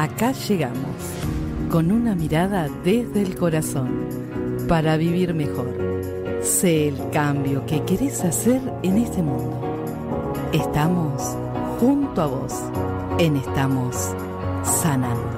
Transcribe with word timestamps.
Acá 0.00 0.32
llegamos, 0.32 0.96
con 1.70 1.92
una 1.92 2.14
mirada 2.14 2.70
desde 2.82 3.20
el 3.20 3.36
corazón, 3.36 4.08
para 4.66 4.96
vivir 4.96 5.34
mejor. 5.34 5.68
Sé 6.40 6.88
el 6.88 7.10
cambio 7.10 7.66
que 7.66 7.84
querés 7.84 8.24
hacer 8.24 8.62
en 8.82 8.96
este 8.96 9.22
mundo. 9.22 9.60
Estamos 10.54 11.36
junto 11.78 12.22
a 12.22 12.26
vos 12.28 12.54
en 13.18 13.36
Estamos 13.36 13.94
Sanando. 14.64 15.36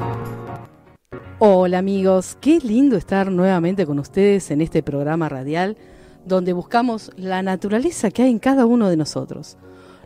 Hola 1.40 1.78
amigos, 1.78 2.38
qué 2.40 2.60
lindo 2.60 2.96
estar 2.96 3.32
nuevamente 3.32 3.84
con 3.84 3.98
ustedes 3.98 4.52
en 4.52 4.60
este 4.60 4.84
programa 4.84 5.28
radial 5.28 5.76
donde 6.24 6.52
buscamos 6.52 7.10
la 7.16 7.42
naturaleza 7.42 8.12
que 8.12 8.22
hay 8.22 8.30
en 8.30 8.38
cada 8.38 8.64
uno 8.64 8.88
de 8.88 8.96
nosotros. 8.96 9.56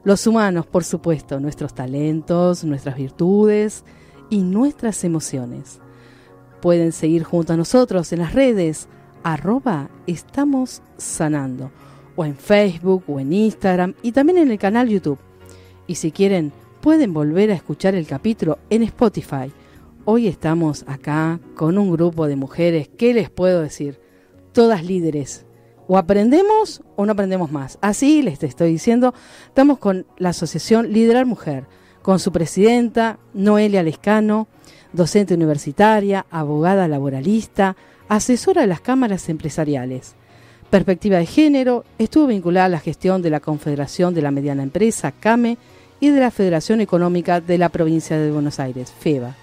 Los 0.03 0.27
humanos, 0.27 0.65
por 0.65 0.83
supuesto, 0.83 1.41
nuestros 1.41 1.75
talentos, 1.75 2.65
nuestras 2.65 2.97
virtudes 2.97 3.85
y 4.31 4.43
nuestras 4.43 5.05
emociones. 5.05 5.81
Pueden 6.61 6.93
seguir 6.93 7.23
junto 7.23 7.53
a 7.53 7.57
nosotros 7.57 8.13
en 8.13 8.21
las 8.21 8.35
redes 8.35 8.89
arroba 9.23 9.91
estamos 10.07 10.83
sanando 10.97 11.71
o 12.15 12.25
en 12.25 12.37
Facebook 12.37 13.05
o 13.09 13.19
en 13.21 13.33
Instagram 13.33 13.95
y 14.03 14.13
también 14.13 14.39
en 14.39 14.51
el 14.51 14.59
canal 14.59 14.89
YouTube. 14.89 15.19
Y 15.87 15.97
si 15.97 16.13
quieren, 16.13 16.53
pueden 16.81 17.13
volver 17.13 17.51
a 17.51 17.55
escuchar 17.55 17.95
el 17.95 18.07
capítulo 18.07 18.59
en 18.71 18.83
Spotify. 18.85 19.53
Hoy 20.05 20.29
estamos 20.29 20.85
acá 20.87 21.41
con 21.57 21.79
un 21.79 21.91
grupo 21.91 22.27
de 22.29 22.37
mujeres, 22.37 22.89
¿qué 22.97 23.13
les 23.13 23.29
puedo 23.29 23.61
decir? 23.61 24.01
Todas 24.53 24.85
líderes, 24.85 25.45
o 25.89 25.99
aprendemos 25.99 26.83
o 26.95 27.05
no 27.05 27.13
aprendemos 27.13 27.51
más. 27.51 27.79
Así 27.81 28.23
les 28.23 28.43
estoy 28.43 28.71
diciendo, 28.71 29.15
estamos 29.49 29.79
con 29.79 30.07
la 30.19 30.31
Asociación 30.31 30.93
Liderar 30.93 31.27
Mujer, 31.27 31.67
con 32.07 32.21
su 32.21 32.31
presidenta, 32.31 33.19
Noelia 33.35 33.83
Lescano, 33.83 34.47
docente 34.93 35.35
universitaria, 35.35 36.25
abogada 36.31 36.87
laboralista, 36.87 37.75
asesora 38.09 38.61
de 38.61 38.69
las 38.69 38.81
cámaras 38.81 39.29
empresariales. 39.29 40.15
Perspectiva 40.71 41.17
de 41.19 41.27
género, 41.27 41.85
estuvo 41.99 42.29
vinculada 42.29 42.67
a 42.67 42.69
la 42.69 42.79
gestión 42.79 43.23
de 43.23 43.31
la 43.31 43.41
Confederación 43.41 44.15
de 44.15 44.23
la 44.23 44.31
Mediana 44.31 44.63
Empresa, 44.63 45.11
CAME, 45.11 45.59
y 45.99 46.11
de 46.11 46.21
la 46.21 46.31
Federación 46.31 46.81
Económica 46.81 47.41
de 47.41 47.59
la 47.59 47.71
Provincia 47.71 48.17
de 48.17 48.31
Buenos 48.31 48.61
Aires, 48.61 48.93
FEBA, 48.93 49.35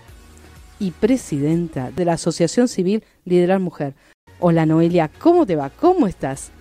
y 0.80 0.92
presidenta 0.92 1.92
de 1.92 2.06
la 2.06 2.14
Asociación 2.14 2.70
Civil 2.70 3.04
Liderar 3.26 3.60
Mujer. 3.60 3.94
Hola 4.40 4.66
Noelia, 4.66 5.12
¿cómo 5.20 5.46
te 5.46 5.58
va? 5.58 5.70
¿Cómo 5.70 6.08
estás? 6.08 6.52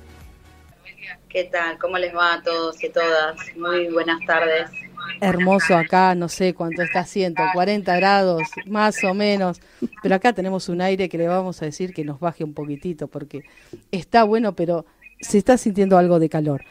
¿Qué 1.32 1.44
tal? 1.44 1.78
¿Cómo 1.78 1.96
les 1.96 2.14
va 2.14 2.34
a 2.34 2.42
todos 2.42 2.84
y 2.84 2.90
todas? 2.90 3.38
Muy 3.56 3.88
buenas 3.88 4.20
tardes. 4.26 4.70
Hermoso 5.18 5.74
acá, 5.74 6.14
no 6.14 6.28
sé 6.28 6.52
cuánto 6.52 6.82
está 6.82 7.00
haciendo, 7.00 7.42
40 7.54 7.96
grados 7.96 8.42
más 8.66 9.02
o 9.02 9.14
menos, 9.14 9.58
pero 10.02 10.14
acá 10.14 10.34
tenemos 10.34 10.68
un 10.68 10.82
aire 10.82 11.08
que 11.08 11.16
le 11.16 11.28
vamos 11.28 11.62
a 11.62 11.64
decir 11.64 11.94
que 11.94 12.04
nos 12.04 12.20
baje 12.20 12.44
un 12.44 12.52
poquitito 12.52 13.08
porque 13.08 13.44
está 13.90 14.24
bueno, 14.24 14.54
pero 14.54 14.84
se 15.20 15.38
está 15.38 15.56
sintiendo 15.56 15.96
algo 15.96 16.18
de 16.18 16.28
calor. 16.28 16.64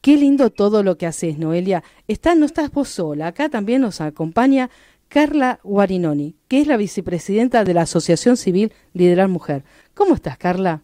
Qué 0.00 0.16
lindo 0.16 0.48
todo 0.48 0.82
lo 0.82 0.96
que 0.96 1.04
haces, 1.04 1.36
Noelia. 1.36 1.84
Está, 2.08 2.34
no 2.34 2.46
estás 2.46 2.70
vos 2.70 2.88
sola, 2.88 3.26
acá 3.26 3.50
también 3.50 3.82
nos 3.82 4.00
acompaña 4.00 4.70
Carla 5.08 5.60
Guarinoni, 5.62 6.36
que 6.48 6.62
es 6.62 6.66
la 6.66 6.78
vicepresidenta 6.78 7.64
de 7.64 7.74
la 7.74 7.82
Asociación 7.82 8.38
Civil 8.38 8.72
Liderar 8.94 9.28
Mujer. 9.28 9.62
¿Cómo 9.92 10.14
estás, 10.14 10.38
Carla? 10.38 10.80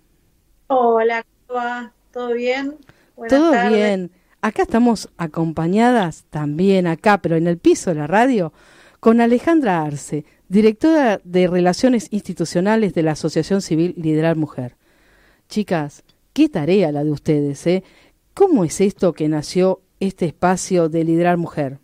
Hola, 0.67 1.25
¿todo 2.13 2.35
bien? 2.35 2.77
Todo 3.29 3.69
bien. 3.69 4.11
Acá 4.41 4.63
estamos 4.63 5.09
acompañadas 5.19 6.25
también 6.31 6.87
acá, 6.87 7.19
pero 7.19 7.37
en 7.37 7.47
el 7.47 7.59
piso 7.59 7.91
de 7.91 7.97
la 7.97 8.07
radio, 8.07 8.53
con 8.99 9.21
Alejandra 9.21 9.83
Arce, 9.83 10.25
directora 10.49 11.21
de 11.23 11.47
Relaciones 11.47 12.09
Institucionales 12.11 12.93
de 12.95 13.03
la 13.03 13.13
Asociación 13.13 13.63
Civil 13.63 13.95
Liderar 13.97 14.37
Mujer. 14.37 14.77
Chicas, 15.49 16.03
qué 16.33 16.49
tarea 16.49 16.91
la 16.93 17.05
de 17.05 17.11
ustedes, 17.11 17.67
¿eh? 17.67 17.85
¿Cómo 18.35 18.65
es 18.65 18.81
esto 18.81 19.13
que 19.13 19.29
nació 19.29 19.81
este 20.01 20.27
espacio 20.27 20.89
de 20.89 21.05
Liderar 21.05 21.37
Mujer? 21.37 21.79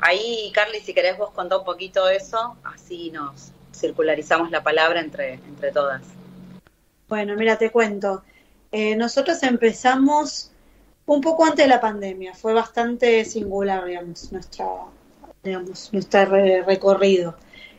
Ahí, 0.00 0.52
Carly, 0.54 0.80
si 0.80 0.94
querés 0.94 1.18
vos 1.18 1.30
contar 1.30 1.58
un 1.58 1.64
poquito 1.64 2.08
eso, 2.08 2.56
así 2.64 3.10
nos 3.10 3.52
circularizamos 3.74 4.50
la 4.50 4.62
palabra 4.62 5.00
entre, 5.00 5.34
entre 5.34 5.72
todas. 5.72 6.02
Bueno, 7.08 7.34
mira, 7.36 7.56
te 7.58 7.70
cuento. 7.70 8.22
Eh, 8.72 8.96
nosotros 8.96 9.42
empezamos 9.42 10.52
un 11.06 11.20
poco 11.20 11.44
antes 11.44 11.64
de 11.64 11.68
la 11.68 11.80
pandemia, 11.80 12.34
fue 12.34 12.52
bastante 12.54 13.24
singular, 13.24 13.84
digamos, 13.84 14.30
nuestra, 14.30 14.66
digamos, 15.42 15.92
nuestro 15.92 16.24
recorrido. 16.64 17.36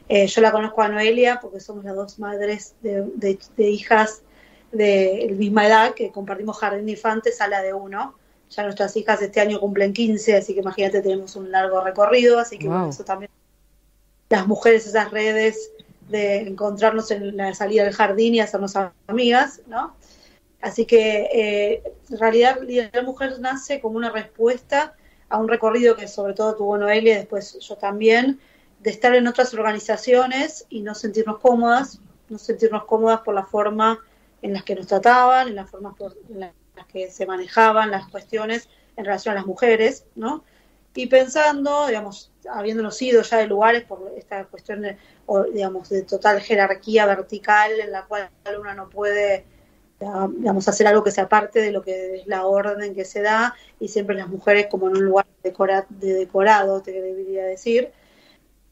Eh, 0.10 0.28
yo 0.28 0.42
la 0.42 0.52
conozco 0.52 0.82
a 0.82 0.90
Noelia 0.90 1.40
porque 1.40 1.62
somos 1.62 1.86
las 1.86 1.96
dos 1.96 2.20
madres 2.20 2.76
de, 2.82 3.38
de 3.56 3.70
hijas 3.70 4.24
de 4.72 5.28
la 5.30 5.36
misma 5.36 5.68
edad, 5.68 5.94
que 5.94 6.12
compartimos 6.12 6.58
jardín 6.58 6.86
de 6.86 6.94
infantes, 6.94 7.38
sala 7.38 7.62
de 7.62 7.74
uno. 7.74 8.16
Ya 8.50 8.64
nuestras 8.64 8.96
hijas 8.98 9.22
este 9.22 9.40
año 9.40 9.60
cumplen 9.60 9.94
15, 9.94 10.36
así 10.36 10.54
que 10.54 10.60
imagínate, 10.60 11.02
tenemos 11.02 11.36
un 11.36 11.52
largo 11.52 11.82
recorrido, 11.82 12.40
así 12.40 12.58
que 12.58 12.70
eso 12.90 13.06
también. 13.06 13.32
Las 14.30 14.48
mujeres, 14.48 14.86
esas 14.88 15.12
redes 15.12 15.72
de 16.10 16.40
encontrarnos 16.42 17.12
en 17.12 17.38
la 17.38 17.54
salida 17.54 17.84
del 17.86 17.94
jardín 17.94 18.36
y 18.36 18.42
hacernos 18.42 18.74
amigas, 19.08 19.62
¿no? 19.68 19.96
Así 20.62 20.86
que 20.86 21.30
eh, 21.34 21.84
en 22.10 22.20
realidad 22.20 22.60
la 22.94 23.02
mujer 23.02 23.40
nace 23.40 23.82
como 23.82 23.98
una 23.98 24.12
respuesta 24.12 24.96
a 25.30 25.38
un 25.38 25.48
recorrido 25.48 25.96
que 25.96 26.08
sobre 26.08 26.34
todo 26.34 26.56
tuvo 26.56 26.78
Noelia 26.78 27.14
y 27.14 27.18
después 27.18 27.58
yo 27.60 27.76
también, 27.78 28.40
de 28.80 28.90
estar 28.90 29.16
en 29.16 29.28
otras 29.28 29.54
organizaciones 29.54 30.66
y 30.70 30.82
no 30.82 30.94
sentirnos 30.94 31.40
cómodas, 31.40 32.00
no 32.30 32.38
sentirnos 32.38 32.86
cómodas 32.86 33.22
por 33.22 33.34
la 33.34 33.46
forma 33.46 34.00
en 34.42 34.54
las 34.54 34.64
que 34.64 34.76
nos 34.76 34.88
trataban, 34.88 35.48
en 35.48 35.56
las 35.56 35.70
formas 35.70 35.96
por, 35.96 36.16
en 36.30 36.40
las 36.40 36.54
que 36.92 37.10
se 37.10 37.26
manejaban 37.26 37.92
las 37.92 38.08
cuestiones 38.10 38.70
en 38.98 39.06
relación 39.06 39.34
a 39.34 39.40
las 39.40 39.46
mujeres, 39.46 40.06
¿no? 40.16 40.44
Y 40.94 41.08
pensando, 41.08 41.88
digamos, 41.88 42.32
habiéndonos 42.50 43.02
ido 43.02 43.22
ya 43.22 43.38
de 43.38 43.48
lugares 43.48 43.84
por 43.84 44.12
esta 44.18 44.44
cuestión 44.46 44.82
de, 44.82 44.98
digamos, 45.54 45.90
de 45.90 46.02
total 46.04 46.42
jerarquía 46.42 47.06
vertical 47.06 47.80
en 47.80 47.92
la 47.92 48.04
cual 48.06 48.30
una 48.60 48.74
no 48.74 48.90
puede, 48.90 49.46
digamos, 50.38 50.68
hacer 50.68 50.88
algo 50.88 51.04
que 51.04 51.12
sea 51.12 51.30
parte 51.30 51.60
de 51.60 51.72
lo 51.72 51.82
que 51.82 52.16
es 52.16 52.28
la 52.28 52.46
orden 52.46 52.96
que 52.96 53.06
se 53.06 53.22
da 53.22 53.56
y 53.80 53.88
siempre 53.88 54.16
las 54.16 54.28
mujeres 54.28 54.68
como 54.68 54.88
en 54.88 54.98
un 54.98 55.06
lugar 55.06 55.28
de 55.44 56.14
decorado, 56.14 56.82
te 56.82 56.92
debería 56.92 57.46
decir. 57.46 57.92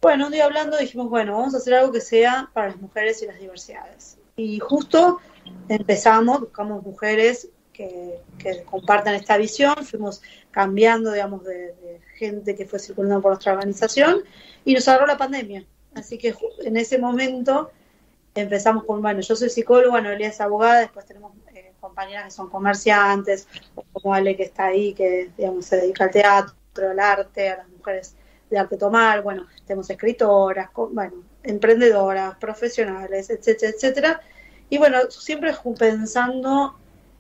Bueno, 0.02 0.28
un 0.28 0.32
día 0.32 0.46
hablando 0.46 0.78
dijimos, 0.78 1.10
bueno, 1.10 1.38
vamos 1.38 1.54
a 1.54 1.58
hacer 1.58 1.74
algo 1.74 1.92
que 1.92 2.02
sea 2.02 2.50
para 2.54 2.70
las 2.70 2.78
mujeres 2.78 3.22
y 3.22 3.28
las 3.28 3.40
diversidades. 3.40 4.18
Y 4.38 4.60
justo 4.60 5.20
empezamos, 5.68 6.40
buscamos 6.40 6.84
mujeres 6.84 7.50
que, 7.74 8.64
compartan 8.66 9.16
esta 9.16 9.38
visión, 9.38 9.76
fuimos 9.86 10.22
cambiando, 10.52 11.12
digamos, 11.12 11.44
de, 11.44 12.00
gente 12.16 12.56
que 12.56 12.66
fue 12.66 12.80
circulando 12.80 13.22
por 13.22 13.32
nuestra 13.32 13.54
organización 13.54 14.24
y 14.66 14.74
nos 14.74 14.88
agarró 14.88 15.08
la 15.08 15.18
pandemia. 15.18 15.66
Así 15.96 16.18
que 16.18 16.36
en 16.64 16.76
ese 16.76 16.98
momento 16.98 17.72
empezamos 18.36 18.84
con, 18.86 19.02
bueno, 19.02 19.22
yo 19.22 19.36
soy 19.36 19.50
psicóloga, 19.50 20.02
Noelia 20.02 20.30
es 20.30 20.42
abogada, 20.42 20.82
después 20.82 21.06
tenemos 21.06 21.34
eh, 21.54 21.74
compañeras 21.80 22.26
que 22.26 22.32
son 22.32 22.50
comerciantes, 22.50 23.48
como 23.94 24.14
Ale 24.14 24.36
que 24.36 24.44
está 24.44 24.66
ahí, 24.66 24.94
que 24.94 25.30
digamos 25.38 25.66
se 25.66 25.78
dedica 25.78 26.06
al 26.06 26.12
teatro, 26.12 26.90
al 26.90 27.00
arte, 27.00 27.50
a 27.50 27.58
las 27.58 27.70
mujeres 27.70 28.16
de 28.50 28.58
arte 28.58 28.78
tomar, 28.78 29.22
bueno, 29.22 29.46
tenemos 29.66 29.90
escritoras, 29.90 30.70
bueno, 30.92 31.24
emprendedoras, 31.44 32.36
profesionales, 32.38 33.30
etcétera, 33.30 33.72
etcétera. 33.76 34.22
Y 34.70 34.78
bueno, 34.78 35.10
siempre 35.10 35.54
pensando 35.78 36.76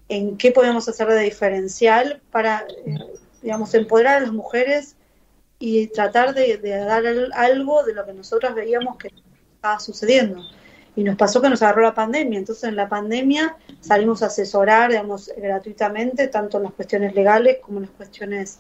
en 0.08 0.38
qué 0.38 0.52
podemos 0.52 0.88
hacer 0.90 1.08
de 1.08 1.22
diferencial 1.22 2.22
para, 2.32 2.66
eh, 2.86 2.98
digamos, 3.42 3.74
empoderar 3.74 4.18
a 4.18 4.20
las 4.22 4.32
mujeres 4.32 4.96
y 5.60 5.88
tratar 5.88 6.34
de, 6.34 6.58
dar 6.58 7.04
algo 7.34 7.84
de 7.84 7.94
lo 7.94 8.06
que 8.06 8.14
nosotros 8.14 8.56
veíamos 8.56 8.98
que 8.98 9.12
estaba 9.56 9.80
sucediendo. 9.80 10.42
Y 10.96 11.04
nos 11.04 11.16
pasó 11.16 11.42
que 11.42 11.50
nos 11.50 11.62
agarró 11.62 11.84
la 11.84 11.94
pandemia. 11.94 12.40
Entonces, 12.40 12.66
en 12.66 12.76
la 12.76 12.90
pandemia 12.90 13.56
salimos 13.80 14.24
a 14.24 14.28
asesorar, 14.28 14.92
digamos, 14.92 15.32
gratuitamente, 15.38 16.28
tanto 16.28 16.58
en 16.58 16.64
las 16.64 16.74
cuestiones 16.74 17.16
legales 17.16 17.58
como 17.62 17.78
en 17.78 17.84
las 17.84 17.92
cuestiones 17.92 18.60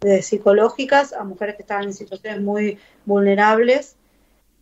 de 0.00 0.22
psicológicas, 0.22 1.12
a 1.12 1.24
mujeres 1.24 1.56
que 1.56 1.62
estaban 1.62 1.84
en 1.84 1.94
situaciones 1.94 2.40
muy 2.40 2.78
vulnerables. 3.04 3.96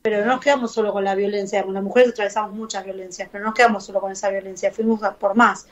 Pero 0.02 0.24
no 0.24 0.32
nos 0.32 0.40
quedamos 0.40 0.72
solo 0.72 0.92
con 0.92 1.04
la 1.04 1.14
violencia, 1.14 1.64
las 1.66 1.82
mujeres 1.82 2.10
atravesamos 2.10 2.54
muchas 2.54 2.84
violencias, 2.84 3.28
pero 3.30 3.42
no 3.42 3.50
nos 3.50 3.56
quedamos 3.56 3.84
solo 3.84 4.00
con 4.00 4.12
esa 4.12 4.30
violencia, 4.30 4.70
fuimos 4.70 5.00
por 5.18 5.34
más 5.34 5.66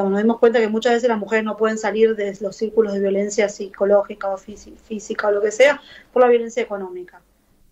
nos 0.00 0.22
dimos 0.22 0.38
cuenta 0.38 0.58
que 0.58 0.68
muchas 0.68 0.94
veces 0.94 1.08
las 1.08 1.18
mujeres 1.18 1.44
no 1.44 1.56
pueden 1.56 1.76
salir 1.76 2.16
de 2.16 2.36
los 2.40 2.56
círculos 2.56 2.94
de 2.94 3.00
violencia 3.00 3.48
psicológica 3.48 4.28
o 4.28 4.38
física 4.38 5.28
o 5.28 5.32
lo 5.32 5.42
que 5.42 5.50
sea 5.50 5.80
por 6.12 6.22
la 6.22 6.28
violencia 6.28 6.62
económica. 6.62 7.20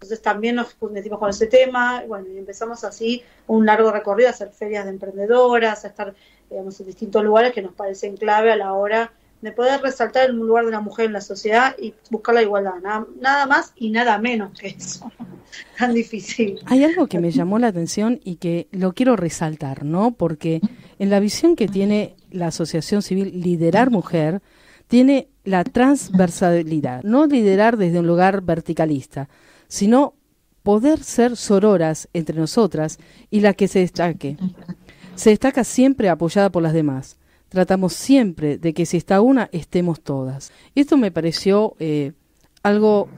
Entonces 0.01 0.23
también 0.23 0.57
nos 0.57 0.75
metimos 0.91 1.19
con 1.19 1.29
ese 1.29 1.47
tema, 1.47 2.03
bueno, 2.09 2.27
y 2.33 2.39
empezamos 2.39 2.85
así 2.85 3.23
un 3.47 3.67
largo 3.67 3.93
recorrido 3.93 4.31
a 4.31 4.33
hacer 4.33 4.51
ferias 4.51 4.87
de 4.87 4.93
emprendedoras, 4.93 5.85
a 5.85 5.89
estar, 5.89 6.15
digamos, 6.49 6.81
en 6.81 6.87
distintos 6.87 7.23
lugares 7.23 7.53
que 7.53 7.61
nos 7.61 7.75
parecen 7.75 8.17
clave 8.17 8.51
a 8.51 8.57
la 8.57 8.73
hora 8.73 9.13
de 9.43 9.53
poder 9.53 9.83
resaltar 9.83 10.31
el 10.31 10.37
lugar 10.37 10.65
de 10.65 10.71
la 10.71 10.81
mujer 10.81 11.05
en 11.05 11.13
la 11.13 11.21
sociedad 11.21 11.77
y 11.79 11.93
buscar 12.11 12.35
la 12.35 12.43
igualdad, 12.43 12.77
nada, 12.83 13.07
nada 13.21 13.47
más 13.47 13.73
y 13.77 13.91
nada 13.91 14.17
menos 14.19 14.59
que 14.59 14.69
eso. 14.69 15.13
tan 15.79 15.93
difícil. 15.93 16.61
Hay 16.65 16.83
algo 16.83 17.07
que 17.07 17.19
me 17.19 17.31
llamó 17.31 17.59
la 17.59 17.67
atención 17.67 18.21
y 18.25 18.37
que 18.37 18.69
lo 18.71 18.95
quiero 18.95 19.17
resaltar, 19.17 19.85
¿no? 19.85 20.13
Porque 20.13 20.63
en 20.99 21.11
la 21.11 21.21
visión 21.21 21.57
que 21.57 21.69
tiene 21.69 22.17
la 22.31 22.47
Asociación 22.47 23.03
Civil 23.03 23.41
Liderar 23.43 23.91
Mujer, 23.91 24.41
tiene 24.87 25.29
la 25.45 25.63
transversalidad, 25.63 27.03
no 27.05 27.27
liderar 27.27 27.77
desde 27.77 28.01
un 28.01 28.07
lugar 28.07 28.43
verticalista, 28.43 29.29
sino 29.71 30.15
poder 30.65 31.03
ser 31.03 31.37
sororas 31.37 32.09
entre 32.13 32.37
nosotras 32.37 32.99
y 33.31 33.41
la 33.41 33.55
que 33.55 33.69
se 33.69 33.79
destaque. 33.79 34.37
Se 35.15 35.31
destaca 35.31 35.65
siempre 35.65 36.09
apoyada 36.09 36.51
por 36.51 36.63
las 36.63 36.73
demás. 36.73 37.17
Tratamos 37.49 37.93
siempre 37.95 38.59
de 38.59 38.75
que 38.75 38.85
si 38.85 38.97
está 38.97 39.21
una, 39.21 39.49
estemos 39.53 40.01
todas. 40.01 40.53
Esto 40.75 40.97
me 40.97 41.11
pareció 41.11 41.77
eh, 41.79 42.13
algo 42.63 43.09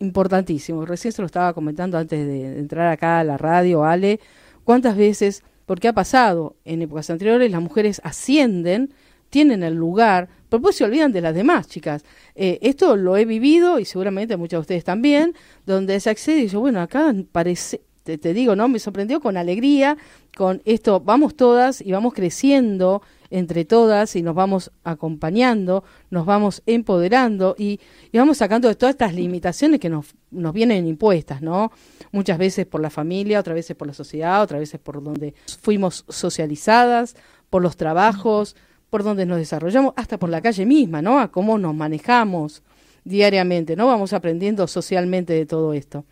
importantísimo. 0.00 0.84
Recién 0.84 1.12
se 1.12 1.22
lo 1.22 1.26
estaba 1.26 1.54
comentando 1.54 1.96
antes 1.96 2.26
de 2.26 2.58
entrar 2.58 2.88
acá 2.88 3.20
a 3.20 3.24
la 3.24 3.38
radio, 3.38 3.84
Ale, 3.84 4.20
cuántas 4.64 4.96
veces, 4.96 5.44
porque 5.64 5.88
ha 5.88 5.92
pasado 5.92 6.56
en 6.64 6.82
épocas 6.82 7.08
anteriores, 7.10 7.50
las 7.50 7.62
mujeres 7.62 8.00
ascienden, 8.04 8.92
tienen 9.28 9.62
el 9.62 9.74
lugar, 9.74 10.28
pero 10.50 10.60
pues 10.60 10.76
se 10.76 10.84
olvidan 10.84 11.12
de 11.12 11.20
las 11.20 11.34
demás, 11.34 11.68
chicas. 11.68 12.04
Eh, 12.34 12.58
esto 12.60 12.96
lo 12.96 13.16
he 13.16 13.24
vivido 13.24 13.78
y 13.78 13.84
seguramente 13.84 14.36
muchos 14.36 14.58
de 14.58 14.60
ustedes 14.60 14.84
también, 14.84 15.34
donde 15.64 15.98
se 16.00 16.10
accede 16.10 16.40
y 16.40 16.48
yo, 16.48 16.60
bueno, 16.60 16.80
acá 16.80 17.14
parece, 17.32 17.80
te, 18.02 18.18
te, 18.18 18.34
digo, 18.34 18.56
¿no? 18.56 18.68
Me 18.68 18.78
sorprendió 18.78 19.20
con 19.20 19.36
alegría, 19.36 19.96
con 20.36 20.60
esto, 20.64 21.00
vamos 21.00 21.36
todas 21.36 21.80
y 21.80 21.92
vamos 21.92 22.12
creciendo 22.14 23.02
entre 23.30 23.64
todas 23.64 24.16
y 24.16 24.22
nos 24.22 24.34
vamos 24.34 24.72
acompañando, 24.82 25.84
nos 26.10 26.26
vamos 26.26 26.62
empoderando 26.66 27.54
y, 27.56 27.80
y 28.10 28.18
vamos 28.18 28.38
sacando 28.38 28.66
de 28.66 28.74
todas 28.74 28.94
estas 28.94 29.14
limitaciones 29.14 29.78
que 29.78 29.88
nos, 29.88 30.14
nos 30.30 30.52
vienen 30.52 30.86
impuestas, 30.88 31.40
¿no? 31.40 31.70
Muchas 32.10 32.38
veces 32.38 32.66
por 32.66 32.80
la 32.80 32.90
familia, 32.90 33.38
otras 33.38 33.54
veces 33.54 33.76
por 33.76 33.86
la 33.86 33.94
sociedad, 33.94 34.42
otras 34.42 34.60
veces 34.60 34.80
por 34.80 35.02
donde 35.02 35.34
fuimos 35.62 36.04
socializadas, 36.08 37.14
por 37.50 37.62
los 37.62 37.76
trabajos, 37.76 38.56
por 38.90 39.04
donde 39.04 39.24
nos 39.24 39.38
desarrollamos, 39.38 39.94
hasta 39.96 40.18
por 40.18 40.28
la 40.28 40.42
calle 40.42 40.66
misma, 40.66 41.00
¿no? 41.00 41.20
A 41.20 41.30
cómo 41.30 41.56
nos 41.56 41.74
manejamos 41.74 42.62
diariamente, 43.04 43.76
¿no? 43.76 43.86
Vamos 43.86 44.12
aprendiendo 44.12 44.66
socialmente 44.66 45.32
de 45.32 45.46
todo 45.46 45.72
esto. 45.72 46.04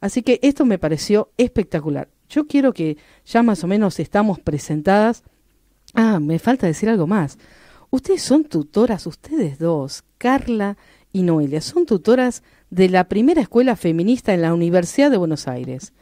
Así 0.00 0.22
que 0.22 0.40
esto 0.42 0.64
me 0.64 0.78
pareció 0.78 1.30
espectacular. 1.36 2.08
Yo 2.28 2.46
quiero 2.46 2.72
que 2.72 2.96
ya 3.24 3.42
más 3.42 3.62
o 3.62 3.68
menos 3.68 4.00
estamos 4.00 4.40
presentadas. 4.40 5.22
Ah, 5.94 6.18
me 6.18 6.38
falta 6.38 6.66
decir 6.66 6.88
algo 6.88 7.06
más. 7.06 7.38
Ustedes 7.90 8.22
son 8.22 8.44
tutoras, 8.44 9.06
ustedes 9.06 9.58
dos, 9.58 10.02
Carla 10.16 10.78
y 11.12 11.22
Noelia, 11.22 11.60
son 11.60 11.84
tutoras 11.84 12.42
de 12.70 12.88
la 12.88 13.04
primera 13.04 13.42
escuela 13.42 13.76
feminista 13.76 14.32
en 14.32 14.40
la 14.40 14.54
Universidad 14.54 15.10
de 15.10 15.18
Buenos 15.18 15.46
Aires 15.46 15.92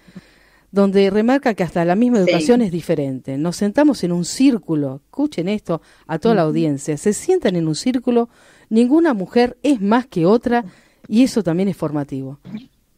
donde 0.73 1.11
remarca 1.11 1.55
que 1.55 1.63
hasta 1.63 1.85
la 1.85 1.97
misma 1.97 2.19
educación 2.19 2.61
sí. 2.61 2.67
es 2.67 2.73
diferente. 2.73 3.37
Nos 3.39 3.57
sentamos 3.57 4.05
en 4.05 4.13
un 4.13 4.25
círculo, 4.25 5.03
escuchen 5.05 5.49
esto 5.49 5.83
a 6.07 6.19
toda 6.19 6.35
la 6.35 6.43
audiencia, 6.43 6.97
se 6.97 7.13
sientan 7.13 7.57
en 7.57 7.67
un 7.67 7.75
círculo, 7.75 8.29
ninguna 8.69 9.15
mujer 9.15 9.59
es 9.63 9.81
más 9.81 10.07
que 10.07 10.27
otra 10.27 10.65
y 11.09 11.25
eso 11.25 11.43
también 11.43 11.69
es 11.69 11.77
formativo. 11.77 12.39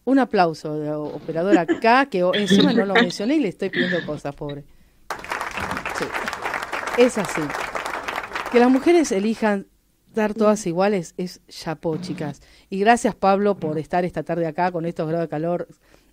Un 0.05 0.19
aplauso 0.19 0.79
de 0.79 0.91
operadora 0.93 1.63
acá, 1.63 2.07
que 2.07 2.21
encima 2.35 2.73
no 2.73 2.85
lo 2.85 2.95
mencioné 2.95 3.37
y 3.37 3.41
le 3.41 3.49
estoy 3.49 3.71
pidiendo 3.71 4.05
cosas, 4.05 4.35
pobre. 4.35 4.65
Sí. 5.99 6.05
Es 6.99 7.17
así. 7.19 7.41
Que 8.51 8.59
las 8.59 8.69
mujeres 8.69 9.13
elijan 9.13 9.67
dar 10.13 10.35
todas 10.35 10.67
iguales 10.67 11.15
es 11.17 11.41
chapó, 11.49 11.97
chicas. 11.97 12.43
Y 12.69 12.79
gracias, 12.79 13.15
Pablo, 13.15 13.57
por 13.57 13.79
estar 13.79 14.05
esta 14.05 14.23
tarde 14.23 14.47
acá 14.47 14.71
con 14.73 14.85
estos 14.85 15.09
grados 15.09 15.27
de 15.27 15.31
calor 15.31 15.69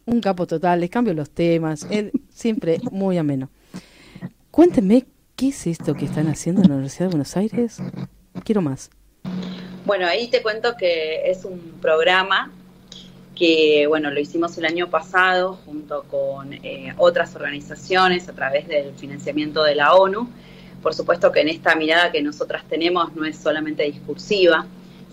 un 0.10 0.22
capo 0.22 0.48
total, 0.48 0.80
les 0.80 0.90
cambio 0.90 1.14
los 1.14 1.30
temas, 1.30 1.88
él 1.90 2.12
siempre 2.30 2.80
muy 2.92 3.18
ameno. 3.18 3.50
Cuéntenme, 4.52 5.06
¿qué 5.36 5.50
es 5.50 5.68
esto 5.68 5.94
que 5.94 6.06
están 6.06 6.28
haciendo 6.28 6.62
en 6.62 6.70
la 6.70 6.76
Universidad 6.76 7.06
de 7.06 7.12
Buenos 7.12 7.38
Aires? 7.38 7.78
Quiero 8.44 8.62
más. 8.62 8.90
Bueno, 9.86 10.06
ahí 10.08 10.30
te 10.30 10.42
cuento 10.42 10.76
que 10.78 11.30
es 11.30 11.46
un 11.46 11.60
programa 11.82 12.52
que, 13.36 13.86
bueno, 13.88 14.12
lo 14.12 14.20
hicimos 14.20 14.58
el 14.58 14.66
año 14.66 14.90
pasado 14.90 15.60
junto 15.66 16.04
con 16.04 16.54
eh, 16.54 16.94
otras 16.98 17.36
organizaciones 17.36 18.28
a 18.28 18.34
través 18.34 18.68
del 18.68 18.94
financiamiento 18.96 19.64
de 19.64 19.76
la 19.76 19.94
ONU. 19.94 20.30
Por 20.84 20.94
supuesto 20.94 21.32
que 21.32 21.42
en 21.42 21.50
esta 21.50 21.76
mirada 21.76 22.12
que 22.12 22.22
nosotras 22.22 22.64
tenemos 22.68 23.16
no 23.16 23.26
es 23.26 23.38
solamente 23.38 23.84
discursiva, 23.84 24.68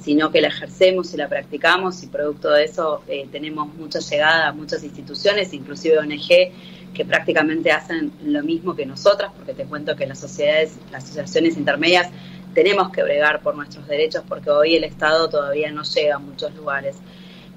sino 0.07 0.31
que 0.31 0.41
la 0.41 0.47
ejercemos 0.47 1.13
y 1.13 1.17
la 1.17 1.29
practicamos 1.29 2.05
y 2.05 2.07
producto 2.07 2.53
de 2.53 2.63
eso 2.63 3.03
eh, 3.09 3.27
tenemos 3.33 3.75
mucha 3.75 3.99
llegada 3.99 4.47
a 4.47 4.53
muchas 4.53 4.85
instituciones, 4.85 5.53
inclusive 5.53 5.99
ONG, 5.99 6.95
que 6.95 7.05
prácticamente 7.05 7.73
hacen 7.73 8.13
lo 8.23 8.41
mismo 8.45 8.77
que 8.77 8.87
nosotras, 8.87 9.33
porque 9.37 9.53
te 9.53 9.65
cuento 9.65 9.97
que 9.97 10.07
las 10.07 10.21
sociedades, 10.21 10.79
las 10.93 11.03
asociaciones 11.03 11.57
intermedias 11.57 12.09
tenemos 12.55 12.93
que 12.93 13.03
bregar 13.03 13.41
por 13.41 13.57
nuestros 13.57 13.89
derechos 13.89 14.23
porque 14.29 14.49
hoy 14.49 14.77
el 14.77 14.85
Estado 14.85 15.29
todavía 15.29 15.73
no 15.73 15.83
llega 15.83 16.15
a 16.15 16.19
muchos 16.21 16.55
lugares. 16.55 16.99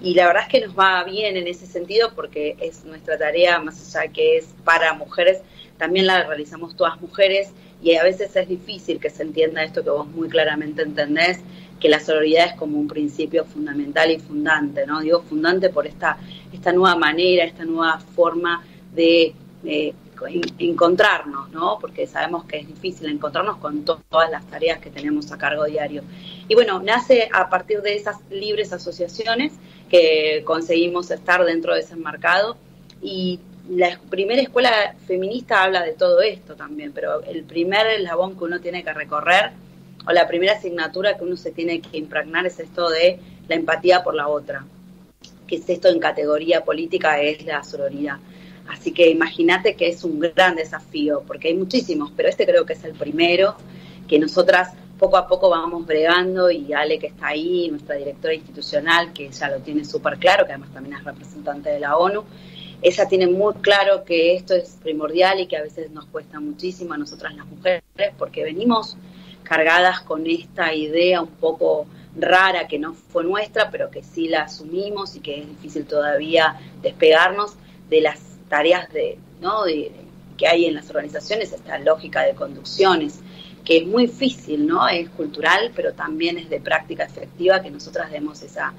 Y 0.02 0.16
la 0.16 0.26
verdad 0.26 0.42
es 0.48 0.50
que 0.50 0.66
nos 0.66 0.76
va 0.76 1.04
bien 1.04 1.38
en 1.38 1.48
ese 1.48 1.68
sentido 1.68 2.14
porque 2.16 2.58
es 2.60 2.84
nuestra 2.84 3.16
tarea, 3.16 3.60
más 3.60 3.96
allá 3.96 4.12
que 4.12 4.38
es 4.38 4.48
para 4.64 4.94
mujeres, 4.94 5.38
también 5.78 6.08
la 6.08 6.24
realizamos 6.24 6.76
todas 6.76 7.00
mujeres 7.00 7.52
y 7.84 7.96
a 7.96 8.04
veces 8.04 8.36
es 8.36 8.48
difícil 8.50 9.00
que 9.00 9.12
se 9.12 9.22
entienda 9.22 9.64
esto 9.64 9.84
que 9.84 9.92
vos 9.92 10.08
muy 10.08 10.30
claramente 10.30 10.82
entendés, 10.82 11.42
que 11.80 11.90
la 11.90 12.00
sororidad 12.00 12.48
es 12.48 12.54
como 12.54 12.78
un 12.78 12.88
principio 12.88 13.46
fundamental 13.46 14.12
y 14.12 14.20
fundante, 14.20 14.86
¿no? 14.86 15.00
Digo 15.02 15.22
fundante 15.22 15.70
por 15.70 15.88
esta, 15.88 16.18
esta 16.52 16.72
nueva 16.72 16.96
manera, 16.96 17.46
esta 17.46 17.66
nueva 17.66 18.00
forma 18.00 18.64
de 18.94 19.34
eh, 19.64 19.94
encontrarnos, 20.58 21.50
¿no? 21.52 21.78
Porque 21.80 22.06
sabemos 22.08 22.46
que 22.46 22.60
es 22.60 22.68
difícil 22.68 23.10
encontrarnos 23.10 23.58
con 23.58 23.86
to 23.86 24.02
todas 24.10 24.30
las 24.30 24.46
tareas 24.48 24.80
que 24.80 24.90
tenemos 24.90 25.32
a 25.32 25.38
cargo 25.38 25.66
diario. 25.66 26.04
Y 26.48 26.56
bueno, 26.56 26.82
nace 26.82 27.30
a 27.32 27.50
partir 27.50 27.82
de 27.82 27.96
esas 27.96 28.18
libres 28.30 28.74
asociaciones 28.74 29.54
que 29.90 30.44
conseguimos 30.46 31.10
estar 31.12 31.44
dentro 31.46 31.74
de 31.74 31.82
ese 31.82 31.96
mercado 31.96 32.58
y 33.02 33.40
la 33.70 34.00
primera 34.10 34.42
escuela 34.42 34.96
feminista 35.08 35.64
habla 35.64 35.84
de 35.84 35.94
todo 35.94 36.22
esto 36.22 36.56
también, 36.56 36.92
pero 36.92 37.24
el 37.24 37.44
primer 37.44 37.88
eslabón 37.88 38.38
que 38.38 38.44
uno 38.44 38.60
tiene 38.60 38.84
que 38.84 38.94
recorrer 38.94 39.52
o 40.08 40.12
la 40.12 40.28
primera 40.28 40.54
asignatura 40.54 41.18
que 41.18 41.24
uno 41.24 41.38
se 41.38 41.52
tiene 41.52 41.82
que 41.82 41.98
impregnar 41.98 42.46
es 42.46 42.60
esto 42.60 42.90
de 42.90 43.20
la 43.48 43.56
empatía 43.56 44.04
por 44.04 44.16
la 44.16 44.28
otra, 44.28 44.66
que 45.48 45.58
es 45.58 45.70
esto 45.70 45.90
en 45.90 46.00
categoría 46.00 46.64
política 46.64 47.22
es 47.22 47.46
la 47.46 47.64
sororidad. 47.64 48.18
Así 48.68 48.92
que 48.92 49.10
imagínate 49.10 49.76
que 49.76 49.88
es 49.88 50.04
un 50.04 50.20
gran 50.20 50.56
desafío, 50.56 51.24
porque 51.26 51.48
hay 51.48 51.56
muchísimos, 51.56 52.12
pero 52.16 52.30
este 52.30 52.46
creo 52.46 52.66
que 52.66 52.74
es 52.74 52.84
el 52.84 52.94
primero, 52.94 53.56
que 54.08 54.20
nosotras 54.20 54.74
poco 55.00 55.18
a 55.18 55.28
poco 55.28 55.50
vamos 55.50 55.86
bregando 55.88 56.52
y 56.52 56.74
Ale 56.74 57.00
que 57.00 57.08
está 57.08 57.28
ahí, 57.28 57.70
nuestra 57.70 57.96
directora 57.96 58.34
institucional, 58.34 59.14
que 59.14 59.30
ya 59.30 59.50
lo 59.50 59.60
tiene 59.60 59.86
súper 59.86 60.18
claro, 60.18 60.46
que 60.46 60.52
además 60.52 60.72
también 60.74 60.98
es 60.98 61.04
representante 61.04 61.70
de 61.70 61.80
la 61.80 61.98
ONU, 61.98 62.24
ella 62.82 63.08
tiene 63.08 63.28
muy 63.28 63.56
claro 63.56 64.04
que 64.04 64.36
esto 64.36 64.54
es 64.54 64.78
primordial 64.82 65.40
y 65.40 65.48
que 65.48 65.58
a 65.58 65.64
veces 65.64 65.90
nos 65.92 66.06
cuesta 66.06 66.40
muchísimo 66.40 66.94
a 66.94 66.98
nosotras 66.98 67.34
las 67.36 67.46
mujeres, 67.48 67.84
porque 68.18 68.44
venimos 68.44 68.98
cargadas 69.50 70.02
con 70.02 70.28
esta 70.28 70.76
idea 70.76 71.22
un 71.22 71.32
poco 71.32 71.88
rara 72.16 72.68
que 72.68 72.78
no 72.78 72.94
fue 72.94 73.24
nuestra, 73.24 73.72
pero 73.72 73.90
que 73.90 74.04
sí 74.04 74.28
la 74.28 74.44
asumimos 74.44 75.16
y 75.16 75.22
que 75.22 75.40
es 75.40 75.50
difícil 75.50 75.86
todavía 75.86 76.60
despegarnos 76.84 77.56
de 77.90 78.02
las 78.02 78.20
tareas 78.48 78.94
de, 78.94 79.18
¿no? 79.42 79.64
de, 79.64 79.92
que 80.38 80.48
hay 80.48 80.66
en 80.66 80.76
las 80.76 80.88
organizaciones, 80.92 81.52
esta 81.52 81.80
lógica 81.80 82.22
de 82.22 82.36
conducciones, 82.36 83.22
que 83.66 83.78
es 83.78 83.88
muy 83.88 84.06
difícil, 84.06 84.68
¿no? 84.68 84.88
Es 84.88 85.10
cultural, 85.10 85.72
pero 85.76 85.94
también 85.94 86.38
es 86.38 86.50
de 86.50 86.62
práctica 86.62 87.06
efectiva 87.06 87.62
que 87.62 87.72
nosotras 87.72 88.12
demos 88.12 88.42
esa 88.44 88.74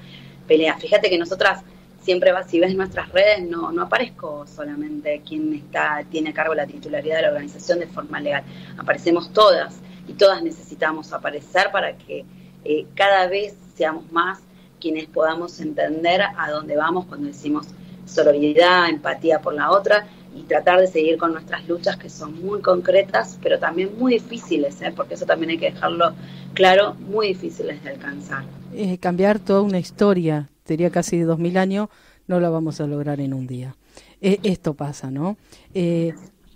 pelea. 0.47 0.77
Fíjate 0.79 1.11
que 1.11 1.19
nosotras 1.19 1.63
siempre, 2.01 2.33
si 2.47 2.61
ves 2.61 2.77
nuestras 2.77 3.09
redes, 3.11 3.43
no, 3.43 3.73
no 3.73 3.83
aparezco 3.83 4.47
solamente 4.47 5.21
quien 5.27 5.53
está, 5.53 6.05
tiene 6.11 6.31
a 6.31 6.33
cargo 6.33 6.55
la 6.55 6.67
titularidad 6.67 7.17
de 7.17 7.23
la 7.23 7.29
organización 7.29 7.81
de 7.81 7.89
forma 7.89 8.21
legal, 8.21 8.45
aparecemos 8.79 9.33
todas 9.33 9.81
y 10.11 10.15
todas 10.15 10.43
necesitamos 10.43 11.13
aparecer 11.13 11.71
para 11.71 11.97
que 11.97 12.25
eh, 12.65 12.87
cada 12.97 13.29
vez 13.29 13.55
seamos 13.77 14.11
más 14.11 14.41
quienes 14.81 15.07
podamos 15.07 15.61
entender 15.61 16.21
a 16.23 16.51
dónde 16.51 16.77
vamos 16.77 17.07
cuando 17.07 17.29
decimos 17.29 17.69
sororidad, 18.07 18.89
empatía 18.89 19.41
por 19.41 19.55
la 19.55 19.71
otra 19.71 20.09
y 20.35 20.43
tratar 20.43 20.81
de 20.81 20.89
seguir 20.89 21.17
con 21.17 21.33
nuestras 21.33 21.69
luchas 21.69 21.97
que 21.97 22.11
son 22.11 22.45
muy 22.45 22.61
concretas, 22.61 23.39
pero 23.41 23.61
también 23.61 23.97
muy 23.99 24.15
difíciles, 24.15 24.83
¿eh? 24.83 24.93
porque 24.95 25.15
eso 25.15 25.27
también 25.27 25.51
hay 25.51 25.59
que 25.59 25.71
dejarlo 25.71 26.13
claro, 26.55 26.95
muy 26.95 27.29
difíciles 27.29 27.83
de 27.85 27.91
alcanzar. 27.91 28.43
Eh, 28.75 28.99
cambiar 28.99 29.39
toda 29.39 29.61
una 29.61 29.79
historia, 29.79 30.49
sería 30.65 30.91
casi 30.91 31.19
de 31.19 31.25
dos 31.25 31.39
mil 31.39 31.57
años, 31.57 31.89
no 32.27 32.41
la 32.41 32.51
vamos 32.51 32.81
a 32.81 32.87
lograr 32.89 33.21
en 33.21 33.33
un 33.33 33.47
día. 33.47 33.77
Esto 34.21 34.75
pasa, 34.75 35.11
¿no? 35.11 35.39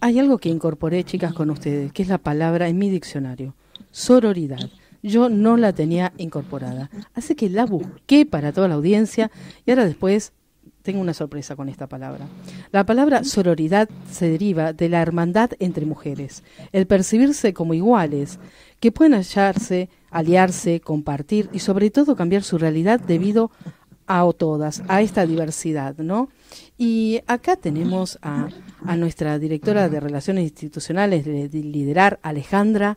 Hay 0.05 0.19
algo 0.19 0.37
que 0.37 0.51
incorporé, 0.51 1.03
chicas, 1.03 1.33
con 1.33 1.49
ustedes, 1.49 1.91
que 1.91 2.03
es 2.03 2.11
la 2.11 2.19
palabra 2.19 2.69
en 2.69 2.77
mi 2.77 2.91
diccionario, 2.91 3.55
sororidad. 3.91 4.69
Yo 5.03 5.31
no 5.31 5.57
la 5.57 5.73
tenía 5.73 6.13
incorporada. 6.19 6.91
Así 7.15 7.35
que 7.35 7.49
la 7.49 7.65
busqué 7.65 8.27
para 8.27 8.53
toda 8.53 8.69
la 8.69 8.75
audiencia 8.75 9.31
y 9.65 9.71
ahora 9.71 9.87
después 9.87 10.35
tengo 10.83 11.01
una 11.01 11.15
sorpresa 11.15 11.57
con 11.57 11.71
esta 11.71 11.87
palabra. 11.87 12.27
La 12.71 12.85
palabra 12.85 13.25
sororidad 13.25 13.89
se 14.11 14.29
deriva 14.29 14.75
de 14.75 14.91
la 14.91 15.01
hermandad 15.01 15.53
entre 15.59 15.87
mujeres, 15.87 16.43
el 16.73 16.87
percibirse 16.87 17.55
como 17.55 17.73
iguales, 17.73 18.39
que 18.81 18.93
pueden 18.93 19.15
hallarse, 19.15 19.89
aliarse, 20.11 20.81
compartir 20.81 21.49
y 21.51 21.61
sobre 21.61 21.89
todo 21.89 22.15
cambiar 22.15 22.43
su 22.43 22.59
realidad 22.59 23.01
debido 23.01 23.51
a 24.07 24.31
todas, 24.37 24.83
a 24.87 25.01
esta 25.01 25.25
diversidad, 25.25 25.97
¿no? 25.97 26.29
Y 26.77 27.21
acá 27.27 27.57
tenemos 27.57 28.19
a, 28.23 28.49
nuestra 28.97 29.39
directora 29.39 29.89
de 29.89 30.01
Relaciones 30.01 30.45
Institucionales 30.45 31.25
de, 31.25 31.49
de 31.49 31.59
Liderar, 31.61 32.19
Alejandra. 32.23 32.97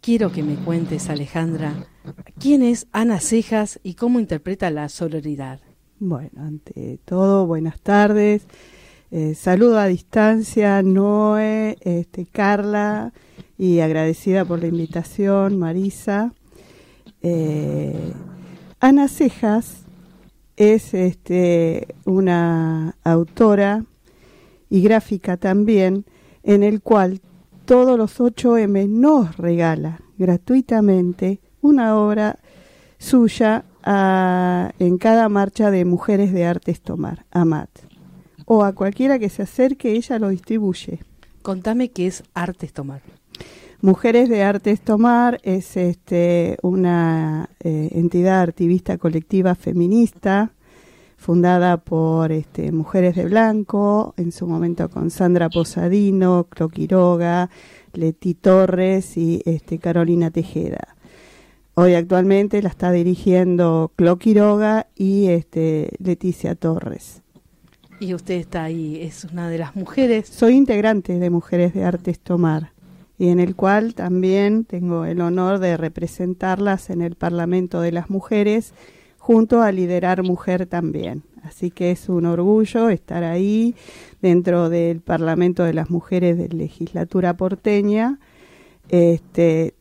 Quiero 0.00 0.32
que 0.32 0.42
me 0.42 0.54
cuentes, 0.56 1.10
Alejandra, 1.10 1.86
quién 2.38 2.62
es 2.62 2.86
Ana 2.92 3.20
Cejas 3.20 3.80
y 3.82 3.94
cómo 3.94 4.20
interpreta 4.20 4.70
la 4.70 4.88
sororidad. 4.88 5.60
Bueno, 5.98 6.30
ante 6.38 6.98
todo, 7.04 7.46
buenas 7.46 7.80
tardes. 7.80 8.46
Eh, 9.10 9.34
saludo 9.34 9.78
a 9.78 9.86
distancia, 9.86 10.82
Noé, 10.82 11.78
este, 11.80 12.26
Carla, 12.26 13.12
y 13.56 13.80
agradecida 13.80 14.44
por 14.44 14.60
la 14.60 14.66
invitación, 14.66 15.58
Marisa. 15.58 16.34
Eh, 17.22 18.12
Ana 18.80 19.08
Cejas 19.08 19.85
es 20.56 20.94
este, 20.94 21.94
una 22.04 22.96
autora 23.04 23.84
y 24.68 24.82
gráfica 24.82 25.36
también, 25.36 26.04
en 26.42 26.62
el 26.62 26.80
cual 26.80 27.20
todos 27.64 27.98
los 27.98 28.20
8M 28.20 28.88
nos 28.88 29.36
regala 29.36 30.00
gratuitamente 30.18 31.40
una 31.60 31.98
obra 31.98 32.38
suya 32.98 33.64
a, 33.82 34.72
en 34.78 34.98
cada 34.98 35.28
marcha 35.28 35.70
de 35.70 35.84
Mujeres 35.84 36.32
de 36.32 36.46
Artes 36.46 36.80
Tomar, 36.80 37.26
AMAT. 37.30 37.70
O 38.46 38.64
a 38.64 38.72
cualquiera 38.72 39.18
que 39.18 39.28
se 39.28 39.42
acerque, 39.42 39.92
ella 39.92 40.18
lo 40.18 40.28
distribuye. 40.28 41.00
Contame 41.42 41.90
qué 41.90 42.06
es 42.06 42.22
Artes 42.34 42.72
Tomar. 42.72 43.02
Mujeres 43.82 44.30
de 44.30 44.42
Artes 44.42 44.80
Tomar 44.80 45.38
es 45.42 45.76
este, 45.76 46.56
una 46.62 47.50
eh, 47.60 47.90
entidad 47.92 48.40
activista 48.40 48.96
colectiva 48.96 49.54
feminista 49.54 50.52
fundada 51.18 51.76
por 51.76 52.32
este, 52.32 52.72
Mujeres 52.72 53.16
de 53.16 53.26
Blanco, 53.26 54.14
en 54.16 54.32
su 54.32 54.46
momento 54.46 54.88
con 54.88 55.10
Sandra 55.10 55.50
Posadino, 55.50 56.46
Clo 56.48 56.70
Quiroga, 56.70 57.50
Leti 57.92 58.34
Torres 58.34 59.16
y 59.18 59.42
este, 59.44 59.78
Carolina 59.78 60.30
Tejeda. 60.30 60.96
Hoy 61.74 61.94
actualmente 61.94 62.62
la 62.62 62.70
está 62.70 62.90
dirigiendo 62.92 63.92
Clo 63.96 64.16
Quiroga 64.16 64.86
y 64.94 65.26
este, 65.26 65.90
Leticia 65.98 66.54
Torres. 66.54 67.22
Y 68.00 68.14
usted 68.14 68.36
está 68.36 68.64
ahí, 68.64 69.02
es 69.02 69.24
una 69.24 69.50
de 69.50 69.58
las 69.58 69.76
mujeres. 69.76 70.28
Soy 70.28 70.54
integrante 70.54 71.18
de 71.18 71.30
Mujeres 71.30 71.74
de 71.74 71.84
Artes 71.84 72.20
Tomar 72.20 72.75
y 73.18 73.28
en 73.28 73.40
el 73.40 73.56
cual 73.56 73.94
también 73.94 74.64
tengo 74.64 75.04
el 75.04 75.20
honor 75.20 75.58
de 75.58 75.76
representarlas 75.76 76.90
en 76.90 77.02
el 77.02 77.14
Parlamento 77.14 77.80
de 77.80 77.92
las 77.92 78.10
Mujeres 78.10 78.74
junto 79.18 79.62
a 79.62 79.72
Liderar 79.72 80.22
Mujer 80.22 80.66
también. 80.66 81.24
Así 81.42 81.70
que 81.70 81.90
es 81.92 82.08
un 82.08 82.26
orgullo 82.26 82.88
estar 82.88 83.24
ahí 83.24 83.74
dentro 84.20 84.68
del 84.68 85.00
Parlamento 85.00 85.64
de 85.64 85.74
las 85.74 85.90
Mujeres 85.90 86.36
de 86.36 86.48
Legislatura 86.48 87.36
porteña, 87.36 88.18
este, 88.88 89.74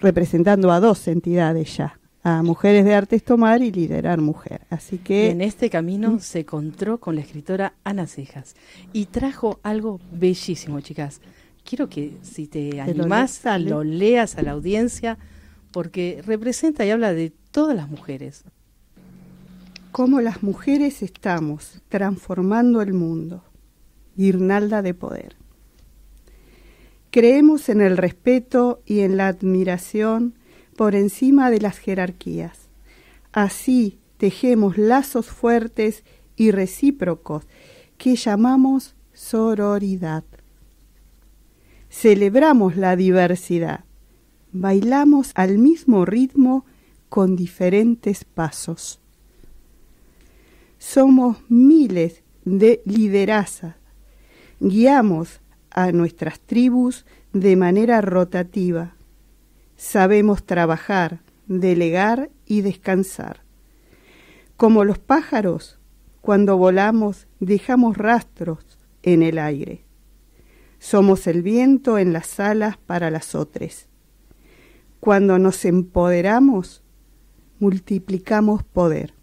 representando 0.00 0.72
a 0.72 0.80
dos 0.80 1.06
entidades 1.08 1.76
ya, 1.76 1.98
a 2.22 2.42
Mujeres 2.42 2.84
de 2.84 2.94
Artes 2.94 3.22
Tomar 3.22 3.62
y 3.62 3.70
Liderar 3.70 4.20
Mujer. 4.20 4.62
Así 4.70 4.98
que 4.98 5.30
en 5.30 5.42
este 5.42 5.70
camino 5.70 6.18
se 6.18 6.40
encontró 6.40 6.98
con 6.98 7.14
la 7.14 7.20
escritora 7.20 7.74
Ana 7.84 8.06
Cejas 8.06 8.56
y 8.92 9.06
trajo 9.06 9.60
algo 9.62 10.00
bellísimo, 10.12 10.80
chicas. 10.80 11.20
Quiero 11.68 11.88
que 11.88 12.16
si 12.22 12.46
te 12.46 12.80
animás 12.80 13.42
lo, 13.44 13.58
lo 13.58 13.84
leas 13.84 14.36
a 14.36 14.42
la 14.42 14.52
audiencia 14.52 15.18
porque 15.72 16.22
representa 16.24 16.86
y 16.86 16.90
habla 16.90 17.12
de 17.12 17.32
todas 17.50 17.74
las 17.74 17.88
mujeres. 17.88 18.44
Cómo 19.90 20.20
las 20.20 20.42
mujeres 20.42 21.02
estamos 21.02 21.82
transformando 21.88 22.82
el 22.82 22.92
mundo. 22.92 23.42
Guirnalda 24.16 24.80
de 24.80 24.94
poder. 24.94 25.36
Creemos 27.10 27.68
en 27.68 27.80
el 27.80 27.96
respeto 27.96 28.82
y 28.86 29.00
en 29.00 29.16
la 29.16 29.26
admiración 29.28 30.34
por 30.76 30.94
encima 30.94 31.50
de 31.50 31.60
las 31.60 31.78
jerarquías. 31.78 32.68
Así 33.32 33.98
tejemos 34.18 34.78
lazos 34.78 35.26
fuertes 35.26 36.04
y 36.36 36.52
recíprocos 36.52 37.44
que 37.98 38.14
llamamos 38.16 38.94
sororidad. 39.12 40.24
Celebramos 41.98 42.76
la 42.76 42.94
diversidad. 42.94 43.86
Bailamos 44.52 45.32
al 45.34 45.56
mismo 45.56 46.04
ritmo 46.04 46.66
con 47.08 47.36
diferentes 47.36 48.22
pasos. 48.24 49.00
Somos 50.76 51.38
miles 51.48 52.22
de 52.44 52.82
liderazas. 52.84 53.76
Guiamos 54.60 55.40
a 55.70 55.90
nuestras 55.90 56.38
tribus 56.38 57.06
de 57.32 57.56
manera 57.56 58.02
rotativa. 58.02 58.94
Sabemos 59.78 60.44
trabajar, 60.44 61.20
delegar 61.46 62.28
y 62.44 62.60
descansar. 62.60 63.40
Como 64.58 64.84
los 64.84 64.98
pájaros, 64.98 65.78
cuando 66.20 66.58
volamos 66.58 67.26
dejamos 67.40 67.96
rastros 67.96 68.58
en 69.02 69.22
el 69.22 69.38
aire. 69.38 69.85
Somos 70.78 71.26
el 71.26 71.42
viento 71.42 71.98
en 71.98 72.12
las 72.12 72.38
alas 72.38 72.76
para 72.76 73.10
las 73.10 73.34
otras. 73.34 73.88
Cuando 75.00 75.38
nos 75.38 75.64
empoderamos, 75.64 76.82
multiplicamos 77.58 78.62
poder. 78.62 79.14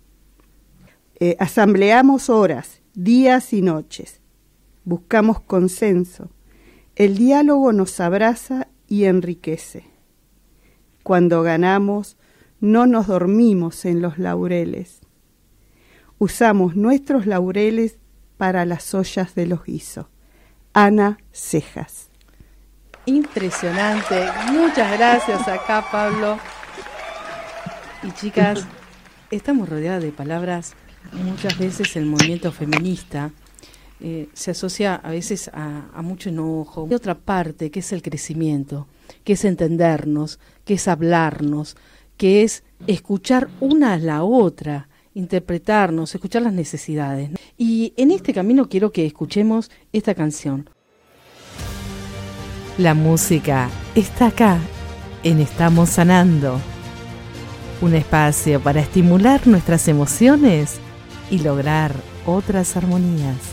Eh, 1.20 1.36
asambleamos 1.40 2.30
horas, 2.30 2.82
días 2.94 3.54
y 3.54 3.62
noches. 3.62 4.22
Buscamos 4.86 5.40
consenso, 5.40 6.30
el 6.96 7.18
diálogo 7.18 7.74
nos 7.74 8.00
abraza 8.00 8.68
y 8.88 9.06
enriquece. 9.06 9.86
Cuando 11.02 11.42
ganamos, 11.42 12.18
no 12.60 12.86
nos 12.86 13.08
dormimos 13.08 13.86
en 13.86 14.02
los 14.02 14.20
laureles. 14.20 15.02
Usamos 16.20 16.76
nuestros 16.76 17.26
laureles 17.26 17.98
para 18.38 18.66
las 18.66 18.94
ollas 18.94 19.36
de 19.36 19.48
los 19.48 19.64
guisos. 19.64 20.06
Ana 20.74 21.20
Cejas. 21.32 22.10
Impresionante. 23.06 24.26
Muchas 24.52 24.98
gracias 24.98 25.48
acá, 25.48 25.86
Pablo. 25.92 26.40
Y 28.02 28.12
chicas, 28.12 28.66
estamos 29.30 29.70
rodeadas 29.70 30.04
de 30.04 30.12
palabras. 30.12 30.74
Muchas 31.12 31.58
veces 31.58 31.96
el 31.96 32.06
movimiento 32.06 32.52
feminista 32.52 33.32
eh, 34.00 34.30
se 34.34 34.52
asocia 34.52 34.96
a 34.96 35.12
veces 35.12 35.52
a, 35.54 36.02
mucho 36.02 36.30
enojo. 36.30 36.88
Hay 36.90 36.96
otra 36.96 37.16
parte 37.16 37.70
que 37.70 37.82
es 37.82 37.92
el 37.94 38.02
crecimiento, 38.02 38.88
que 39.24 39.34
es 39.34 39.46
entendernos, 39.46 40.40
que 40.66 40.74
es 40.74 40.88
hablarnos, 40.88 41.78
que 42.18 42.44
es 42.44 42.64
escuchar 42.88 43.50
una 43.60 43.94
a 43.94 43.98
la 43.98 44.24
otra, 44.24 44.88
interpretarnos, 45.14 46.14
escuchar 46.14 46.42
las 46.42 46.54
necesidades. 46.54 47.30
Y 47.58 47.94
en 47.98 48.12
este 48.12 48.34
camino 48.34 48.70
quiero 48.70 48.92
que 48.92 49.06
escuchemos 49.06 49.72
esta 49.92 50.16
canción. 50.16 50.70
La 52.78 52.94
música 52.94 53.70
está 53.94 54.28
acá, 54.28 54.58
en 55.24 55.40
Estamos 55.40 55.90
Sanando. 55.90 56.60
Un 57.82 57.94
espacio 57.94 58.60
para 58.60 58.82
estimular 58.82 59.46
nuestras 59.46 59.88
emociones 59.88 60.80
y 61.30 61.40
lograr 61.40 61.94
otras 62.26 62.76
armonías. 62.76 63.53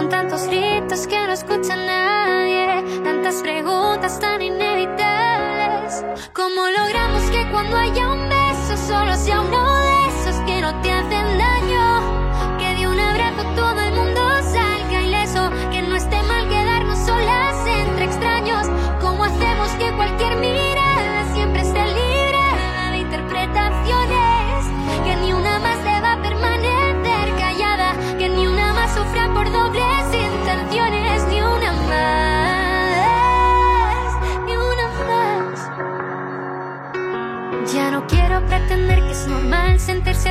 Son 0.00 0.08
tantos 0.08 0.46
gritos 0.46 1.06
que 1.06 1.26
no 1.26 1.32
escucha 1.34 1.76
nadie, 1.76 3.02
tantas 3.04 3.42
preguntas 3.42 4.18
tan 4.18 4.40
inevitables. 4.40 6.02
¿Cómo 6.32 6.62
logramos 6.68 7.22
que 7.30 7.46
cuando 7.50 7.76
haya 7.76 8.10
un 8.10 8.26
beso 8.30 8.78
solo 8.88 9.14
sea 9.14 9.42
uno 9.42 9.59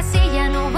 así, 0.10 0.32
ya 0.34 0.50
no 0.50 0.69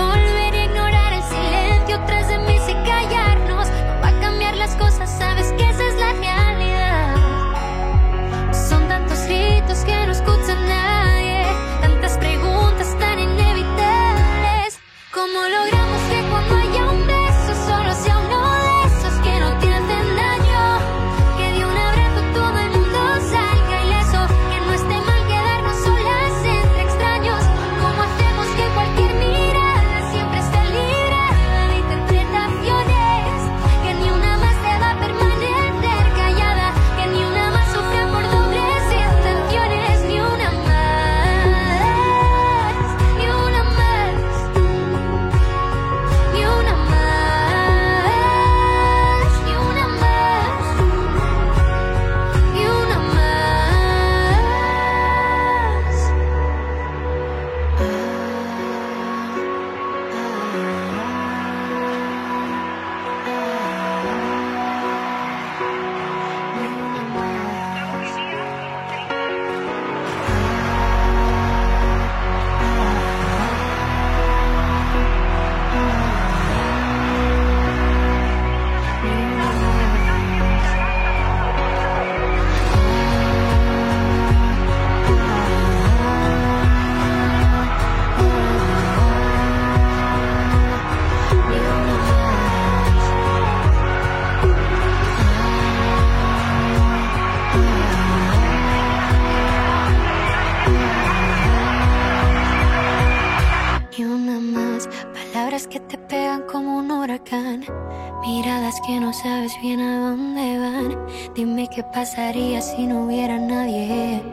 pasaría 112.02 112.62
si 112.64 112.88
no 112.88 113.06
hubiera 113.06 113.38
nadie. 113.38 114.24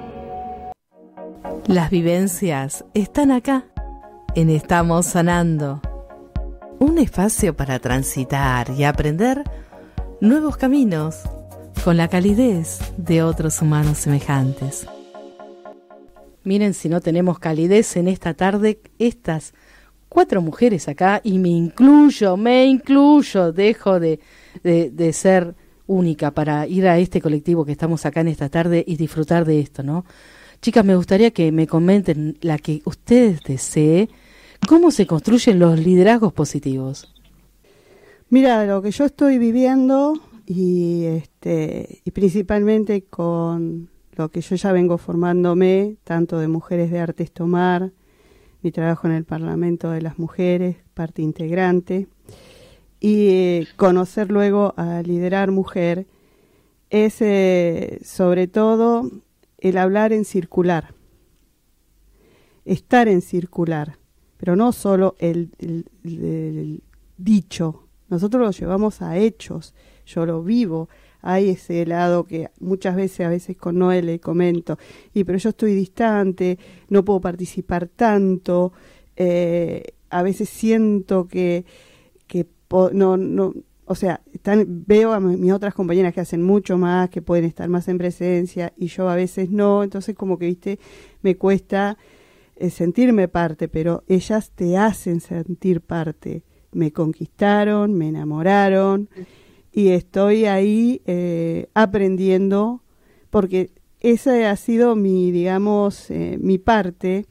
Las 1.66 1.90
vivencias 1.90 2.82
están 2.94 3.30
acá, 3.30 3.66
en 4.34 4.48
Estamos 4.48 5.04
Sanando. 5.04 5.82
Un 6.78 6.96
espacio 6.96 7.54
para 7.54 7.78
transitar 7.78 8.70
y 8.70 8.84
aprender 8.84 9.44
nuevos 10.22 10.56
caminos 10.56 11.16
con 11.84 11.98
la 11.98 12.08
calidez 12.08 12.78
de 12.96 13.22
otros 13.22 13.60
humanos 13.60 13.98
semejantes. 13.98 14.86
Miren 16.44 16.72
si 16.72 16.88
no 16.88 17.02
tenemos 17.02 17.38
calidez 17.38 17.98
en 17.98 18.08
esta 18.08 18.32
tarde, 18.32 18.80
estas 18.98 19.52
cuatro 20.08 20.40
mujeres 20.40 20.88
acá, 20.88 21.20
y 21.22 21.38
me 21.38 21.50
incluyo, 21.50 22.38
me 22.38 22.64
incluyo, 22.64 23.52
dejo 23.52 24.00
de, 24.00 24.20
de, 24.62 24.88
de 24.88 25.12
ser 25.12 25.54
única 25.88 26.30
para 26.30 26.68
ir 26.68 26.86
a 26.86 26.98
este 26.98 27.20
colectivo 27.20 27.64
que 27.64 27.72
estamos 27.72 28.06
acá 28.06 28.20
en 28.20 28.28
esta 28.28 28.48
tarde 28.48 28.84
y 28.86 28.96
disfrutar 28.96 29.44
de 29.44 29.58
esto, 29.58 29.82
¿no? 29.82 30.04
Chicas, 30.62 30.84
me 30.84 30.94
gustaría 30.94 31.32
que 31.32 31.50
me 31.50 31.66
comenten 31.66 32.38
la 32.40 32.58
que 32.58 32.82
ustedes 32.84 33.42
deseen, 33.42 34.08
cómo 34.68 34.90
se 34.92 35.06
construyen 35.06 35.58
los 35.58 35.78
liderazgos 35.78 36.32
positivos. 36.32 37.12
Mira, 38.28 38.64
lo 38.66 38.82
que 38.82 38.90
yo 38.90 39.04
estoy 39.04 39.38
viviendo 39.38 40.14
y 40.46 41.04
este 41.04 42.00
y 42.04 42.10
principalmente 42.10 43.02
con 43.02 43.88
lo 44.16 44.30
que 44.30 44.40
yo 44.40 44.56
ya 44.56 44.72
vengo 44.72 44.98
formándome, 44.98 45.96
tanto 46.04 46.38
de 46.38 46.48
Mujeres 46.48 46.90
de 46.90 46.98
Artes 46.98 47.32
Tomar, 47.32 47.92
mi 48.62 48.72
trabajo 48.72 49.06
en 49.06 49.14
el 49.14 49.24
Parlamento 49.24 49.90
de 49.90 50.02
las 50.02 50.18
Mujeres, 50.18 50.76
parte 50.92 51.22
integrante, 51.22 52.08
y 53.00 53.28
eh, 53.28 53.68
conocer 53.76 54.30
luego 54.30 54.74
a 54.76 55.02
liderar 55.02 55.50
mujer, 55.50 56.06
es 56.90 57.20
eh, 57.20 58.00
sobre 58.02 58.46
todo 58.48 59.10
el 59.58 59.76
hablar 59.76 60.12
en 60.12 60.24
circular, 60.24 60.94
estar 62.64 63.08
en 63.08 63.20
circular, 63.20 63.98
pero 64.36 64.56
no 64.56 64.72
solo 64.72 65.14
el, 65.18 65.50
dicho, 67.16 67.84
nosotros 68.08 68.42
lo 68.42 68.50
llevamos 68.52 69.02
a 69.02 69.18
hechos, 69.18 69.74
yo 70.06 70.24
lo 70.24 70.42
vivo, 70.42 70.88
hay 71.20 71.50
ese 71.50 71.84
lado 71.84 72.24
que 72.24 72.50
muchas 72.60 72.96
veces, 72.96 73.26
a 73.26 73.28
veces 73.28 73.56
con 73.56 73.78
Noel 73.78 74.06
le 74.06 74.20
comento, 74.20 74.78
y 75.12 75.24
pero 75.24 75.38
yo 75.38 75.50
estoy 75.50 75.74
distante, 75.74 76.58
no 76.88 77.04
puedo 77.04 77.20
participar 77.20 77.88
tanto, 77.88 78.72
eh, 79.16 79.82
a 80.10 80.22
veces 80.22 80.48
siento 80.48 81.26
que, 81.26 81.64
que 82.26 82.46
no, 82.70 83.16
no, 83.16 83.54
o 83.86 83.94
sea, 83.94 84.20
están, 84.32 84.84
veo 84.86 85.12
a 85.12 85.20
mi- 85.20 85.36
mis 85.36 85.52
otras 85.52 85.74
compañeras 85.74 86.12
que 86.14 86.20
hacen 86.20 86.42
mucho 86.42 86.76
más, 86.78 87.08
que 87.10 87.22
pueden 87.22 87.44
estar 87.46 87.68
más 87.68 87.88
en 87.88 87.98
presencia, 87.98 88.72
y 88.76 88.88
yo 88.88 89.08
a 89.08 89.14
veces 89.16 89.50
no, 89.50 89.82
entonces 89.82 90.14
como 90.14 90.38
que, 90.38 90.46
viste, 90.46 90.78
me 91.22 91.36
cuesta 91.36 91.96
eh, 92.56 92.70
sentirme 92.70 93.28
parte, 93.28 93.68
pero 93.68 94.02
ellas 94.08 94.50
te 94.54 94.76
hacen 94.76 95.20
sentir 95.20 95.80
parte. 95.80 96.42
Me 96.72 96.92
conquistaron, 96.92 97.94
me 97.94 98.08
enamoraron 98.08 99.08
y 99.72 99.88
estoy 99.88 100.44
ahí 100.46 101.00
eh, 101.06 101.68
aprendiendo 101.74 102.82
porque 103.30 103.70
esa 104.00 104.50
ha 104.50 104.56
sido 104.56 104.96
mi, 104.96 105.30
digamos, 105.32 106.10
eh, 106.10 106.36
mi 106.40 106.58
parte 106.58 107.26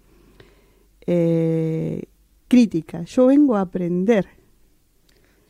crítica. 2.48 3.04
Yo 3.04 3.28
vengo 3.28 3.56
a 3.56 3.62
aprender. 3.62 4.28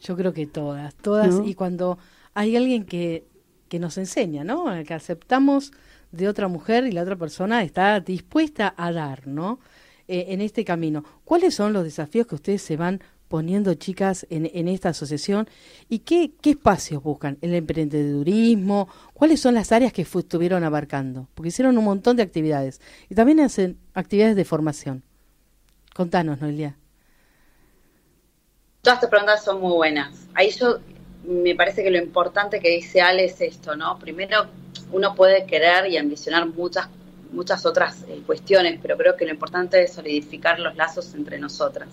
Yo 0.01 0.15
creo 0.15 0.33
que 0.33 0.45
todas, 0.45 0.95
todas, 0.95 1.35
¿No? 1.35 1.45
y 1.45 1.53
cuando 1.53 1.97
hay 2.33 2.55
alguien 2.55 2.85
que, 2.85 3.25
que 3.67 3.79
nos 3.79 3.97
enseña, 3.97 4.43
¿no? 4.43 4.65
Que 4.85 4.93
aceptamos 4.93 5.71
de 6.11 6.27
otra 6.27 6.47
mujer 6.47 6.85
y 6.85 6.91
la 6.91 7.01
otra 7.01 7.15
persona 7.15 7.63
está 7.63 7.99
dispuesta 7.99 8.73
a 8.77 8.91
dar, 8.91 9.27
¿no? 9.27 9.59
Eh, 10.07 10.27
en 10.29 10.41
este 10.41 10.63
camino. 10.63 11.03
¿Cuáles 11.25 11.55
son 11.55 11.73
los 11.73 11.83
desafíos 11.83 12.27
que 12.27 12.35
ustedes 12.35 12.61
se 12.61 12.77
van 12.77 13.01
poniendo, 13.27 13.73
chicas, 13.73 14.25
en, 14.29 14.49
en 14.53 14.69
esta 14.69 14.89
asociación? 14.89 15.49
¿Y 15.89 15.99
qué, 15.99 16.31
qué 16.41 16.51
espacios 16.51 17.03
buscan? 17.03 17.37
¿El 17.41 17.53
emprendedurismo? 17.53 18.87
¿Cuáles 19.13 19.41
son 19.41 19.53
las 19.55 19.73
áreas 19.73 19.91
que 19.91 20.03
estuvieron 20.03 20.63
abarcando? 20.63 21.27
Porque 21.33 21.49
hicieron 21.49 21.77
un 21.77 21.83
montón 21.83 22.15
de 22.15 22.23
actividades. 22.23 22.79
Y 23.09 23.15
también 23.15 23.41
hacen 23.41 23.77
actividades 23.93 24.37
de 24.37 24.45
formación. 24.45 25.03
Contanos, 25.93 26.39
Noelia. 26.39 26.77
Todas 28.87 29.01
tus 29.01 29.09
preguntas 29.09 29.43
son 29.43 29.59
muy 29.59 29.73
buenas. 29.73 30.29
Ahí 30.33 30.49
yo 30.51 30.77
me 31.25 31.55
parece 31.55 31.83
que 31.83 31.91
lo 31.91 31.97
importante 31.97 32.61
que 32.61 32.69
dice 32.69 33.01
Ale 33.01 33.25
es 33.25 33.41
esto, 33.41 33.75
¿no? 33.75 33.99
Primero, 33.99 34.45
uno 34.93 35.13
puede 35.13 35.45
querer 35.45 35.91
y 35.91 35.97
ambicionar 35.97 36.47
muchas 36.47 36.87
muchas 37.33 37.65
otras 37.65 38.05
eh, 38.07 38.21
cuestiones, 38.25 38.79
pero 38.81 38.95
creo 38.95 39.17
que 39.17 39.25
lo 39.25 39.31
importante 39.31 39.83
es 39.83 39.91
solidificar 39.91 40.61
los 40.61 40.77
lazos 40.77 41.13
entre 41.15 41.37
nosotras. 41.37 41.89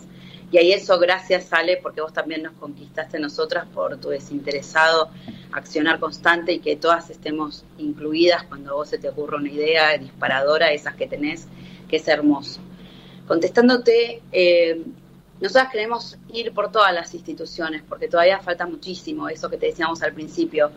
Y 0.52 0.59
ahí 0.59 0.70
eso 0.70 0.96
gracias 1.00 1.52
Ale, 1.52 1.78
porque 1.78 2.00
vos 2.00 2.12
también 2.12 2.44
nos 2.44 2.52
conquistaste 2.52 3.18
nosotras 3.18 3.66
por 3.74 3.96
tu 3.96 4.11
desinteresado 4.11 5.11
accionar 5.50 5.98
constante 5.98 6.52
y 6.52 6.61
que 6.61 6.76
todas 6.76 7.11
estemos 7.11 7.64
incluidas 7.76 8.44
cuando 8.44 8.70
a 8.70 8.74
vos 8.74 8.88
se 8.88 8.98
te 8.98 9.09
ocurre 9.09 9.38
una 9.38 9.50
idea 9.50 9.98
disparadora, 9.98 10.70
esas 10.70 10.94
que 10.94 11.09
tenés, 11.09 11.48
que 11.88 11.96
es 11.96 12.07
hermoso. 12.07 12.61
Contestándote, 13.26 14.22
eh, 14.30 14.80
nosotras 15.44 15.70
queremos 15.70 16.16
ir 16.33 16.54
por 16.54 16.72
todas 16.72 16.94
las 16.94 17.12
instituciones, 17.12 17.83
porque 17.87 18.09
todavía 18.09 18.40
falta 18.40 18.66
muchísimo, 18.66 19.28
eso 19.28 19.50
que 19.50 19.59
te 19.59 19.66
decíamos 19.66 20.02
al 20.02 20.14
principio. 20.14 20.70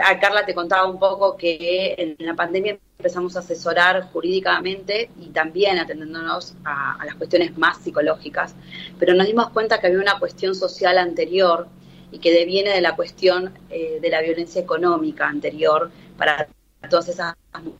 A 0.00 0.20
Carla 0.20 0.46
te 0.46 0.54
contaba 0.54 0.88
un 0.88 1.00
poco 1.00 1.36
que 1.36 1.96
en 1.98 2.14
la 2.24 2.34
pandemia 2.34 2.78
empezamos 2.96 3.34
a 3.34 3.40
asesorar 3.40 4.04
jurídicamente 4.12 5.10
y 5.20 5.30
también 5.30 5.80
atendiéndonos 5.80 6.54
a, 6.64 7.04
las 7.04 7.16
cuestiones 7.16 7.58
más 7.58 7.78
psicológicas, 7.78 8.54
pero 9.00 9.14
nos 9.14 9.26
dimos 9.26 9.50
cuenta 9.50 9.80
que 9.80 9.88
había 9.88 9.98
una 9.98 10.20
cuestión 10.20 10.54
social 10.54 10.96
anterior 10.96 11.66
y 12.12 12.20
que 12.20 12.30
deviene 12.30 12.70
de 12.70 12.82
la 12.82 12.94
cuestión 12.94 13.52
eh, 13.68 13.98
de 14.00 14.10
la 14.10 14.22
violencia 14.22 14.60
económica 14.60 15.26
anterior 15.26 15.90
para 16.16 16.46
todas 16.88 17.08
esas 17.08 17.34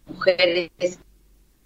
mujeres 0.07 0.99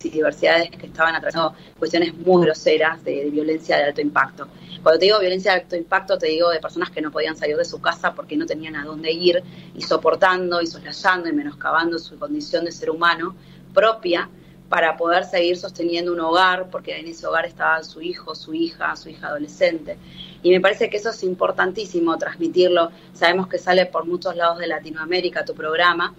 y 0.03 0.11
diversidades 0.11 0.71
que 0.71 0.87
estaban 0.87 1.15
atravesando 1.15 1.55
cuestiones 1.79 2.15
muy 2.15 2.45
groseras 2.45 3.03
de, 3.03 3.31
violencia 3.31 3.79
de 3.79 3.85
alto 3.85 4.01
impacto. 4.01 4.47
Cuando 4.83 4.99
te 4.99 5.07
digo 5.07 5.19
violencia 5.19 5.53
de 5.53 5.61
alto 5.63 5.77
impacto, 5.77 6.19
te 6.19 6.27
digo 6.27 6.51
de 6.51 6.61
personas 6.61 6.91
que 6.91 7.01
no 7.01 7.11
podían 7.11 7.37
salir 7.37 7.57
de 7.57 7.65
su 7.65 7.81
casa 7.81 8.15
porque 8.15 8.37
no 8.37 8.47
tenían 8.47 8.77
a 8.77 8.85
dónde 8.85 9.11
ir 9.11 9.43
y 9.75 9.83
soportando 9.83 10.61
y 10.61 10.67
soslayando 10.67 11.29
y 11.29 11.33
menoscabando 11.33 11.99
su 11.99 12.19
condición 12.19 12.67
de 12.67 12.73
ser 12.73 12.91
humano 12.91 13.35
propia 13.73 14.29
para 14.69 14.97
poder 14.97 15.25
seguir 15.25 15.57
sosteniendo 15.57 16.13
un 16.13 16.21
hogar, 16.21 16.69
porque 16.71 16.99
en 16.99 17.07
ese 17.07 17.27
hogar 17.27 17.47
estaba 17.47 17.83
su 17.85 18.03
hijo, 18.03 18.35
su 18.35 18.53
hija, 18.53 18.97
su 18.97 19.09
hija 19.09 19.29
adolescente. 19.29 19.97
Y 20.43 20.51
me 20.51 20.61
parece 20.61 20.91
que 20.91 20.97
eso 20.97 21.11
es 21.11 21.23
importantísimo 21.23 22.19
transmitirlo. 22.19 22.91
Sabemos 23.15 23.47
que 23.47 23.59
sale 23.59 23.87
por 23.87 24.07
muchos 24.07 24.37
lados 24.37 24.59
de 24.59 24.67
Latinoamérica 24.67 25.45
tu 25.45 25.55
programa 25.55 26.15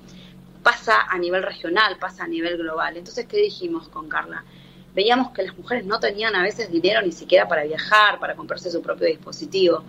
pasa 0.68 1.08
a 1.10 1.18
nivel 1.18 1.44
regional, 1.44 1.96
pasa 1.98 2.26
a 2.26 2.28
nivel 2.28 2.58
global. 2.58 2.98
Entonces, 2.98 3.26
¿qué 3.26 3.38
dijimos 3.38 3.88
con 3.88 4.10
Carla? 4.10 4.44
Veíamos 4.94 5.32
que 5.32 5.44
las 5.44 5.58
mujeres 5.58 5.86
no 5.86 5.98
tenían 5.98 6.36
a 6.36 6.44
veces 6.44 6.70
dinero 6.70 7.02
ni 7.02 7.14
siquiera 7.14 7.48
para 7.48 7.64
viajar, 7.64 8.20
para 8.20 8.36
comprarse 8.36 8.70
su 8.70 8.82
propio 8.82 9.08
dispositivo. 9.08 9.86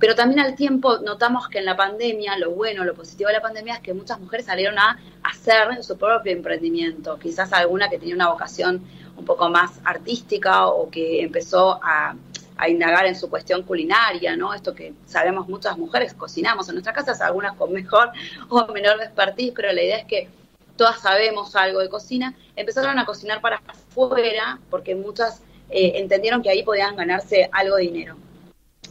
Pero 0.00 0.16
también 0.16 0.40
al 0.40 0.56
tiempo 0.56 0.98
notamos 0.98 1.46
que 1.46 1.58
en 1.58 1.66
la 1.66 1.76
pandemia, 1.76 2.36
lo 2.36 2.50
bueno, 2.50 2.82
lo 2.82 2.94
positivo 2.94 3.28
de 3.28 3.34
la 3.34 3.42
pandemia 3.42 3.74
es 3.74 3.80
que 3.80 3.94
muchas 3.94 4.18
mujeres 4.18 4.46
salieron 4.46 4.76
a 4.76 4.98
hacer 5.22 5.84
su 5.84 5.96
propio 5.96 6.32
emprendimiento. 6.32 7.16
Quizás 7.20 7.52
alguna 7.52 7.88
que 7.88 8.00
tenía 8.00 8.16
una 8.16 8.28
vocación 8.28 8.82
un 9.16 9.24
poco 9.24 9.50
más 9.50 9.78
artística 9.84 10.66
o 10.66 10.90
que 10.90 11.22
empezó 11.22 11.78
a 11.80 12.16
a 12.62 12.68
indagar 12.68 13.06
en 13.06 13.16
su 13.16 13.28
cuestión 13.28 13.64
culinaria, 13.64 14.36
¿no? 14.36 14.54
Esto 14.54 14.72
que 14.72 14.94
sabemos 15.04 15.48
muchas 15.48 15.76
mujeres 15.76 16.14
cocinamos 16.14 16.68
en 16.68 16.76
nuestras 16.76 16.94
casas, 16.94 17.20
algunas 17.20 17.56
con 17.56 17.72
mejor 17.72 18.12
o 18.48 18.66
menor 18.68 19.02
expertise, 19.02 19.52
pero 19.52 19.72
la 19.72 19.82
idea 19.82 19.98
es 19.98 20.04
que 20.04 20.28
todas 20.76 21.00
sabemos 21.00 21.56
algo 21.56 21.80
de 21.80 21.88
cocina, 21.88 22.36
empezaron 22.54 23.00
a 23.00 23.04
cocinar 23.04 23.40
para 23.40 23.60
afuera 23.66 24.60
porque 24.70 24.94
muchas 24.94 25.42
eh, 25.70 25.94
entendieron 25.96 26.40
que 26.40 26.50
ahí 26.50 26.62
podían 26.62 26.94
ganarse 26.94 27.50
algo 27.52 27.76
de 27.76 27.82
dinero. 27.82 28.16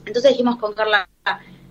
Entonces 0.05 0.31
dijimos 0.31 0.57
con 0.57 0.73
Carla, 0.73 1.07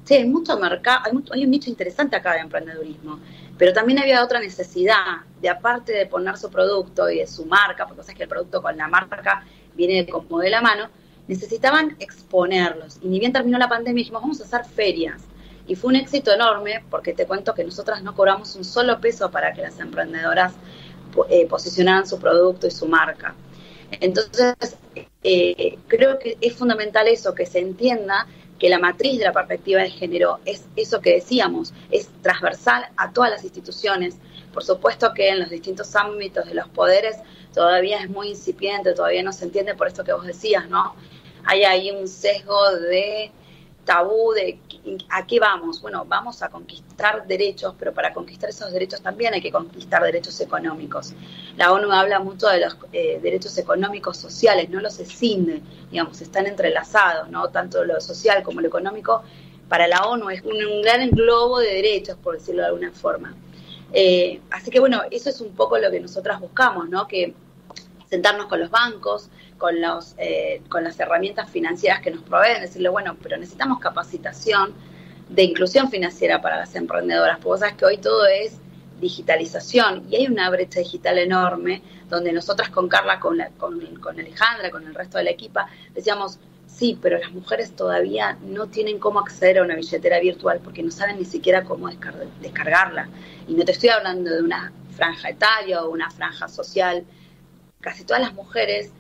sí, 0.05 0.15
hay 0.15 0.25
mucho 0.25 0.59
mercado, 0.59 1.01
hay, 1.05 1.13
hay 1.33 1.45
un 1.45 1.51
nicho 1.51 1.69
interesante 1.69 2.17
acá 2.17 2.33
de 2.33 2.41
emprendedurismo, 2.41 3.21
pero 3.59 3.75
también 3.75 3.99
había 3.99 4.25
otra 4.25 4.41
necesidad 4.41 5.27
de 5.39 5.51
aparte 5.51 5.93
de 5.93 6.07
poner 6.07 6.39
su 6.39 6.51
producto 6.51 7.11
y 7.11 7.19
de 7.19 7.27
su 7.27 7.45
marca, 7.45 7.87
porque 7.87 8.03
sabes 8.05 8.17
que 8.17 8.23
el 8.23 8.29
producto 8.31 8.63
con 8.63 8.75
la 8.75 8.89
marca 8.89 9.45
viene 9.75 10.07
como 10.07 10.39
de 10.39 10.49
la 10.49 10.63
mano, 10.63 10.89
necesitaban 11.31 11.95
exponerlos. 12.01 12.99
Y 13.03 13.07
ni 13.09 13.21
bien 13.21 13.33
terminó 13.33 13.57
la 13.57 13.69
pandemia, 13.69 14.01
dijimos, 14.01 14.21
vamos 14.21 14.41
a 14.41 14.45
hacer 14.45 14.65
ferias. 14.65 15.23
Y 15.69 15.77
fue 15.77 15.91
un 15.91 15.97
éxito 15.97 16.33
enorme 16.33 16.83
porque 16.91 17.13
te 17.13 17.25
cuento 17.25 17.55
que 17.55 17.63
nosotras 17.63 18.03
no 18.03 18.17
cobramos 18.17 18.57
un 18.57 18.65
solo 18.65 19.01
peso 19.01 19.31
para 19.31 19.53
que 19.53 19.63
las 19.63 19.79
emprendedoras 19.79 20.55
eh, 21.29 21.47
posicionaran 21.47 22.05
su 22.09 22.19
producto 22.19 22.67
y 22.67 22.73
su 22.73 22.87
marca. 22.87 23.37
Entonces, 23.93 24.57
eh, 25.23 25.79
creo 25.87 26.19
que 26.19 26.37
es 26.41 26.55
fundamental 26.55 27.07
eso, 27.07 27.33
que 27.33 27.47
se 27.47 27.61
entienda 27.61 28.27
que 28.59 28.69
la 28.69 28.81
matriz 28.81 29.21
de 29.21 29.27
la 29.27 29.33
perspectiva 29.33 29.83
de 29.83 29.91
género 29.91 30.41
es 30.45 30.65
eso 30.75 31.01
que 31.01 31.15
decíamos, 31.15 31.73
es 31.93 32.09
transversal 32.23 32.89
a 32.97 33.13
todas 33.13 33.31
las 33.31 33.45
instituciones. 33.45 34.17
Por 34.53 34.65
supuesto 34.65 35.15
que 35.15 35.29
en 35.29 35.39
los 35.39 35.51
distintos 35.51 35.95
ámbitos 35.95 36.47
de 36.47 36.55
los 36.55 36.69
poderes 36.69 37.19
todavía 37.55 38.03
es 38.03 38.11
muy 38.11 38.31
incipiente, 38.31 38.95
todavía 38.95 39.23
no 39.23 39.33
se 39.33 39.45
entiende 39.45 39.77
por 39.77 39.87
esto 39.87 40.03
que 40.03 40.13
vos 40.13 40.27
decías, 40.27 40.69
¿no? 40.69 40.97
Hay 41.45 41.65
ahí 41.65 41.91
un 41.91 42.09
sesgo 42.09 42.71
de 42.77 43.33
tabú 43.85 44.33
de 44.33 44.59
a 45.09 45.27
qué 45.27 45.41
vamos. 45.41 45.81
Bueno, 45.83 46.05
vamos 46.07 46.43
a 46.43 46.49
conquistar 46.49 47.27
derechos, 47.27 47.75
pero 47.79 47.93
para 47.93 48.13
conquistar 48.13 48.51
esos 48.51 48.73
derechos 48.73 49.01
también 49.01 49.35
hay 49.35 49.41
que 49.41 49.51
conquistar 49.51 50.03
derechos 50.03 50.41
económicos. 50.41 51.13
La 51.57 51.73
ONU 51.73 51.91
habla 51.93 52.21
mucho 52.21 52.47
de 52.49 52.61
los 52.61 52.77
eh, 52.93 53.19
derechos 53.23 53.57
económicos 53.59 54.17
sociales, 54.17 54.71
no 54.71 54.81
los 54.81 54.99
escinde, 55.01 55.61
digamos, 55.91 56.21
están 56.21 56.47
entrelazados, 56.47 57.29
¿no? 57.31 57.49
Tanto 57.49 57.85
lo 57.85 58.01
social 58.01 58.43
como 58.43 58.61
lo 58.61 58.69
económico 58.69 59.23
para 59.69 59.87
la 59.87 60.03
ONU 60.03 60.31
es 60.31 60.43
un, 60.43 60.83
gran 60.83 61.01
englobo 61.01 61.61
de 61.61 61.75
derechos, 61.75 62.17
por 62.23 62.35
decirlo 62.35 62.63
de 62.63 62.69
alguna 62.69 62.93
forma. 62.93 63.35
Eh, 63.93 64.41
así 64.51 64.71
que 64.71 64.81
bueno, 64.81 65.03
eso 65.11 65.31
es 65.31 65.41
un 65.41 65.55
poco 65.55 65.79
lo 65.79 65.91
que 65.91 66.01
nosotras 66.01 66.41
buscamos, 66.41 66.89
¿no? 66.89 67.07
Que 67.07 67.35
sentarnos 68.09 68.47
con 68.47 68.61
los 68.61 68.71
bancos, 68.71 69.31
con, 69.61 69.81
los, 69.81 70.15
eh, 70.17 70.63
con 70.71 70.83
las 70.83 70.99
herramientas 70.99 71.51
financieras 71.51 72.01
que 72.01 72.11
nos 72.11 72.23
proveen, 72.23 72.63
decirle, 72.63 72.89
bueno, 72.89 73.17
pero 73.23 73.37
necesitamos 73.37 73.79
capacitación 73.79 74.73
de 75.29 75.43
inclusión 75.45 75.91
financiera 75.91 76.41
para 76.41 76.57
las 76.57 76.75
emprendedoras, 76.75 77.37
porque 77.37 77.49
vos 77.49 77.61
sabes 77.61 77.77
que 77.77 77.85
hoy 77.85 77.99
todo 77.99 78.27
es 78.27 78.57
digitalización 79.01 80.07
y 80.11 80.17
hay 80.17 80.27
una 80.27 80.49
brecha 80.51 80.81
digital 80.81 81.19
enorme 81.19 81.83
donde 82.09 82.33
nosotras 82.33 82.71
con 82.71 82.89
Carla, 82.89 83.21
con, 83.21 83.39
con, 83.59 83.79
con 83.97 84.19
Alejandra, 84.19 84.71
con 84.71 84.87
el 84.87 84.95
resto 84.95 85.19
de 85.19 85.25
la 85.25 85.31
equipa, 85.31 85.69
decíamos, 85.95 86.39
sí, 86.67 86.99
pero 87.01 87.19
las 87.19 87.31
mujeres 87.31 87.77
todavía 87.77 88.39
no 88.43 88.67
tienen 88.69 88.99
cómo 88.99 89.21
acceder 89.21 89.59
a 89.59 89.63
una 89.63 89.77
billetera 89.77 90.19
virtual 90.21 90.61
porque 90.65 90.83
no 90.83 90.91
saben 90.91 91.19
ni 91.19 91.27
siquiera 91.27 91.65
cómo 91.65 91.91
descargarla. 92.41 93.09
Y 93.47 93.55
no 93.55 93.65
te 93.65 93.73
estoy 93.73 93.91
hablando 93.91 94.31
de 94.31 94.43
una 94.43 94.73
franja 94.97 95.29
etaria 95.29 95.83
o 95.83 95.91
una 95.91 96.11
franja 96.11 96.49
social 96.49 97.05
casi 97.81 98.05
todas 98.05 98.23
las 98.23 98.35
mujeres 98.35 98.93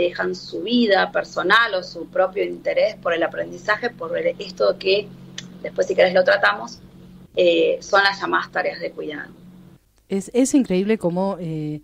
dejan 0.00 0.34
su 0.34 0.62
vida 0.62 1.10
personal 1.12 1.74
o 1.74 1.82
su 1.82 2.06
propio 2.08 2.44
interés 2.44 2.96
por 2.96 3.14
el 3.14 3.22
aprendizaje, 3.22 3.90
por 3.90 4.16
esto 4.18 4.76
que 4.78 5.08
después 5.62 5.86
si 5.86 5.94
querés 5.94 6.12
lo 6.12 6.24
tratamos, 6.24 6.80
eh, 7.36 7.78
son 7.80 8.02
las 8.02 8.20
llamadas 8.20 8.52
tareas 8.52 8.80
de 8.80 8.90
cuidado. 8.90 9.30
Es, 10.08 10.30
es 10.34 10.54
increíble 10.54 10.98
cómo 10.98 11.36
eh, 11.40 11.80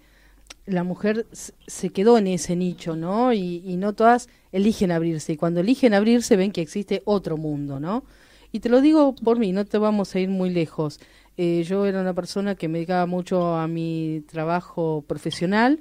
la 0.66 0.84
mujer 0.84 1.26
se 1.32 1.90
quedó 1.90 2.18
en 2.18 2.26
ese 2.26 2.54
nicho, 2.56 2.94
¿no? 2.96 3.32
Y, 3.32 3.62
y, 3.64 3.76
no 3.76 3.94
todas 3.94 4.28
eligen 4.52 4.92
abrirse. 4.92 5.32
Y 5.32 5.36
cuando 5.36 5.60
eligen 5.60 5.94
abrirse 5.94 6.36
ven 6.36 6.52
que 6.52 6.60
existe 6.60 7.02
otro 7.06 7.36
mundo, 7.36 7.80
¿no? 7.80 8.04
Y 8.52 8.60
te 8.60 8.68
lo 8.68 8.80
digo 8.80 9.14
por 9.14 9.38
mí, 9.38 9.52
no 9.52 9.64
te 9.64 9.78
vamos 9.78 10.14
a 10.14 10.20
ir 10.20 10.28
muy 10.28 10.50
lejos. 10.50 11.00
Eh, 11.36 11.64
yo 11.64 11.86
era 11.86 12.00
una 12.00 12.12
persona 12.12 12.54
que 12.54 12.68
me 12.68 12.78
dedicaba 12.78 13.06
mucho 13.06 13.54
a 13.56 13.66
mi 13.66 14.22
trabajo 14.30 15.04
profesional, 15.06 15.80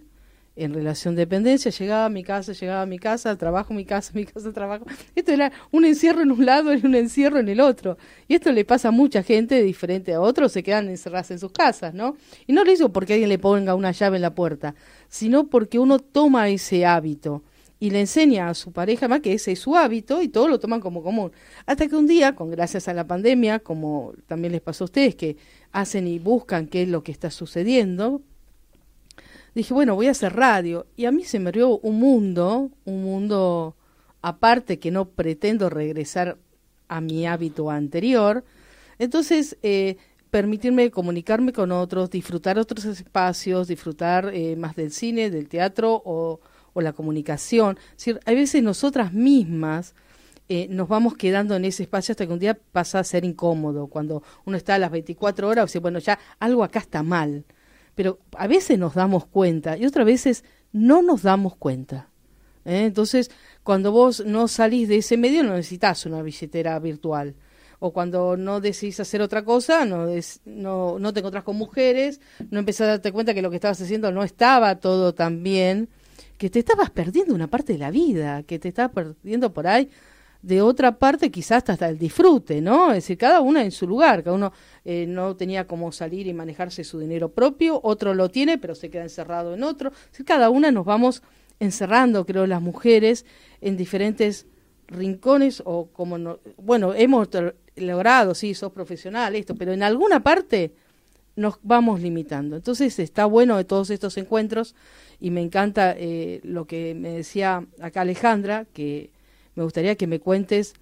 en 0.60 0.74
relación 0.74 1.16
de 1.16 1.22
dependencia, 1.22 1.72
llegaba 1.72 2.06
a 2.06 2.10
mi 2.10 2.24
casa, 2.24 2.54
llegaba 2.54 2.82
a 2.82 2.86
mi 2.86 3.00
casa, 3.00 3.38
trabajo, 3.38 3.74
mi 3.74 3.86
casa, 3.86 4.12
mi 4.16 4.26
casa, 4.26 4.52
trabajo. 4.52 4.86
Esto 5.16 5.32
era 5.32 5.52
un 5.72 5.86
encierro 5.86 6.22
en 6.22 6.32
un 6.32 6.46
lado 6.46 6.74
y 6.74 6.86
un 6.86 6.96
encierro 6.96 7.40
en 7.40 7.50
el 7.50 7.62
otro. 7.62 7.98
Y 8.28 8.36
esto 8.36 8.52
le 8.52 8.66
pasa 8.66 8.90
a 8.90 8.92
mucha 8.92 9.24
gente 9.24 9.62
diferente 9.64 10.14
a 10.14 10.22
otros, 10.22 10.52
se 10.52 10.64
quedan 10.64 10.90
encerradas 10.90 11.32
en 11.32 11.40
sus 11.40 11.52
casas, 11.52 11.94
¿no? 11.94 12.16
Y 12.48 12.54
no 12.54 12.64
lo 12.64 12.72
digo 12.72 12.90
porque 12.90 13.14
alguien 13.14 13.30
le 13.30 13.40
ponga 13.40 13.76
una 13.76 13.92
llave 13.92 14.18
en 14.18 14.22
la 14.22 14.36
puerta, 14.36 14.76
sino 15.08 15.48
porque 15.48 15.80
uno 15.80 16.00
toma 16.00 16.50
ese 16.50 16.86
hábito 16.86 17.44
y 17.80 17.92
le 17.92 18.02
enseña 18.02 18.50
a 18.50 18.54
su 18.54 18.72
pareja 18.72 19.08
más 19.08 19.22
que 19.22 19.34
ese 19.34 19.54
es 19.54 19.60
su 19.60 19.76
hábito 19.76 20.22
y 20.22 20.28
todos 20.28 20.50
lo 20.50 20.60
toman 20.60 20.82
como 20.82 21.02
común. 21.02 21.32
Hasta 21.66 21.88
que 21.88 21.96
un 21.96 22.08
día, 22.08 22.36
con 22.36 22.52
gracias 22.52 22.88
a 22.88 22.94
la 22.94 23.08
pandemia, 23.08 23.60
como 23.60 24.14
también 24.28 24.52
les 24.52 24.62
pasó 24.62 24.84
a 24.84 24.86
ustedes, 24.86 25.16
que 25.16 25.38
hacen 25.72 26.08
y 26.08 26.20
buscan 26.20 26.68
qué 26.68 26.84
es 26.84 26.90
lo 26.90 27.04
que 27.04 27.12
está 27.12 27.32
sucediendo, 27.32 28.22
dije, 29.56 29.74
bueno, 29.74 29.96
voy 29.96 30.08
a 30.08 30.12
hacer 30.12 30.36
radio. 30.36 30.88
Y 30.96 31.06
a 31.06 31.12
mí 31.12 31.24
se 31.24 31.40
me 31.40 31.50
abrió 31.50 31.78
un 31.80 32.00
mundo, 32.00 32.72
un 32.86 33.04
mundo 33.04 33.76
aparte 34.22 34.80
que 34.80 34.92
no 34.92 35.10
pretendo 35.10 35.70
regresar 35.70 36.38
a 36.88 37.02
mi 37.02 37.26
hábito 37.26 37.70
anterior. 37.70 38.44
Entonces, 38.98 39.58
eh, 39.64 39.98
permitirme 40.30 40.92
comunicarme 40.92 41.54
con 41.54 41.72
otros, 41.72 42.10
disfrutar 42.10 42.60
otros 42.60 42.86
espacios, 42.86 43.68
disfrutar 43.68 44.32
eh, 44.34 44.56
más 44.56 44.76
del 44.76 44.92
cine, 44.92 45.30
del 45.30 45.48
teatro 45.48 46.02
o, 46.06 46.40
o 46.74 46.82
la 46.82 46.94
comunicación. 46.94 47.78
Es 47.92 47.98
decir, 47.98 48.20
hay 48.26 48.36
veces 48.36 48.62
nosotras 48.64 49.14
mismas 49.14 49.94
eh, 50.52 50.68
nos 50.68 50.88
vamos 50.88 51.16
quedando 51.16 51.56
en 51.56 51.64
ese 51.64 51.84
espacio 51.84 52.12
hasta 52.12 52.26
que 52.26 52.34
un 52.34 52.40
día 52.40 52.56
pasa 52.56 52.98
a 52.98 53.04
ser 53.04 53.24
incómodo. 53.24 53.86
Cuando 53.86 54.24
uno 54.46 54.58
está 54.58 54.76
a 54.76 54.80
las 54.80 54.90
24 54.90 55.48
horas, 55.48 55.68
dice, 55.68 55.78
bueno, 55.78 56.00
ya 56.00 56.18
algo 56.40 56.64
acá 56.64 56.80
está 56.80 57.04
mal. 57.04 57.46
Pero 58.00 58.18
a 58.38 58.48
veces 58.48 58.80
nos 58.80 58.94
damos 58.94 59.26
cuenta 59.26 59.76
y 59.76 59.86
otras 59.86 60.06
veces 60.06 60.46
no 60.72 61.02
nos 61.02 61.22
damos 61.22 61.58
cuenta. 61.58 62.08
¿eh? 62.64 62.86
Entonces, 62.86 63.30
cuando 63.62 63.92
vos 63.92 64.24
no 64.26 64.48
salís 64.48 64.88
de 64.88 65.00
ese 65.00 65.18
medio, 65.18 65.44
no 65.44 65.54
necesitas 65.54 66.06
una 66.06 66.22
billetera 66.22 66.80
virtual. 66.80 67.36
O 67.80 67.92
cuando 67.92 68.38
no 68.38 68.62
decidís 68.62 69.02
hacer 69.02 69.22
otra 69.22 69.44
cosa, 69.44 69.84
no, 69.84 70.08
no, 70.46 70.98
no 70.98 71.12
te 71.14 71.20
encontrás 71.20 71.44
con 71.44 71.58
mujeres, 71.58 72.22
no 72.50 72.60
empezás 72.60 72.88
a 72.88 72.92
darte 72.92 73.12
cuenta 73.12 73.34
que 73.34 73.42
lo 73.42 73.50
que 73.50 73.58
estabas 73.58 73.82
haciendo 73.82 74.14
no 74.14 74.24
estaba 74.24 74.80
todo 74.80 75.14
tan 75.14 75.44
bien, 75.44 75.90
que 76.38 76.50
te 76.50 76.60
estabas 76.60 76.92
perdiendo 76.92 77.36
una 77.36 77.48
parte 77.48 77.74
de 77.74 77.80
la 77.80 77.92
vida, 77.92 78.44
que 78.44 78.60
te 78.60 78.70
estabas 78.70 78.94
perdiendo 78.94 79.52
por 79.52 79.68
ahí 79.68 79.90
de 80.42 80.62
otra 80.62 80.98
parte 80.98 81.32
quizás 81.32 81.70
hasta 81.70 81.90
el 81.90 81.98
disfrute, 81.98 82.62
¿no? 82.62 82.90
Es 82.90 82.98
decir, 82.98 83.18
cada 83.18 83.42
uno 83.42 83.60
en 83.60 83.72
su 83.72 83.86
lugar, 83.86 84.24
cada 84.24 84.36
uno 84.36 84.54
eh, 84.86 85.06
no 85.08 85.36
tenía 85.36 85.68
como 85.68 85.92
salir 85.92 86.28
y 86.28 86.34
manejarse 86.34 86.84
su 86.84 87.00
dinero 87.00 87.30
propio, 87.30 87.80
otro 87.84 88.14
lo 88.14 88.30
tiene, 88.30 88.58
pero 88.58 88.74
se 88.76 88.90
queda 88.90 89.04
encerrado 89.04 89.54
en 89.54 89.64
otro. 89.64 89.92
Es 90.14 90.24
cada 90.24 90.50
una 90.50 90.72
nos 90.72 90.86
vamos 90.86 91.22
encerrando, 91.60 92.26
creo, 92.26 92.48
las 92.48 92.62
mujeres 92.62 93.26
en 93.60 93.76
diferentes 93.76 94.46
rincones 94.88 95.62
o 95.66 95.88
como 95.88 96.18
no, 96.18 96.40
bueno, 96.58 96.94
hemos 96.94 97.28
logrado, 97.76 98.34
sí, 98.34 98.54
sos 98.54 98.72
profesional, 98.72 99.36
esto, 99.36 99.56
pero 99.56 99.74
en 99.74 99.84
alguna 99.84 100.24
parte 100.24 100.72
nos 101.36 101.60
vamos 101.64 102.02
limitando. 102.02 102.56
Entonces 102.56 102.98
está 103.00 103.26
bueno 103.26 103.58
de 103.58 103.66
todos 103.66 103.90
estos 103.90 104.18
encuentros 104.18 104.74
y 105.20 105.32
me 105.32 105.42
encanta 105.42 105.96
eh, 105.98 106.40
lo 106.44 106.66
que 106.66 106.96
me 106.96 107.12
decía 107.12 107.66
acá 107.82 108.02
Alejandra, 108.02 108.66
que 108.74 109.10
me 109.56 109.64
gustaría 109.64 109.96
que 109.96 110.08
me 110.08 110.20
cuentes 110.20 110.74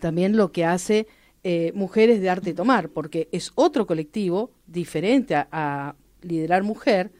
también 0.00 0.36
lo 0.36 0.52
que 0.52 0.64
hace 0.64 1.06
eh, 1.44 1.72
Mujeres 1.74 2.20
de 2.20 2.30
Arte 2.30 2.54
Tomar, 2.54 2.88
porque 2.90 3.28
es 3.32 3.52
otro 3.56 3.86
colectivo 3.86 4.52
diferente 4.66 5.34
a, 5.34 5.96
Liderar 6.22 6.62
Mujer 6.62 7.10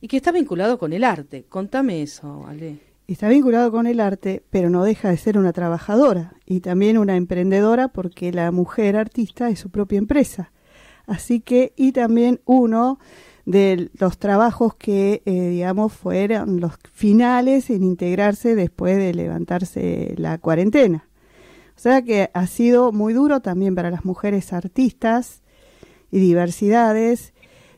y 0.00 0.08
que 0.08 0.16
está 0.16 0.32
vinculado 0.32 0.80
con 0.80 0.92
el 0.92 1.04
arte. 1.04 1.44
Contame 1.48 2.02
eso, 2.02 2.44
Ale. 2.48 2.80
Está 3.06 3.28
vinculado 3.28 3.70
con 3.70 3.86
el 3.86 4.00
arte, 4.00 4.42
pero 4.50 4.68
no 4.68 4.82
deja 4.82 5.08
de 5.10 5.16
ser 5.16 5.38
una 5.38 5.52
trabajadora 5.52 6.34
y 6.44 6.58
también 6.58 6.98
una 6.98 7.14
emprendedora 7.14 7.86
porque 7.86 8.32
la 8.32 8.50
mujer 8.50 8.96
artista 8.96 9.48
es 9.48 9.60
su 9.60 9.70
propia 9.70 9.98
empresa. 9.98 10.50
Así 11.06 11.38
que, 11.38 11.72
y 11.76 11.92
también 11.92 12.40
uno 12.46 12.98
de 13.48 13.90
los 13.98 14.18
trabajos 14.18 14.74
que, 14.74 15.22
eh, 15.24 15.48
digamos, 15.48 15.94
fueron 15.94 16.60
los 16.60 16.74
finales 16.92 17.70
en 17.70 17.82
integrarse 17.82 18.54
después 18.54 18.98
de 18.98 19.14
levantarse 19.14 20.12
la 20.18 20.36
cuarentena. 20.36 21.08
O 21.74 21.80
sea 21.80 22.02
que 22.02 22.28
ha 22.34 22.46
sido 22.46 22.92
muy 22.92 23.14
duro 23.14 23.40
también 23.40 23.74
para 23.74 23.90
las 23.90 24.04
mujeres 24.04 24.52
artistas 24.52 25.40
y 26.10 26.18
diversidades 26.18 27.32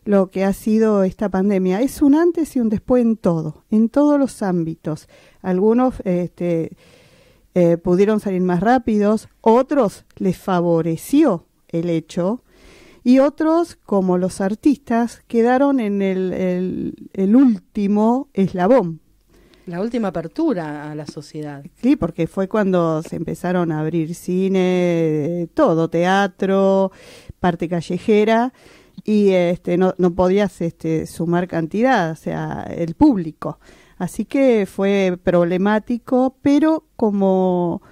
lo 0.04 0.30
que 0.30 0.44
ha 0.44 0.52
sido 0.54 1.04
esta 1.04 1.28
pandemia. 1.28 1.82
Es 1.82 2.02
un 2.02 2.16
antes 2.16 2.56
y 2.56 2.60
un 2.60 2.68
después 2.68 3.02
en 3.02 3.16
todo, 3.16 3.62
en 3.70 3.88
todos 3.90 4.18
los 4.18 4.42
ámbitos. 4.42 5.08
Algunos 5.40 6.00
este, 6.04 6.72
eh, 7.54 7.76
pudieron 7.76 8.18
salir 8.18 8.42
más 8.42 8.58
rápidos, 8.58 9.28
otros 9.40 10.04
les 10.16 10.36
favoreció 10.36 11.46
el 11.68 11.90
hecho 11.90 12.42
y 13.02 13.18
otros, 13.18 13.76
como 13.76 14.18
los 14.18 14.40
artistas, 14.40 15.22
quedaron 15.26 15.80
en 15.80 16.02
el, 16.02 16.94
el, 17.12 17.36
último 17.36 18.28
eslabón. 18.34 19.00
La 19.66 19.80
última 19.80 20.08
apertura 20.08 20.90
a 20.90 20.94
la 20.94 21.06
sociedad. 21.06 21.64
Sí, 21.80 21.96
porque 21.96 22.26
fue 22.26 22.48
cuando 22.48 23.02
se 23.02 23.16
empezaron 23.16 23.72
a 23.72 23.80
abrir 23.80 24.14
cine, 24.14 25.48
todo, 25.54 25.88
teatro, 25.88 26.92
parte 27.38 27.68
callejera, 27.68 28.52
y 29.04 29.30
este, 29.30 29.76
no, 29.78 29.94
no 29.96 30.14
podías 30.14 30.60
este, 30.60 31.06
sumar 31.06 31.48
cantidad, 31.48 32.10
o 32.10 32.16
sea, 32.16 32.62
el 32.64 32.94
público. 32.94 33.58
Así 33.96 34.24
que 34.24 34.66
fue 34.66 35.18
problemático, 35.22 36.36
pero 36.42 36.84
como 36.96 37.82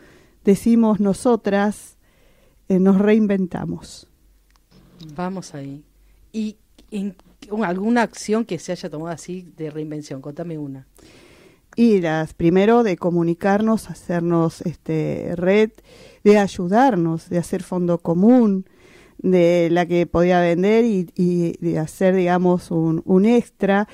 decimos 0.44 1.00
nosotras, 1.00 1.98
eh, 2.68 2.78
nos 2.78 2.98
reinventamos. 2.98 4.07
Vamos 5.14 5.54
ahí. 5.54 5.84
¿Y 6.32 6.56
en, 6.90 7.14
alguna 7.64 8.02
acción 8.02 8.44
que 8.44 8.58
se 8.58 8.72
haya 8.72 8.90
tomado 8.90 9.14
así 9.14 9.52
de 9.56 9.70
reinvención? 9.70 10.20
Contame 10.20 10.58
una. 10.58 10.86
Y 11.76 12.00
las, 12.00 12.34
primero 12.34 12.82
de 12.82 12.96
comunicarnos, 12.96 13.88
hacernos 13.88 14.62
este 14.62 15.32
red, 15.36 15.70
de 16.24 16.38
ayudarnos, 16.38 17.28
de 17.28 17.38
hacer 17.38 17.62
fondo 17.62 17.98
común, 17.98 18.66
de 19.18 19.68
la 19.70 19.86
que 19.86 20.06
podía 20.06 20.40
vender 20.40 20.84
y, 20.84 21.10
y 21.14 21.56
de 21.58 21.78
hacer, 21.78 22.14
digamos, 22.14 22.70
un, 22.70 23.02
un 23.04 23.24
extra. 23.24 23.88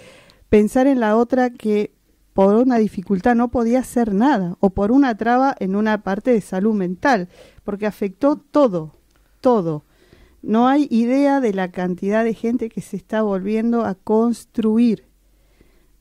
Pensar 0.48 0.86
en 0.86 1.00
la 1.00 1.16
otra 1.16 1.50
que 1.50 1.92
por 2.34 2.56
una 2.56 2.78
dificultad 2.78 3.34
no 3.34 3.48
podía 3.48 3.78
hacer 3.78 4.12
nada 4.12 4.56
o 4.60 4.70
por 4.70 4.90
una 4.90 5.16
traba 5.16 5.54
en 5.60 5.76
una 5.76 6.02
parte 6.02 6.32
de 6.32 6.40
salud 6.40 6.74
mental, 6.74 7.28
porque 7.62 7.86
afectó 7.86 8.36
todo, 8.36 8.92
todo. 9.40 9.84
No 10.46 10.68
hay 10.68 10.86
idea 10.90 11.40
de 11.40 11.54
la 11.54 11.70
cantidad 11.70 12.22
de 12.22 12.34
gente 12.34 12.68
que 12.68 12.82
se 12.82 12.96
está 12.96 13.22
volviendo 13.22 13.84
a 13.84 13.94
construir. 13.94 15.06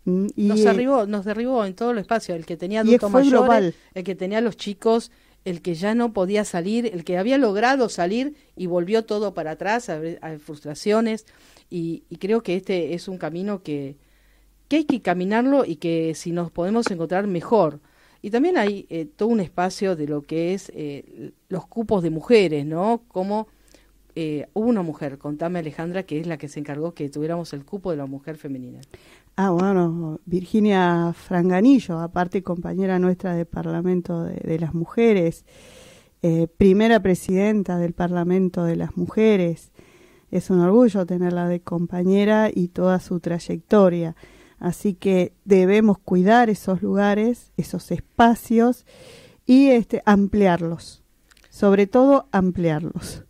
Mm, 0.06 0.28
y, 0.36 0.48
nos, 0.48 0.64
derribó, 0.64 1.06
nos 1.06 1.24
derribó 1.24 1.64
en 1.64 1.76
todo 1.76 1.92
el 1.92 2.00
espacio, 2.00 2.36
el 2.36 2.46
que 2.46 2.58
tenía 2.58 2.82
adultos 2.82 3.10
mayores, 3.10 3.74
el 3.94 4.04
que 4.04 4.16
tenía 4.16 4.42
los 4.42 4.58
chicos, 4.58 5.12
el 5.46 5.62
que 5.62 5.76
ya 5.76 5.96
no 5.96 6.12
podía 6.12 6.44
salir, 6.44 6.86
el 6.88 7.06
que 7.06 7.18
había 7.18 7.38
logrado 7.38 7.88
salir 7.88 8.36
y 8.56 8.68
volvió 8.68 9.06
todo 9.06 9.34
para 9.34 9.52
atrás, 9.52 9.90
a, 9.90 10.00
frustraciones. 10.40 11.26
Y, 11.70 12.04
creo 12.20 12.44
que 12.44 12.58
este 12.58 12.94
es 12.94 13.08
un 13.08 13.18
camino 13.18 13.64
que, 13.64 13.96
que 14.68 14.78
hay 14.78 14.84
que 14.84 15.02
caminarlo 15.02 15.66
y 15.66 15.78
que 15.78 16.16
si 16.16 16.32
nos 16.32 16.52
podemos 16.52 16.90
encontrar 16.92 17.28
mejor. 17.28 17.80
Y 18.22 18.30
también 18.30 18.58
hay 18.58 18.88
eh, 18.90 19.06
todo 19.06 19.30
un 19.30 19.40
espacio 19.40 19.96
de 19.96 20.08
lo 20.08 20.22
que 20.22 20.54
es 20.54 20.72
eh, 20.76 21.32
los 21.50 21.66
cupos 21.68 22.04
de 22.04 22.10
mujeres, 22.10 22.66
¿no? 22.66 23.04
Como 23.08 23.48
eh, 24.16 24.48
hubo 24.54 24.68
una 24.68 24.84
mujer, 24.84 25.18
contame 25.18 25.60
Alejandra, 25.60 26.04
que 26.04 26.20
es 26.20 26.28
la 26.28 26.38
que 26.38 26.48
se 26.48 26.60
encargó 26.60 26.94
que 26.94 27.10
tuviéramos 27.10 27.54
el 27.54 27.66
cupo 27.66 27.92
de 27.92 27.98
la 27.98 28.06
mujer 28.06 28.38
femenina. 28.38 28.80
Ah, 29.36 29.50
bueno, 29.50 30.20
Virginia 30.26 31.14
Franganillo, 31.14 32.00
aparte 32.00 32.44
compañera 32.44 33.00
nuestra 33.00 33.34
del 33.36 33.48
Parlamento 33.48 34.24
de, 34.24 34.60
las 34.60 34.76
Mujeres, 34.76 35.46
eh, 36.22 36.48
primera 36.48 37.00
presidenta 37.00 37.78
del 37.78 37.94
Parlamento 37.94 38.64
de 38.64 38.76
las 38.76 38.96
Mujeres. 38.96 39.72
Es 40.30 40.52
un 40.52 40.60
orgullo 40.60 41.06
tenerla 41.08 41.48
de 41.48 41.62
compañera 41.62 42.52
y 42.54 42.68
toda 42.68 43.00
su 43.00 43.20
trayectoria. 43.20 44.16
Así 44.60 44.94
que 44.94 45.34
debemos 45.46 45.98
cuidar 45.98 46.52
esos 46.52 46.84
lugares, 46.84 47.52
esos 47.58 47.92
espacios 47.92 48.86
y 49.48 49.70
este, 49.70 50.04
ampliarlos. 50.06 51.04
Sobre 51.50 51.88
todo 51.88 52.28
ampliarlos. 52.32 53.24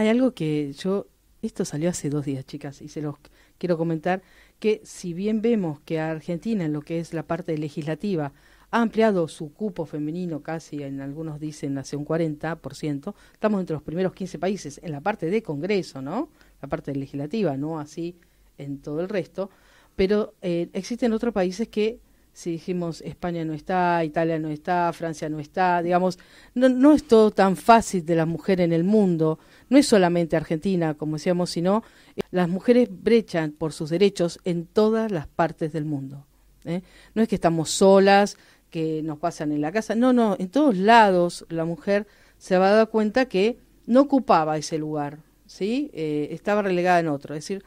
Hay 0.00 0.08
algo 0.08 0.32
que 0.32 0.72
yo, 0.72 1.08
esto 1.42 1.66
salió 1.66 1.90
hace 1.90 2.08
dos 2.08 2.24
días, 2.24 2.46
chicas, 2.46 2.80
y 2.80 2.88
se 2.88 3.02
los 3.02 3.16
quiero 3.58 3.76
comentar, 3.76 4.22
que 4.58 4.80
si 4.82 5.12
bien 5.12 5.42
vemos 5.42 5.78
que 5.80 6.00
Argentina 6.00 6.64
en 6.64 6.72
lo 6.72 6.80
que 6.80 7.00
es 7.00 7.12
la 7.12 7.22
parte 7.22 7.58
legislativa 7.58 8.32
ha 8.70 8.80
ampliado 8.80 9.28
su 9.28 9.52
cupo 9.52 9.84
femenino 9.84 10.40
casi, 10.40 10.82
en 10.82 11.02
algunos 11.02 11.38
dicen 11.38 11.76
hacia 11.76 11.98
un 11.98 12.06
40%, 12.06 13.14
estamos 13.34 13.60
entre 13.60 13.74
los 13.74 13.82
primeros 13.82 14.14
15 14.14 14.38
países 14.38 14.80
en 14.82 14.92
la 14.92 15.02
parte 15.02 15.26
de 15.28 15.42
Congreso, 15.42 16.00
¿no? 16.00 16.30
La 16.62 16.68
parte 16.68 16.94
legislativa, 16.94 17.58
no 17.58 17.78
así 17.78 18.16
en 18.56 18.78
todo 18.78 19.02
el 19.02 19.08
resto, 19.10 19.50
pero 19.96 20.32
eh, 20.40 20.70
existen 20.72 21.12
otros 21.12 21.34
países 21.34 21.68
que 21.68 21.98
si 22.40 22.52
dijimos 22.52 23.02
España 23.02 23.44
no 23.44 23.52
está, 23.52 24.02
Italia 24.02 24.38
no 24.38 24.48
está, 24.48 24.90
Francia 24.94 25.28
no 25.28 25.40
está, 25.40 25.82
digamos, 25.82 26.18
no, 26.54 26.70
no 26.70 26.94
es 26.94 27.04
todo 27.04 27.30
tan 27.30 27.54
fácil 27.54 28.06
de 28.06 28.16
la 28.16 28.24
mujer 28.24 28.62
en 28.62 28.72
el 28.72 28.82
mundo, 28.82 29.38
no 29.68 29.76
es 29.76 29.86
solamente 29.86 30.36
Argentina, 30.36 30.94
como 30.94 31.16
decíamos, 31.16 31.50
sino 31.50 31.84
eh, 32.16 32.22
las 32.30 32.48
mujeres 32.48 32.88
brechan 32.90 33.52
por 33.52 33.74
sus 33.74 33.90
derechos 33.90 34.40
en 34.44 34.64
todas 34.64 35.12
las 35.12 35.26
partes 35.26 35.74
del 35.74 35.84
mundo. 35.84 36.24
¿eh? 36.64 36.80
No 37.14 37.20
es 37.20 37.28
que 37.28 37.34
estamos 37.34 37.70
solas, 37.70 38.38
que 38.70 39.02
nos 39.02 39.18
pasan 39.18 39.52
en 39.52 39.60
la 39.60 39.70
casa, 39.70 39.94
no, 39.94 40.14
no, 40.14 40.36
en 40.38 40.48
todos 40.48 40.78
lados 40.78 41.44
la 41.50 41.66
mujer 41.66 42.06
se 42.38 42.56
va 42.56 42.70
a 42.70 42.74
dar 42.74 42.88
cuenta 42.88 43.26
que 43.26 43.58
no 43.86 44.00
ocupaba 44.00 44.56
ese 44.56 44.78
lugar, 44.78 45.18
¿sí? 45.44 45.90
Eh, 45.92 46.28
estaba 46.30 46.62
relegada 46.62 47.00
en 47.00 47.08
otro, 47.08 47.34
es 47.34 47.44
decir, 47.44 47.64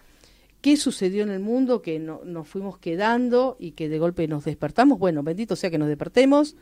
¿Qué 0.63 0.77
sucedió 0.77 1.23
en 1.23 1.29
el 1.29 1.41
mundo 1.41 1.81
que 1.81 1.99
no, 1.99 2.21
nos 2.23 2.47
fuimos 2.47 2.77
quedando 2.77 3.57
y 3.59 3.71
que 3.71 3.89
de 3.89 3.99
golpe 3.99 4.29
nos 4.29 4.45
despertamos? 4.45 4.97
Bueno, 4.97 5.21
bendito 5.21 5.57
sea 5.57 5.69
que 5.69 5.77
nos 5.77 5.89
despertemos 5.89 6.55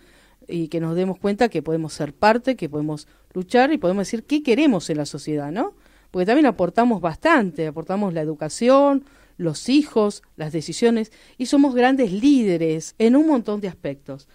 y 0.48 0.70
que 0.70 0.80
nos 0.80 0.96
demos 0.96 1.20
cuenta 1.20 1.50
que 1.50 1.62
podemos 1.62 1.94
ser 1.94 2.12
parte, 2.12 2.56
que 2.56 2.68
podemos 2.68 3.08
luchar 3.32 3.72
y 3.72 3.78
podemos 3.78 4.08
decir 4.08 4.24
qué 4.24 4.42
queremos 4.42 4.90
en 4.90 4.98
la 4.98 5.06
sociedad, 5.06 5.52
¿no? 5.52 5.76
Porque 6.10 6.26
también 6.26 6.48
aportamos 6.48 7.00
bastante, 7.00 7.68
aportamos 7.68 8.12
la 8.12 8.22
educación, 8.22 9.06
los 9.38 9.70
hijos, 9.70 10.24
las 10.36 10.52
decisiones 10.52 11.12
y 11.38 11.46
somos 11.46 11.76
grandes 11.76 12.12
líderes 12.12 12.96
en 12.98 13.16
un 13.16 13.28
montón 13.28 13.62
de 13.62 13.68
aspectos. 13.68 14.28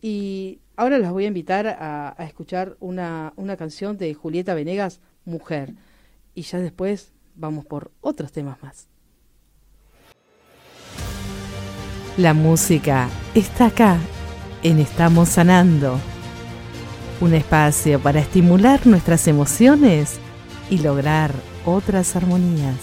Y 0.00 0.58
ahora 0.74 0.98
las 0.98 1.12
voy 1.12 1.26
a 1.26 1.28
invitar 1.28 1.68
a, 1.68 2.16
escuchar 2.26 2.76
una, 2.80 3.34
una 3.36 3.56
canción 3.56 3.98
de 3.98 4.14
Julieta 4.14 4.54
Venegas, 4.54 5.00
Mujer. 5.24 5.74
Y 6.34 6.42
ya 6.42 6.58
después 6.58 7.12
vamos 7.36 7.64
por 7.64 7.92
otros 8.00 8.32
temas 8.32 8.60
más. 8.64 8.91
La 12.18 12.34
música 12.34 13.08
está 13.34 13.68
acá, 13.68 13.96
en 14.62 14.80
Estamos 14.80 15.30
Sanando. 15.30 15.98
Un 17.22 17.32
espacio 17.32 17.98
para 18.00 18.20
estimular 18.20 18.86
nuestras 18.86 19.26
emociones 19.28 20.18
y 20.68 20.80
lograr 20.80 21.32
otras 21.64 22.14
armonías. 22.14 22.76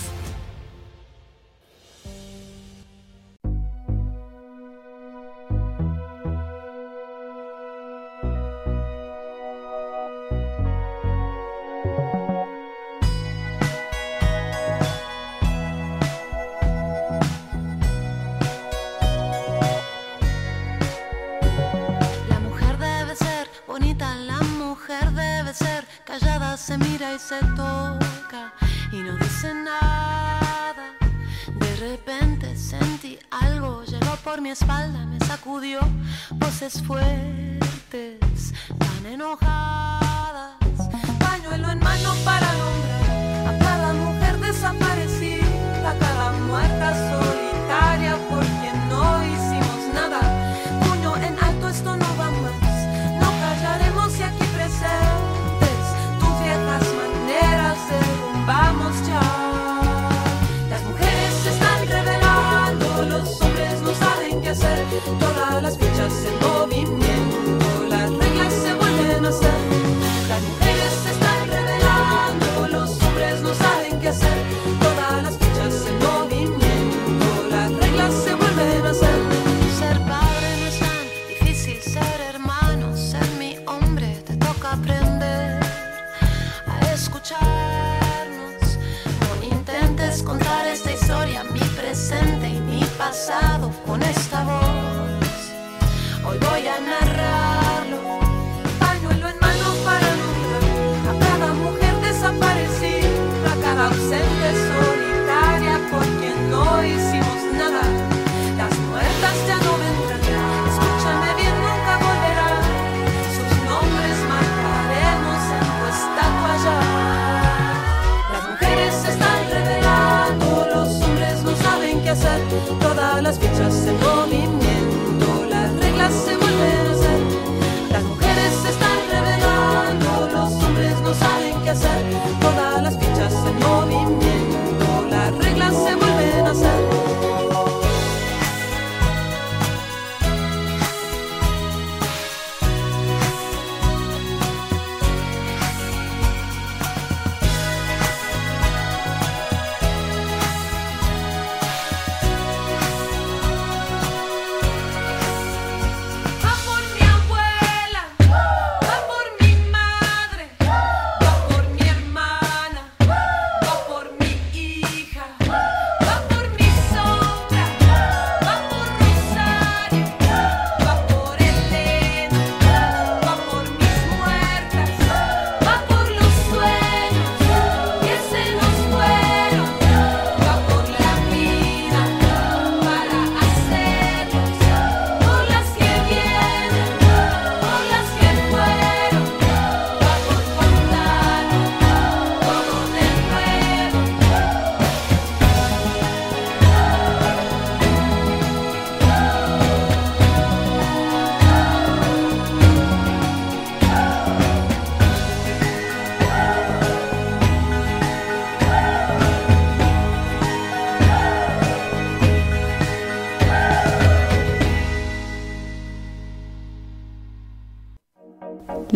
Mi 91.43 91.59
presente 91.59 92.49
y 92.49 92.59
mi 92.59 92.83
pasado 92.97 93.58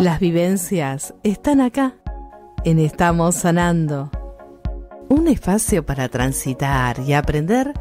Las 0.04 0.20
vivencias 0.20 1.14
están 1.22 1.62
acá, 1.62 1.94
en 2.66 2.78
Estamos 2.78 3.36
Sanando. 3.36 4.10
Un 5.08 5.28
espacio 5.28 5.86
para 5.86 6.10
transitar 6.10 7.00
y 7.00 7.14
aprender 7.14 7.72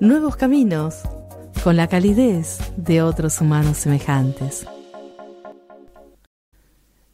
nuevos 0.00 0.34
caminos 0.34 0.96
con 1.62 1.76
la 1.76 1.86
calidez 1.86 2.58
de 2.76 3.02
otros 3.02 3.40
humanos 3.40 3.76
semejantes. 3.76 4.66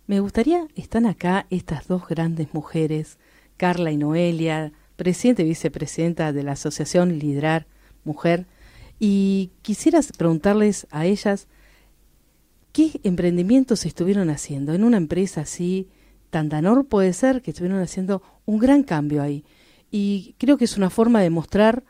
Me 0.07 0.21
gustaría, 0.21 0.69
están 0.75 1.05
acá 1.05 1.45
estas 1.51 1.87
dos 1.87 2.09
grandes 2.09 2.55
mujeres, 2.55 3.19
Carla 3.59 3.91
y 3.91 3.99
Noelia, 3.99 4.73
presidente 4.97 5.43
y 5.43 5.49
vicepresidenta 5.49 6.33
de 6.33 6.45
la 6.45 6.53
Asociación 6.53 7.19
Liderar 7.19 7.67
Mujer, 8.05 8.47
y 8.99 9.51
quisiera 9.61 10.01
preguntarles 10.17 10.87
a 10.91 11.05
ellas 11.05 11.47
¿Qué 12.73 13.01
emprendimientos 13.03 13.85
estuvieron 13.85 14.31
haciendo? 14.31 14.75
En 14.75 14.85
una 14.85 14.97
empresa 14.97 15.41
así, 15.41 15.89
Tandanor 16.31 16.87
puede 16.87 17.13
ser 17.13 17.43
que 17.43 17.51
estuvieron 17.51 17.81
haciendo 17.81 18.23
un 18.47 18.59
gran 18.59 18.85
cambio 18.85 19.23
ahí. 19.23 19.45
Y 19.91 20.37
creo 20.39 20.57
que 20.57 20.67
es 20.67 20.77
una 20.77 20.89
forma 20.89 21.21
de 21.21 21.31
mostrar 21.31 21.83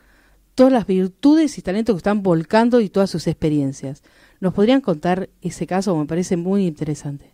todas 0.55 0.73
las 0.73 0.87
virtudes 0.87 1.57
y 1.57 1.61
talentos 1.61 1.93
que 1.93 1.97
están 1.97 2.23
volcando 2.23 2.81
y 2.81 2.89
todas 2.89 3.11
sus 3.11 3.27
experiencias. 3.27 4.01
¿Nos 4.39 4.55
podrían 4.55 4.81
contar 4.81 5.29
ese 5.41 5.67
caso? 5.67 5.95
Me 5.95 6.07
parece 6.07 6.35
muy 6.35 6.65
interesante. 6.65 7.31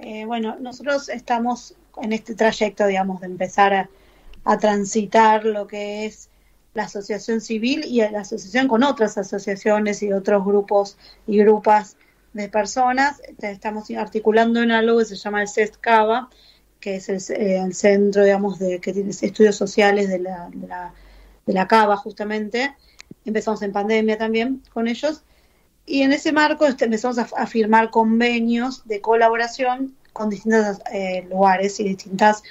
Eh, 0.00 0.24
bueno, 0.24 0.56
nosotros 0.60 1.08
estamos 1.08 1.74
en 2.02 2.12
este 2.12 2.34
trayecto, 2.34 2.86
digamos, 2.86 3.20
de 3.20 3.26
empezar 3.26 3.88
a 4.44 4.58
transitar 4.58 5.44
lo 5.44 5.68
que 5.68 6.06
es 6.06 6.28
la 6.74 6.84
asociación 6.84 7.40
civil 7.40 7.84
y 7.84 8.00
la 8.00 8.20
asociación 8.20 8.68
con 8.68 8.82
otras 8.82 9.18
asociaciones 9.18 10.02
y 10.02 10.12
otros 10.12 10.44
grupos 10.44 10.96
y 11.26 11.38
grupas 11.38 11.96
de 12.32 12.48
personas. 12.48 13.20
Estamos 13.40 13.90
articulando 13.90 14.62
en 14.62 14.70
algo 14.70 14.98
que 14.98 15.04
se 15.04 15.16
llama 15.16 15.42
el 15.42 15.48
CEST 15.48 15.76
Cava, 15.80 16.28
que 16.80 16.96
es 16.96 17.08
el, 17.08 17.20
eh, 17.36 17.72
centro, 17.72 18.24
digamos, 18.24 18.58
de 18.58 18.80
que 18.80 18.92
tiene 18.92 19.10
estudios 19.10 19.56
sociales 19.56 20.08
de 20.08 20.20
la, 20.20 20.48
de 20.52 20.68
la, 20.68 20.94
de 21.46 21.52
la 21.52 21.66
Cava, 21.66 21.96
justamente. 21.96 22.74
Empezamos 23.24 23.62
en 23.62 23.72
pandemia 23.72 24.16
también 24.16 24.62
con 24.72 24.88
ellos. 24.88 25.24
Y 25.84 26.02
en 26.02 26.12
ese 26.12 26.32
marco 26.32 26.66
este, 26.66 26.84
empezamos 26.84 27.18
a, 27.18 27.46
firmar 27.46 27.90
convenios 27.90 28.86
de 28.86 29.00
colaboración 29.00 29.96
con 30.12 30.28
distintos 30.28 30.80
eh, 30.92 31.26
lugares 31.30 31.80
y 31.80 31.84
distintas 31.84 32.42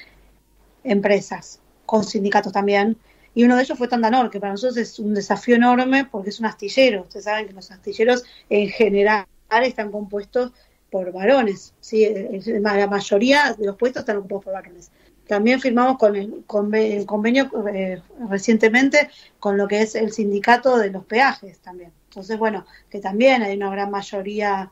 empresas, 0.83 1.59
con 1.85 2.03
sindicatos 2.03 2.51
también. 2.51 2.97
Y 3.37 3.43
uno 3.43 3.55
de 3.55 3.61
ellos 3.61 3.77
fue 3.77 3.87
Tandanor, 3.87 4.31
que 4.31 4.39
para 4.39 4.53
nosotros 4.53 4.77
es 4.77 4.97
un 4.97 5.13
desafío 5.13 5.57
enorme 5.57 6.05
porque 6.05 6.29
es 6.31 6.39
un 6.39 6.47
astillero. 6.47 7.03
Ustedes 7.03 7.25
saben 7.25 7.45
que 7.45 7.53
los 7.53 7.69
astilleros 7.69 8.23
en 8.49 8.67
general 8.69 9.27
están 9.61 9.91
compuestos 9.91 10.53
por 10.89 11.11
varones, 11.11 11.75
¿sí? 11.79 12.09
la 12.47 12.87
mayoría 12.87 13.53
de 13.53 13.67
los 13.67 13.75
puestos 13.75 13.99
están 13.99 14.17
ocupados 14.17 14.43
por 14.43 14.53
varones. 14.53 14.89
También 15.27 15.61
firmamos 15.61 15.99
con 15.99 16.15
el, 16.15 16.45
convenio 17.05 17.51
eh, 17.71 18.01
recientemente 18.27 19.07
con 19.39 19.55
lo 19.55 19.67
que 19.67 19.83
es 19.83 19.93
el 19.93 20.11
sindicato 20.11 20.79
de 20.79 20.89
los 20.89 21.05
peajes 21.05 21.59
también. 21.59 21.91
Entonces, 22.09 22.39
bueno, 22.39 22.65
que 22.89 22.99
también 22.99 23.43
hay 23.43 23.55
una 23.55 23.69
gran 23.69 23.91
mayoría 23.91 24.71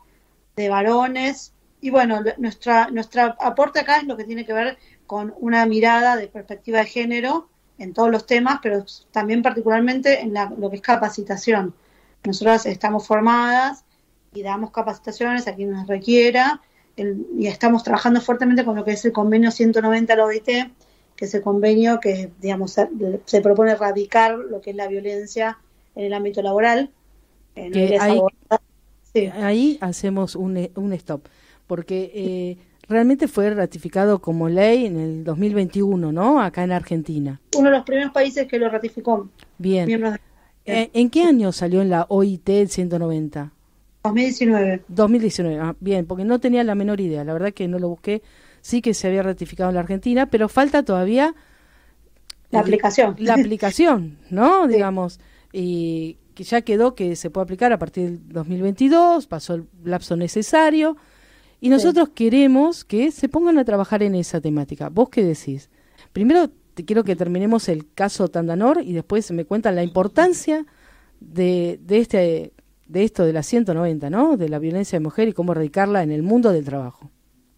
de 0.55 0.70
varones. 0.70 1.53
Y 1.82 1.91
bueno, 1.91 2.24
nuestra, 2.39 2.89
nuestra 2.89 3.38
aporte 3.39 3.82
acá 3.82 3.97
es 3.97 4.05
lo 4.05 4.18
que 4.18 4.24
tiene 4.24 4.43
que 4.43 4.53
ver 4.53 4.80
con 5.05 5.36
una 5.38 5.68
mirada 5.68 6.16
de 6.16 6.28
perspectiva 6.28 6.80
de 6.80 6.86
género 6.86 7.47
en 7.78 7.93
todos 7.93 8.11
los 8.11 8.26
temas, 8.26 8.59
pero 8.61 8.86
también 9.11 9.41
particularmente 9.41 10.21
en 10.21 10.34
lo 10.57 10.69
que 10.69 10.78
es 10.78 10.82
capacitación. 10.82 11.73
Nosotras 12.23 12.65
estamos 12.65 13.05
formadas 13.05 13.84
y 14.34 14.43
damos 14.43 14.71
capacitaciones 14.71 15.47
a 15.47 15.55
quien 15.55 15.71
nos 15.71 15.88
requiera 15.88 16.61
y 16.97 17.47
estamos 17.47 17.84
trabajando 17.84 18.21
fuertemente 18.21 18.63
con 18.63 18.76
lo 18.76 18.86
que 18.86 18.91
es 18.91 19.03
el 19.05 19.11
convenio 19.11 19.51
190 19.51 20.13
de 20.13 20.17
la 20.17 20.26
OIT, 20.26 20.45
que 21.15 21.26
es 21.26 21.34
el 21.34 21.41
convenio 21.41 21.99
que, 21.99 22.32
digamos, 22.39 22.78
se, 23.26 23.41
propone 23.41 23.71
erradicar 23.71 24.38
lo 24.38 24.61
que 24.61 24.71
es 24.71 24.76
la 24.76 24.88
violencia 24.88 25.57
en 25.95 26.05
el 26.05 26.13
ámbito 26.13 26.41
laboral. 26.41 26.91
ahí, 29.34 29.78
hacemos 29.82 30.36
un, 30.36 30.69
un 30.76 30.93
stop, 30.93 31.28
porque 31.67 32.11
eh, 32.13 32.57
realmente 32.88 33.27
fue 33.27 33.49
ratificado 33.53 34.19
como 34.19 34.49
ley 34.49 34.86
en 34.86 34.99
el 34.99 35.23
2021, 35.23 36.11
¿no? 36.11 36.41
Acá 36.41 36.63
en 36.63 36.71
Argentina. 36.71 37.41
Uno 37.55 37.69
de 37.69 37.77
los 37.77 37.86
primeros 37.86 38.11
países 38.11 38.47
que 38.47 38.59
lo 38.59 38.69
ratificó. 38.69 39.29
Bien. 39.57 39.89
Eh, 40.65 40.89
¿En 40.93 41.09
qué 41.09 41.23
año 41.23 41.51
salió 41.51 41.81
en 41.81 41.89
la 41.89 42.05
OIT 42.09 42.49
el 42.49 42.69
190? 42.69 43.51
2019. 44.03 44.83
2019, 44.88 45.59
ah, 45.59 45.75
bien, 45.79 46.05
porque 46.05 46.25
no 46.25 46.39
tenía 46.39 46.63
la 46.63 46.75
menor 46.75 47.01
idea, 47.01 47.23
la 47.23 47.33
verdad 47.33 47.53
que 47.53 47.67
no 47.67 47.79
lo 47.79 47.89
busqué, 47.89 48.21
sí 48.61 48.81
que 48.81 48.93
se 48.93 49.07
había 49.07 49.23
ratificado 49.23 49.69
en 49.69 49.75
la 49.75 49.81
Argentina, 49.81 50.27
pero 50.27 50.47
falta 50.47 50.83
todavía 50.83 51.33
la 52.51 52.59
aplicación. 52.59 53.15
La 53.17 53.33
aplicación, 53.33 54.19
¿no? 54.29 54.67
Digamos, 54.67 55.19
y 55.51 56.17
que 56.36 56.43
ya 56.43 56.61
quedó 56.61 56.95
que 56.95 57.15
se 57.15 57.29
puede 57.29 57.43
aplicar 57.43 57.73
a 57.73 57.79
partir 57.79 58.11
del 58.11 58.29
2022, 58.29 59.25
pasó 59.27 59.55
el 59.55 59.67
lapso 59.83 60.15
necesario, 60.15 60.97
y 61.62 61.70
nosotros 61.70 62.10
queremos 62.10 62.86
que 62.86 63.12
se 63.12 63.30
pongan 63.30 63.58
a 63.58 63.66
trabajar 63.66 64.03
en 64.03 64.16
esa 64.16 64.41
temática. 64.41 64.89
¿Vos 64.89 65.10
qué 65.10 65.24
decís? 65.24 65.70
Primero 66.14 66.49
te 66.74 66.86
quiero 66.86 67.03
que 67.03 67.16
terminemos 67.16 67.70
el 67.70 67.91
caso 67.93 68.28
Tandanor 68.28 68.82
y 68.84 68.93
después 68.93 69.32
me 69.32 69.45
cuentan 69.45 69.76
la 69.76 69.84
importancia 69.84 70.66
de, 71.20 71.80
de 71.82 71.99
este 71.99 72.51
de 72.88 73.03
esto 73.03 73.26
de 73.26 73.34
la 73.34 73.43
190, 73.43 74.10
¿no? 74.10 74.38
De 74.38 74.49
la 74.49 74.60
violencia 74.60 74.99
de 74.99 75.03
mujer 75.03 75.28
y 75.28 75.34
cómo 75.34 75.53
erradicarla 75.53 76.03
en 76.03 76.12
el 76.12 76.24
mundo 76.24 76.51
del 76.51 76.66
trabajo. 76.66 77.10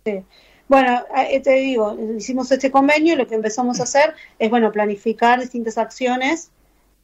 Sí. 0.05 0.23
Bueno, 0.67 1.03
eh, 1.15 1.39
te 1.39 1.51
digo, 1.51 1.97
hicimos 2.17 2.51
este 2.51 2.71
convenio 2.71 3.13
y 3.13 3.17
lo 3.17 3.27
que 3.27 3.35
empezamos 3.35 3.79
a 3.79 3.83
hacer 3.83 4.13
es, 4.37 4.49
bueno, 4.49 4.71
planificar 4.71 5.39
distintas 5.39 5.77
acciones 5.77 6.51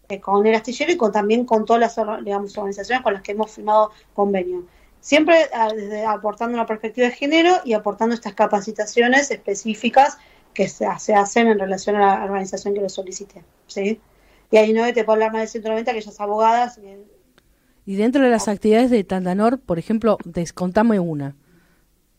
eh, 0.09 0.19
con 0.19 0.45
el 0.45 0.55
astillero 0.55 0.91
y 0.91 0.97
con, 0.97 1.11
también 1.11 1.45
con 1.45 1.65
todas 1.65 1.79
las 1.79 2.23
digamos, 2.23 2.57
organizaciones 2.57 3.03
con 3.03 3.13
las 3.13 3.21
que 3.21 3.31
hemos 3.31 3.51
firmado 3.51 3.91
convenio. 4.13 4.65
Siempre 5.03 5.49
ah, 5.53 5.67
desde, 5.75 6.05
aportando 6.05 6.53
una 6.53 6.65
perspectiva 6.65 7.07
de 7.07 7.13
género 7.13 7.57
y 7.65 7.73
aportando 7.73 8.15
estas 8.15 8.35
capacitaciones 8.35 9.29
específicas 9.31 10.17
que 10.53 10.69
se, 10.69 10.87
se 10.97 11.13
hacen 11.13 11.47
en 11.47 11.59
relación 11.59 11.97
a 11.97 12.19
la 12.19 12.23
organización 12.23 12.73
que 12.73 12.79
lo 12.79 12.87
solicite. 12.87 13.43
¿sí? 13.67 13.99
Y 14.49 14.55
ahí 14.55 14.71
no 14.71 14.85
te 14.93 15.03
puedo 15.03 15.15
hablar 15.15 15.33
más 15.33 15.41
de 15.41 15.47
190, 15.47 15.91
que 15.91 15.97
ellas 15.97 16.21
abogadas, 16.21 16.79
y 17.85 17.95
dentro 17.95 18.23
de 18.23 18.29
las 18.29 18.47
actividades 18.47 18.89
de 18.91 19.03
Tandanor, 19.03 19.59
por 19.59 19.77
ejemplo, 19.77 20.17
descontame 20.23 21.01
una, 21.01 21.35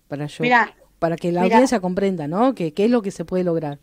para 0.09 0.27
yo, 0.27 0.45
para 0.99 1.17
que 1.17 1.33
la 1.33 1.45
audiencia 1.45 1.81
comprenda, 1.81 2.29
¿no? 2.29 2.55
Que, 2.55 2.75
¿Qué 2.75 2.85
es 2.85 2.91
lo 2.91 3.01
que 3.01 3.11
se 3.11 3.25
puede 3.25 3.45
lograr? 3.45 3.79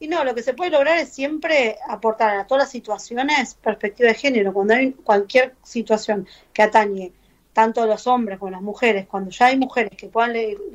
Y 0.00 0.06
no, 0.06 0.22
lo 0.22 0.34
que 0.34 0.42
se 0.42 0.52
puede 0.52 0.70
lograr 0.70 0.98
es 0.98 1.08
siempre 1.08 1.76
aportar 1.88 2.36
a 2.36 2.46
todas 2.46 2.64
las 2.64 2.70
situaciones 2.70 3.54
perspectiva 3.54 4.10
de 4.10 4.14
género. 4.16 4.52
Cuando 4.52 4.74
hay 4.74 4.92
cualquier 4.92 5.54
situación 5.62 6.28
que 6.52 6.62
atañe 6.62 7.12
tanto 7.58 7.84
los 7.86 8.06
hombres 8.06 8.38
como 8.38 8.52
las 8.52 8.62
mujeres, 8.62 9.08
cuando 9.08 9.30
ya 9.30 9.46
hay 9.46 9.56
mujeres 9.56 9.90
que 9.96 10.06
puedan 10.06 10.30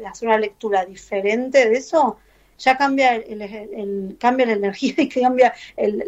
hacer 0.05 0.27
una 0.27 0.37
lectura 0.37 0.83
diferente 0.83 1.69
de 1.69 1.77
eso, 1.77 2.17
ya 2.57 2.75
cambia 2.75 3.15
el, 3.15 4.17
cambia 4.19 4.47
la 4.47 4.51
energía 4.51 4.93
y 4.97 5.07
cambia 5.07 5.53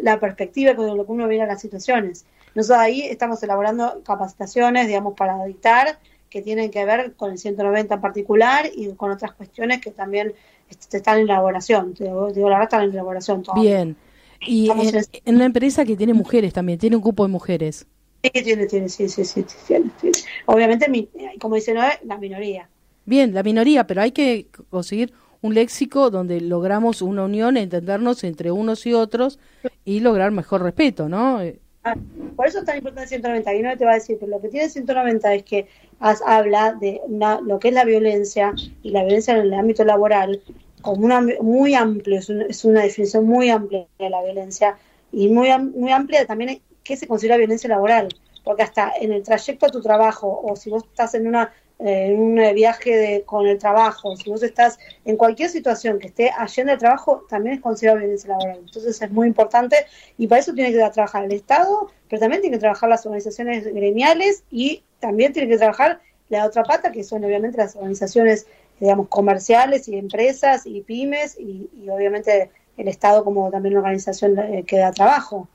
la 0.02 0.20
perspectiva 0.20 0.76
con 0.76 0.94
lo 0.94 1.06
que 1.06 1.12
uno 1.12 1.28
ve 1.28 1.40
a 1.40 1.46
las 1.46 1.62
situaciones. 1.62 2.26
Nosotros 2.54 2.78
ahí 2.78 3.00
estamos 3.00 3.42
elaborando 3.42 4.02
capacitaciones, 4.04 4.86
digamos, 4.86 5.14
para 5.14 5.42
dictar, 5.46 5.98
que 6.28 6.42
tienen 6.42 6.70
que 6.70 6.84
ver 6.84 7.14
con 7.14 7.30
el 7.30 7.38
190 7.38 7.94
en 7.94 8.00
particular 8.02 8.66
y 8.70 8.92
con 8.96 9.10
otras 9.10 9.32
cuestiones 9.32 9.80
que 9.80 9.92
también 9.92 10.34
están 10.68 11.20
en 11.20 11.24
elaboración. 11.24 11.94
Digo, 11.94 12.28
la 12.28 12.58
verdad, 12.58 12.62
están 12.64 12.82
en 12.82 12.90
elaboración 12.90 13.44
Bien. 13.54 13.96
Y 14.42 14.68
en, 14.68 15.36
una 15.36 15.46
empresa 15.46 15.86
que 15.86 15.96
tiene 15.96 16.12
mujeres 16.12 16.52
también, 16.52 16.78
tiene 16.78 16.96
un 16.96 17.02
grupo 17.02 17.22
de 17.22 17.32
mujeres. 17.32 17.86
Sí, 18.22 18.30
tiene, 18.42 18.66
tiene, 18.66 18.88
sí, 18.88 19.08
sí, 19.08 19.24
sí, 19.24 19.44
tiene, 19.66 19.90
Obviamente, 20.46 21.08
como 21.40 21.54
dice 21.54 21.74
Noé, 21.74 21.98
la 22.04 22.18
minoría. 22.18 22.68
Bien, 23.04 23.32
la 23.32 23.42
minoría, 23.42 23.86
pero 23.86 24.02
hay 24.02 24.12
que 24.12 24.46
conseguir 24.68 25.12
un 25.42 25.54
léxico 25.54 26.10
donde 26.10 26.40
logramos 26.40 27.02
una 27.02 27.24
unión, 27.24 27.56
entendernos 27.56 28.24
entre 28.24 28.50
unos 28.50 28.84
y 28.86 28.94
otros 28.94 29.38
y 29.84 30.00
lograr 30.00 30.32
mejor 30.32 30.62
respeto, 30.62 31.08
¿no? 31.08 31.40
por 32.34 32.48
eso 32.48 32.58
es 32.58 32.64
tan 32.64 32.78
importante 32.78 33.08
190. 33.08 33.54
Y 33.54 33.62
no 33.62 33.76
te 33.76 33.84
va 33.84 33.92
a 33.92 33.94
decir, 33.94 34.16
pero 34.18 34.32
lo 34.32 34.40
que 34.40 34.48
tiene 34.48 34.68
190 34.68 35.34
es 35.34 35.42
que 35.44 35.68
habla 36.00 36.74
de 36.74 37.00
lo 37.08 37.58
que 37.58 37.68
es 37.68 37.74
la 37.74 37.84
violencia 37.84 38.54
y 38.82 38.90
la 38.90 39.02
violencia 39.02 39.34
en 39.34 39.42
el 39.42 39.54
ámbito 39.54 39.84
laboral 39.84 40.42
como 40.82 41.04
una 41.04 41.20
muy 41.40 41.74
amplio, 41.74 42.20
es, 42.48 42.64
una 42.64 42.82
definición 42.82 43.26
muy 43.26 43.50
amplia 43.50 43.86
de 43.98 44.10
la 44.10 44.22
violencia 44.22 44.76
y 45.12 45.28
muy, 45.28 45.48
muy 45.58 45.90
amplia 45.90 46.26
también 46.26 46.60
qué 46.86 46.96
se 46.96 47.06
considera 47.06 47.36
violencia 47.36 47.68
laboral, 47.68 48.08
porque 48.44 48.62
hasta 48.62 48.92
en 49.00 49.12
el 49.12 49.22
trayecto 49.22 49.66
a 49.66 49.70
tu 49.70 49.80
trabajo 49.80 50.40
o 50.42 50.56
si 50.56 50.70
vos 50.70 50.84
estás 50.84 51.14
en 51.14 51.26
una 51.26 51.52
en 51.78 52.18
un 52.18 52.54
viaje 52.54 52.96
de, 52.96 53.22
con 53.24 53.46
el 53.46 53.58
trabajo, 53.58 54.16
si 54.16 54.30
vos 54.30 54.42
estás 54.42 54.78
en 55.04 55.16
cualquier 55.16 55.50
situación 55.50 55.98
que 55.98 56.08
esté 56.08 56.30
allende 56.30 56.72
el 56.72 56.78
trabajo, 56.78 57.24
también 57.28 57.56
es 57.56 57.60
considerado 57.60 57.98
violencia 57.98 58.30
laboral. 58.30 58.60
Entonces 58.64 59.02
es 59.02 59.10
muy 59.10 59.28
importante 59.28 59.84
y 60.16 60.26
para 60.26 60.40
eso 60.40 60.54
tiene 60.54 60.72
que 60.72 60.90
trabajar 60.90 61.24
el 61.24 61.32
Estado, 61.32 61.90
pero 62.08 62.20
también 62.20 62.40
tiene 62.40 62.56
que 62.56 62.60
trabajar 62.60 62.88
las 62.88 63.04
organizaciones 63.04 63.66
gremiales 63.66 64.44
y 64.50 64.84
también 65.00 65.32
tiene 65.32 65.48
que 65.48 65.58
trabajar 65.58 66.00
la 66.28 66.46
otra 66.46 66.64
pata, 66.64 66.92
que 66.92 67.04
son 67.04 67.24
obviamente 67.24 67.58
las 67.58 67.76
organizaciones, 67.76 68.46
digamos, 68.80 69.08
comerciales 69.08 69.86
y 69.88 69.96
empresas 69.96 70.66
y 70.66 70.80
pymes 70.80 71.38
y, 71.38 71.68
obviamente 71.88 72.50
el 72.76 72.88
Estado 72.88 73.24
como 73.24 73.50
también 73.50 73.74
una 73.74 73.82
organización 73.82 74.38
eh, 74.38 74.64
que 74.66 74.76
da 74.76 74.92
trabajo. 74.92 75.48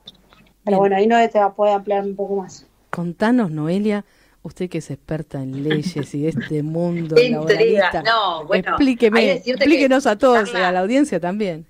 Pero 0.64 0.78
bueno, 0.78 0.95
ahí 0.95 1.07
no 1.07 1.18
te 1.30 1.39
va 1.39 1.45
a 1.45 1.53
poder 1.53 1.74
ampliar 1.76 2.03
un 2.03 2.16
poco 2.16 2.36
más. 2.36 2.68
Contanos, 2.89 3.51
Noelia, 3.51 4.05
usted 4.43 4.70
que 4.70 4.80
es 4.80 4.91
experta 4.91 5.41
en 5.41 5.64
leyes 5.64 6.14
y 6.14 6.28
este 6.28 6.62
mundo 6.64 7.16
laboralista, 7.16 8.03
no, 8.03 8.45
bueno, 8.45 8.72
explíqueme, 8.72 9.41
explíquenos 9.45 10.05
a 10.05 10.18
todos, 10.18 10.53
a 10.53 10.72
la 10.72 10.80
audiencia 10.80 11.20
también. 11.20 11.66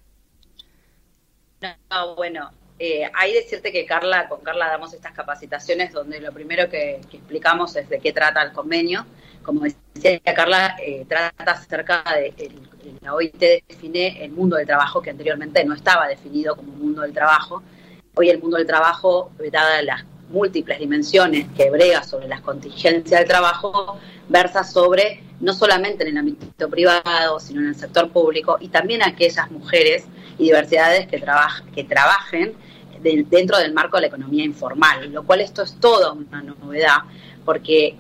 No, 1.61 2.15
bueno, 2.15 2.49
eh, 2.79 3.07
hay 3.13 3.33
decirte 3.33 3.71
que 3.71 3.85
Carla, 3.85 4.27
con 4.27 4.41
Carla 4.41 4.67
damos 4.67 4.91
estas 4.93 5.13
capacitaciones 5.13 5.93
donde 5.93 6.19
lo 6.19 6.31
primero 6.31 6.67
que, 6.67 6.95
explicamos 6.95 7.75
es 7.75 7.87
de 7.89 7.99
qué 7.99 8.11
trata 8.11 8.41
el 8.41 8.51
convenio. 8.51 9.05
Como 9.43 9.61
decía 9.61 10.19
Carla, 10.35 10.75
eh, 10.83 11.05
trata 11.07 11.51
acerca 11.51 12.03
de, 12.15 12.51
la 13.01 13.13
OIT 13.13 13.39
define 13.67 14.25
el 14.25 14.31
mundo 14.31 14.55
del 14.55 14.65
trabajo 14.65 14.99
que 14.99 15.11
anteriormente 15.11 15.63
no 15.63 15.75
estaba 15.75 16.07
definido 16.07 16.55
como 16.55 16.71
mundo 16.73 17.03
del 17.03 17.13
trabajo. 17.13 17.61
Hoy 18.13 18.29
el 18.29 18.41
mundo 18.41 18.57
del 18.57 18.67
trabajo, 18.67 19.31
dada 19.51 19.81
las 19.83 20.03
múltiples 20.29 20.79
dimensiones 20.79 21.47
que 21.55 21.69
brega 21.69 22.03
sobre 22.03 22.27
las 22.27 22.41
contingencias 22.41 23.21
del 23.21 23.27
trabajo, 23.27 23.97
versa 24.27 24.65
sobre 24.65 25.23
no 25.39 25.53
solamente 25.53 26.03
en 26.03 26.09
el 26.09 26.17
ámbito 26.17 26.69
privado, 26.69 27.39
sino 27.39 27.61
en 27.61 27.67
el 27.67 27.75
sector 27.75 28.09
público 28.09 28.57
y 28.59 28.67
también 28.67 29.01
aquellas 29.01 29.49
mujeres 29.49 30.03
y 30.37 30.43
diversidades 30.43 31.07
que, 31.07 31.23
que 31.73 31.83
trabajen 31.85 32.53
dentro 33.01 33.57
del 33.57 33.73
marco 33.73 33.95
de 33.95 34.01
la 34.01 34.07
economía 34.07 34.43
informal, 34.43 35.11
lo 35.11 35.23
cual 35.23 35.39
esto 35.39 35.63
es 35.63 35.79
toda 35.79 36.11
una 36.11 36.41
novedad, 36.41 36.97
porque 37.45 37.95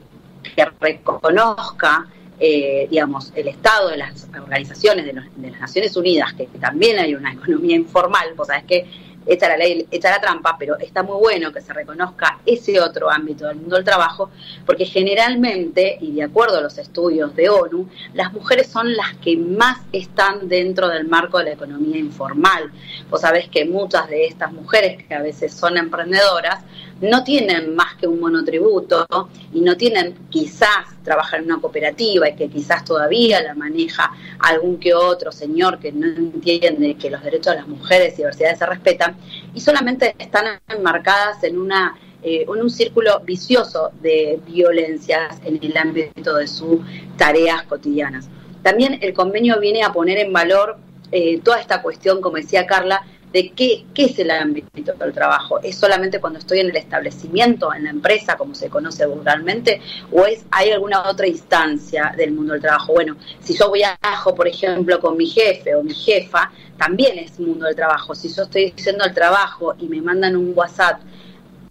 que 0.55 0.65
reconozca 0.79 2.07
eh, 2.43 2.87
digamos, 2.89 3.31
el 3.35 3.47
Estado 3.49 3.89
de 3.89 3.97
las 3.97 4.27
organizaciones 4.33 5.05
de, 5.05 5.13
las 5.13 5.59
Naciones 5.61 5.95
Unidas, 5.95 6.33
que, 6.33 6.47
también 6.59 6.97
hay 6.97 7.13
una 7.13 7.33
economía 7.33 7.75
informal, 7.75 8.33
vos 8.35 8.47
sabés 8.47 8.63
que 8.63 8.87
echa 9.25 9.47
la 9.47 9.57
ley, 9.57 9.87
echa 9.91 10.09
la 10.09 10.19
trampa, 10.19 10.55
pero 10.57 10.77
está 10.79 11.03
muy 11.03 11.17
bueno 11.17 11.51
que 11.51 11.61
se 11.61 11.73
reconozca 11.73 12.39
ese 12.45 12.79
otro 12.79 13.09
ámbito 13.09 13.47
del 13.47 13.57
mundo 13.57 13.75
del 13.75 13.85
trabajo, 13.85 14.29
porque 14.65 14.85
generalmente, 14.85 15.97
y 16.01 16.11
de 16.13 16.23
acuerdo 16.23 16.57
a 16.57 16.61
los 16.61 16.77
estudios 16.77 17.35
de 17.35 17.49
ONU, 17.49 17.87
las 18.13 18.33
mujeres 18.33 18.67
son 18.67 18.95
las 18.95 19.13
que 19.15 19.37
más 19.37 19.79
están 19.91 20.47
dentro 20.47 20.87
del 20.87 21.07
marco 21.07 21.37
de 21.37 21.45
la 21.45 21.51
economía 21.51 21.97
informal. 21.97 22.71
Vos 23.09 23.21
sabés 23.21 23.47
que 23.49 23.65
muchas 23.65 24.09
de 24.09 24.25
estas 24.25 24.51
mujeres, 24.51 25.05
que 25.07 25.13
a 25.13 25.21
veces 25.21 25.53
son 25.53 25.77
emprendedoras, 25.77 26.63
no 27.01 27.23
tienen 27.23 27.75
más 27.75 27.95
que 27.95 28.07
un 28.07 28.19
monotributo 28.19 29.07
y 29.53 29.61
no 29.61 29.75
tienen 29.75 30.15
quizás 30.29 30.85
trabajar 31.03 31.39
en 31.39 31.45
una 31.47 31.59
cooperativa 31.59 32.29
y 32.29 32.35
que 32.35 32.47
quizás 32.47 32.85
todavía 32.85 33.41
la 33.41 33.55
maneja 33.55 34.11
algún 34.39 34.79
que 34.79 34.93
otro 34.93 35.31
señor 35.31 35.79
que 35.79 35.91
no 35.91 36.07
entiende 36.07 36.95
que 36.95 37.09
los 37.09 37.23
derechos 37.23 37.53
de 37.53 37.59
las 37.59 37.67
mujeres 37.67 38.13
y 38.13 38.17
diversidades 38.17 38.59
se 38.59 38.65
respetan 38.65 39.15
y 39.53 39.59
solamente 39.59 40.15
están 40.19 40.59
enmarcadas 40.67 41.43
en 41.43 41.57
una 41.57 41.95
eh, 42.23 42.45
en 42.47 42.61
un 42.61 42.69
círculo 42.69 43.19
vicioso 43.21 43.91
de 43.99 44.39
violencias 44.45 45.41
en 45.43 45.59
el 45.59 45.75
ámbito 45.75 46.35
de 46.35 46.47
sus 46.47 46.79
tareas 47.17 47.63
cotidianas. 47.63 48.29
También 48.61 48.99
el 49.01 49.15
convenio 49.15 49.59
viene 49.59 49.81
a 49.81 49.91
poner 49.91 50.19
en 50.19 50.31
valor 50.31 50.77
eh, 51.11 51.41
toda 51.43 51.59
esta 51.59 51.81
cuestión, 51.81 52.21
como 52.21 52.37
decía 52.37 52.67
Carla, 52.67 53.03
de 53.31 53.51
qué, 53.51 53.85
qué 53.93 54.05
es 54.05 54.19
el 54.19 54.31
ámbito 54.31 54.93
del 54.93 55.13
trabajo. 55.13 55.59
¿Es 55.61 55.77
solamente 55.77 56.19
cuando 56.19 56.39
estoy 56.39 56.59
en 56.59 56.69
el 56.69 56.75
establecimiento, 56.75 57.73
en 57.73 57.85
la 57.85 57.89
empresa, 57.89 58.37
como 58.37 58.55
se 58.55 58.69
conoce 58.69 59.05
vulgarmente, 59.05 59.81
o 60.11 60.25
es 60.25 60.45
hay 60.51 60.71
alguna 60.71 61.09
otra 61.09 61.27
instancia 61.27 62.13
del 62.15 62.31
mundo 62.33 62.53
del 62.53 62.61
trabajo? 62.61 62.93
Bueno, 62.93 63.15
si 63.39 63.55
yo 63.55 63.71
viajo, 63.71 64.35
por 64.35 64.47
ejemplo, 64.47 64.99
con 64.99 65.17
mi 65.17 65.27
jefe 65.27 65.75
o 65.75 65.83
mi 65.83 65.93
jefa, 65.93 66.51
también 66.77 67.19
es 67.19 67.39
mundo 67.39 67.65
del 67.65 67.75
trabajo. 67.75 68.15
Si 68.15 68.33
yo 68.33 68.43
estoy 68.43 68.73
haciendo 68.77 69.05
el 69.05 69.13
trabajo 69.13 69.75
y 69.79 69.87
me 69.87 70.01
mandan 70.01 70.35
un 70.35 70.53
WhatsApp 70.55 71.01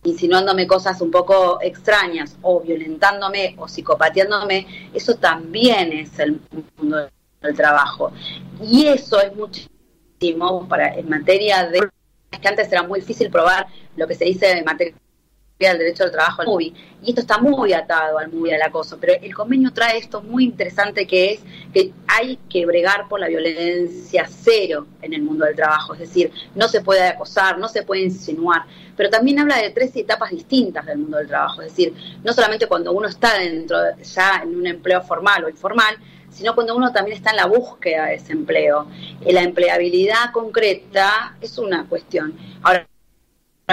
insinuándome 0.02 0.66
cosas 0.66 1.00
un 1.02 1.10
poco 1.10 1.58
extrañas 1.60 2.36
o 2.40 2.60
violentándome 2.60 3.54
o 3.58 3.68
psicopateándome, 3.68 4.90
eso 4.94 5.16
también 5.16 5.92
es 5.92 6.18
el 6.18 6.40
mundo 6.76 7.08
del 7.42 7.54
trabajo. 7.54 8.12
Y 8.62 8.86
eso 8.86 9.20
es 9.20 9.34
mucho 9.36 9.62
para 10.68 10.94
en 10.96 11.08
materia 11.08 11.66
de 11.66 11.80
que 12.40 12.48
antes 12.48 12.70
era 12.70 12.82
muy 12.82 13.00
difícil 13.00 13.30
probar 13.30 13.66
lo 13.96 14.06
que 14.06 14.14
se 14.14 14.26
dice 14.26 14.50
en 14.50 14.64
materia 14.64 14.94
del 15.58 15.78
derecho 15.78 16.04
al 16.04 16.10
trabajo 16.10 16.42
al 16.42 16.48
MUBI. 16.48 16.74
Y 17.02 17.10
esto 17.10 17.22
está 17.22 17.38
muy 17.38 17.72
atado 17.72 18.18
al 18.18 18.30
MUBI, 18.30 18.52
al 18.52 18.62
acoso. 18.62 18.98
Pero 19.00 19.14
el 19.20 19.34
convenio 19.34 19.72
trae 19.72 19.98
esto 19.98 20.22
muy 20.22 20.44
interesante 20.44 21.06
que 21.06 21.32
es 21.32 21.40
que 21.72 21.92
hay 22.06 22.38
que 22.48 22.66
bregar 22.66 23.08
por 23.08 23.20
la 23.20 23.28
violencia 23.28 24.26
cero 24.28 24.86
en 25.00 25.14
el 25.14 25.22
mundo 25.22 25.46
del 25.46 25.56
trabajo. 25.56 25.94
Es 25.94 26.00
decir, 26.00 26.30
no 26.54 26.68
se 26.68 26.82
puede 26.82 27.02
acosar, 27.06 27.58
no 27.58 27.68
se 27.68 27.82
puede 27.82 28.02
insinuar. 28.02 28.64
Pero 28.96 29.08
también 29.08 29.38
habla 29.38 29.56
de 29.56 29.70
tres 29.70 29.94
etapas 29.96 30.30
distintas 30.30 30.84
del 30.84 30.98
mundo 30.98 31.16
del 31.16 31.28
trabajo. 31.28 31.62
Es 31.62 31.68
decir, 31.68 31.94
no 32.22 32.32
solamente 32.34 32.66
cuando 32.66 32.92
uno 32.92 33.08
está 33.08 33.38
dentro, 33.38 33.78
ya 34.02 34.40
en 34.42 34.54
un 34.54 34.66
empleo 34.66 35.00
formal 35.02 35.44
o 35.44 35.48
informal, 35.48 35.96
sino 36.30 36.54
cuando 36.54 36.76
uno 36.76 36.92
también 36.92 37.16
está 37.16 37.30
en 37.30 37.36
la 37.36 37.46
búsqueda 37.46 38.06
de 38.06 38.14
ese 38.14 38.32
empleo. 38.32 38.86
la 39.26 39.42
empleabilidad 39.42 40.32
concreta 40.32 41.36
es 41.40 41.58
una 41.58 41.86
cuestión. 41.86 42.34
Ahora, 42.62 42.86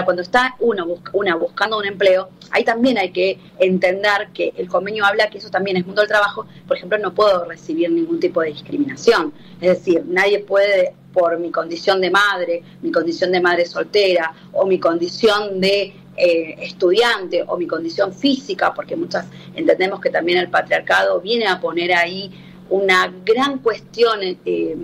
cuando 0.03 0.21
está 0.21 0.55
uno 0.59 0.85
una 1.13 1.35
buscando 1.35 1.77
un 1.77 1.85
empleo, 1.85 2.29
ahí 2.51 2.63
también 2.63 2.97
hay 2.97 3.11
que 3.11 3.39
entender 3.59 4.29
que 4.33 4.53
el 4.57 4.67
convenio 4.67 5.05
habla 5.05 5.29
que 5.29 5.37
eso 5.37 5.49
también 5.49 5.77
es 5.77 5.85
mundo 5.85 6.01
del 6.01 6.09
trabajo. 6.09 6.45
Por 6.67 6.77
ejemplo, 6.77 6.97
no 6.97 7.13
puedo 7.13 7.45
recibir 7.45 7.89
ningún 7.91 8.19
tipo 8.19 8.41
de 8.41 8.49
discriminación. 8.49 9.33
Es 9.59 9.69
decir, 9.79 10.03
nadie 10.05 10.39
puede, 10.39 10.93
por 11.13 11.39
mi 11.39 11.51
condición 11.51 12.01
de 12.01 12.11
madre, 12.11 12.63
mi 12.81 12.91
condición 12.91 13.31
de 13.31 13.41
madre 13.41 13.65
soltera 13.65 14.33
o 14.53 14.65
mi 14.65 14.79
condición 14.79 15.59
de 15.59 15.93
eh, 16.15 16.55
estudiante 16.61 17.43
o 17.47 17.57
mi 17.57 17.67
condición 17.67 18.13
física, 18.13 18.73
porque 18.73 18.95
muchas 18.95 19.27
entendemos 19.55 19.99
que 19.99 20.09
también 20.09 20.39
el 20.39 20.49
patriarcado 20.49 21.21
viene 21.21 21.47
a 21.47 21.59
poner 21.59 21.93
ahí 21.93 22.31
una 22.69 23.13
gran 23.25 23.59
cuestión 23.59 24.19
eh, 24.23 24.75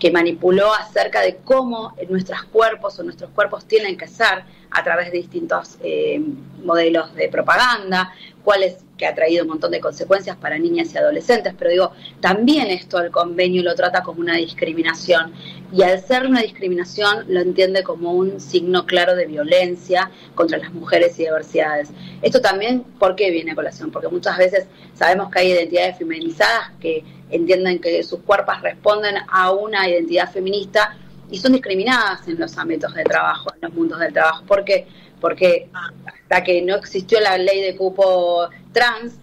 que 0.00 0.10
manipuló 0.10 0.72
acerca 0.74 1.20
de 1.20 1.36
cómo 1.36 1.94
nuestros 2.08 2.42
cuerpos 2.44 2.98
o 2.98 3.04
nuestros 3.04 3.30
cuerpos 3.30 3.66
tienen 3.66 3.96
que 3.96 4.08
ser 4.08 4.44
a 4.70 4.82
través 4.82 5.12
de 5.12 5.18
distintos 5.18 5.76
eh, 5.82 6.20
modelos 6.64 7.14
de 7.14 7.28
propaganda, 7.28 8.12
cuáles 8.42 8.78
que 8.96 9.06
ha 9.06 9.14
traído 9.14 9.44
un 9.44 9.50
montón 9.50 9.70
de 9.70 9.80
consecuencias 9.80 10.36
para 10.36 10.58
niñas 10.58 10.92
y 10.94 10.98
adolescentes, 10.98 11.54
pero 11.58 11.70
digo, 11.70 11.92
también 12.20 12.68
esto 12.68 13.00
el 13.00 13.10
convenio 13.10 13.62
lo 13.62 13.74
trata 13.74 14.02
como 14.02 14.20
una 14.20 14.36
discriminación 14.36 15.32
y 15.72 15.82
al 15.82 16.00
ser 16.00 16.26
una 16.26 16.40
discriminación 16.40 17.24
lo 17.28 17.40
entiende 17.40 17.82
como 17.82 18.12
un 18.12 18.40
signo 18.40 18.86
claro 18.86 19.16
de 19.16 19.26
violencia 19.26 20.10
contra 20.34 20.58
las 20.58 20.72
mujeres 20.72 21.18
y 21.18 21.24
diversidades. 21.24 21.90
Esto 22.22 22.40
también, 22.40 22.82
¿por 22.98 23.16
qué 23.16 23.30
viene 23.30 23.52
a 23.52 23.54
colación? 23.54 23.90
Porque 23.90 24.08
muchas 24.08 24.36
veces 24.36 24.66
sabemos 24.94 25.30
que 25.30 25.40
hay 25.40 25.52
identidades 25.52 25.98
feminizadas 25.98 26.72
que 26.80 27.04
entienden 27.30 27.80
que 27.80 28.02
sus 28.02 28.20
cuerpos 28.20 28.60
responden 28.62 29.16
a 29.28 29.52
una 29.52 29.88
identidad 29.88 30.30
feminista 30.30 30.96
y 31.30 31.38
son 31.38 31.52
discriminadas 31.52 32.26
en 32.28 32.38
los 32.38 32.56
ámbitos 32.58 32.94
de 32.94 33.04
trabajo, 33.04 33.52
en 33.54 33.60
los 33.62 33.72
mundos 33.72 33.98
del 34.00 34.12
trabajo. 34.12 34.44
¿Por 34.44 34.64
qué? 34.64 34.86
Porque 35.20 35.68
hasta 36.04 36.42
que 36.42 36.62
no 36.62 36.76
existió 36.76 37.20
la 37.20 37.38
ley 37.38 37.62
de 37.62 37.76
cupo 37.76 38.48
trans, 38.72 39.14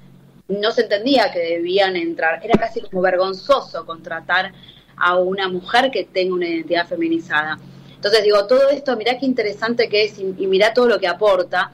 no 0.48 0.72
se 0.72 0.84
entendía 0.84 1.32
que 1.32 1.40
debían 1.40 1.96
entrar. 1.96 2.40
Era 2.44 2.58
casi 2.58 2.82
como 2.82 3.02
vergonzoso 3.02 3.86
contratar 3.86 4.54
a 4.96 5.18
una 5.18 5.50
mujer 5.50 5.92
que 5.92 6.06
tenga 6.06 6.34
una 6.34 6.48
identidad 6.48 6.88
feminizada. 6.88 7.60
Entonces 7.96 8.24
digo, 8.24 8.46
todo 8.48 8.70
esto, 8.70 8.96
mirá 8.96 9.18
qué 9.18 9.26
interesante 9.26 9.90
que 9.90 10.06
es 10.06 10.18
y, 10.20 10.34
y 10.38 10.48
mirá 10.48 10.74
todo 10.74 10.88
lo 10.88 11.00
que 11.00 11.08
aporta. 11.08 11.72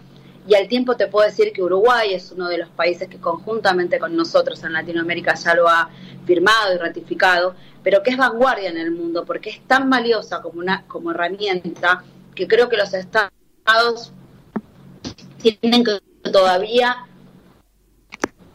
Y 0.47 0.55
al 0.55 0.67
tiempo 0.67 0.97
te 0.97 1.07
puedo 1.07 1.25
decir 1.25 1.53
que 1.53 1.63
Uruguay 1.63 2.13
es 2.13 2.31
uno 2.31 2.49
de 2.49 2.57
los 2.57 2.69
países 2.69 3.07
que 3.07 3.17
conjuntamente 3.17 3.97
con 3.97 4.15
nosotros 4.15 4.63
en 4.63 4.73
Latinoamérica 4.73 5.35
ya 5.35 5.55
lo 5.55 5.69
ha 5.69 5.89
firmado 6.25 6.75
y 6.75 6.77
ratificado, 6.77 7.55
pero 7.81 8.03
que 8.03 8.11
es 8.11 8.17
vanguardia 8.17 8.69
en 8.69 8.77
el 8.77 8.91
mundo 8.91 9.25
porque 9.25 9.51
es 9.51 9.61
tan 9.67 9.89
valiosa 9.89 10.41
como 10.41 10.59
una 10.59 10.83
como 10.87 11.11
herramienta 11.11 12.03
que 12.35 12.47
creo 12.47 12.67
que 12.67 12.77
los 12.77 12.93
estados 12.93 14.11
tienen 15.41 15.83
que 15.83 15.99
todavía 16.29 17.05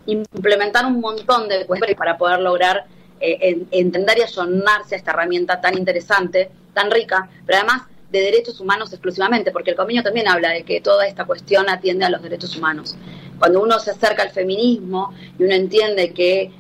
implementar 0.07 0.87
un 0.87 1.01
montón 1.01 1.49
de 1.49 1.67
cuestiones 1.67 1.97
para 1.97 2.17
poder 2.17 2.41
lograr 2.41 2.87
eh, 3.21 3.67
entender 3.71 4.19
y 4.19 4.23
allonarse 4.23 4.95
a 4.95 4.99
esta 4.99 5.11
herramienta 5.11 5.61
tan 5.61 5.77
interesante, 5.77 6.51
tan 6.73 6.91
rica, 6.91 7.29
pero 7.45 7.59
además 7.59 7.83
de 8.11 8.21
derechos 8.21 8.61
humanos 8.61 8.93
exclusivamente, 8.93 9.51
porque 9.51 9.71
el 9.71 9.77
convenio 9.77 10.03
también 10.03 10.29
habla 10.29 10.51
de 10.51 10.63
que 10.63 10.81
toda 10.81 11.07
esta 11.07 11.25
cuestión 11.25 11.69
atiende 11.69 12.05
a 12.05 12.11
los 12.11 12.23
derechos 12.23 12.57
humanos. 12.57 12.97
Cuando 13.39 13.63
uno 13.63 13.79
se 13.79 13.91
acerca 13.91 14.23
al 14.23 14.31
feminismo 14.31 15.15
y 15.39 15.45
uno 15.45 15.55
entiende 15.55 16.13
que 16.13 16.51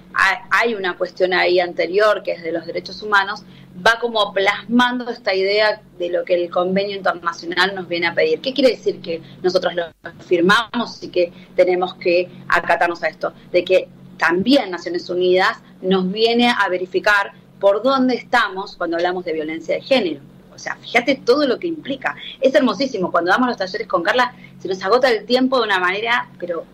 hay 0.50 0.74
una 0.74 0.96
cuestión 0.96 1.32
ahí 1.32 1.60
anterior 1.60 2.22
que 2.22 2.32
es 2.32 2.42
de 2.42 2.52
los 2.52 2.66
derechos 2.66 3.02
humanos, 3.02 3.42
va 3.86 3.98
como 4.00 4.32
plasmando 4.32 5.08
esta 5.10 5.34
idea 5.34 5.80
de 5.98 6.10
lo 6.10 6.24
que 6.24 6.34
el 6.34 6.50
convenio 6.50 6.96
internacional 6.96 7.74
nos 7.74 7.88
viene 7.88 8.08
a 8.08 8.14
pedir. 8.14 8.40
¿Qué 8.40 8.52
quiere 8.52 8.70
decir 8.70 9.00
que 9.00 9.22
nosotros 9.42 9.74
lo 9.74 9.84
firmamos 10.26 11.02
y 11.02 11.08
que 11.08 11.32
tenemos 11.54 11.94
que 11.94 12.28
acatarnos 12.48 13.02
a 13.02 13.08
esto? 13.08 13.32
De 13.52 13.64
que 13.64 13.88
también 14.16 14.70
Naciones 14.70 15.08
Unidas 15.08 15.58
nos 15.80 16.10
viene 16.10 16.50
a 16.50 16.68
verificar 16.68 17.32
por 17.60 17.82
dónde 17.82 18.14
estamos 18.14 18.76
cuando 18.76 18.96
hablamos 18.96 19.24
de 19.24 19.32
violencia 19.32 19.76
de 19.76 19.82
género. 19.82 20.20
O 20.58 20.60
sea, 20.60 20.74
fíjate 20.76 21.14
todo 21.24 21.46
lo 21.46 21.60
que 21.60 21.68
implica. 21.68 22.16
Es 22.40 22.52
hermosísimo. 22.52 23.12
Cuando 23.12 23.30
damos 23.30 23.46
los 23.48 23.56
talleres 23.56 23.86
con 23.86 24.02
Carla, 24.02 24.34
se 24.58 24.66
nos 24.66 24.82
agota 24.82 25.08
el 25.08 25.24
tiempo 25.24 25.58
de 25.58 25.64
una 25.64 25.78
manera, 25.78 26.28
pero 26.36 26.64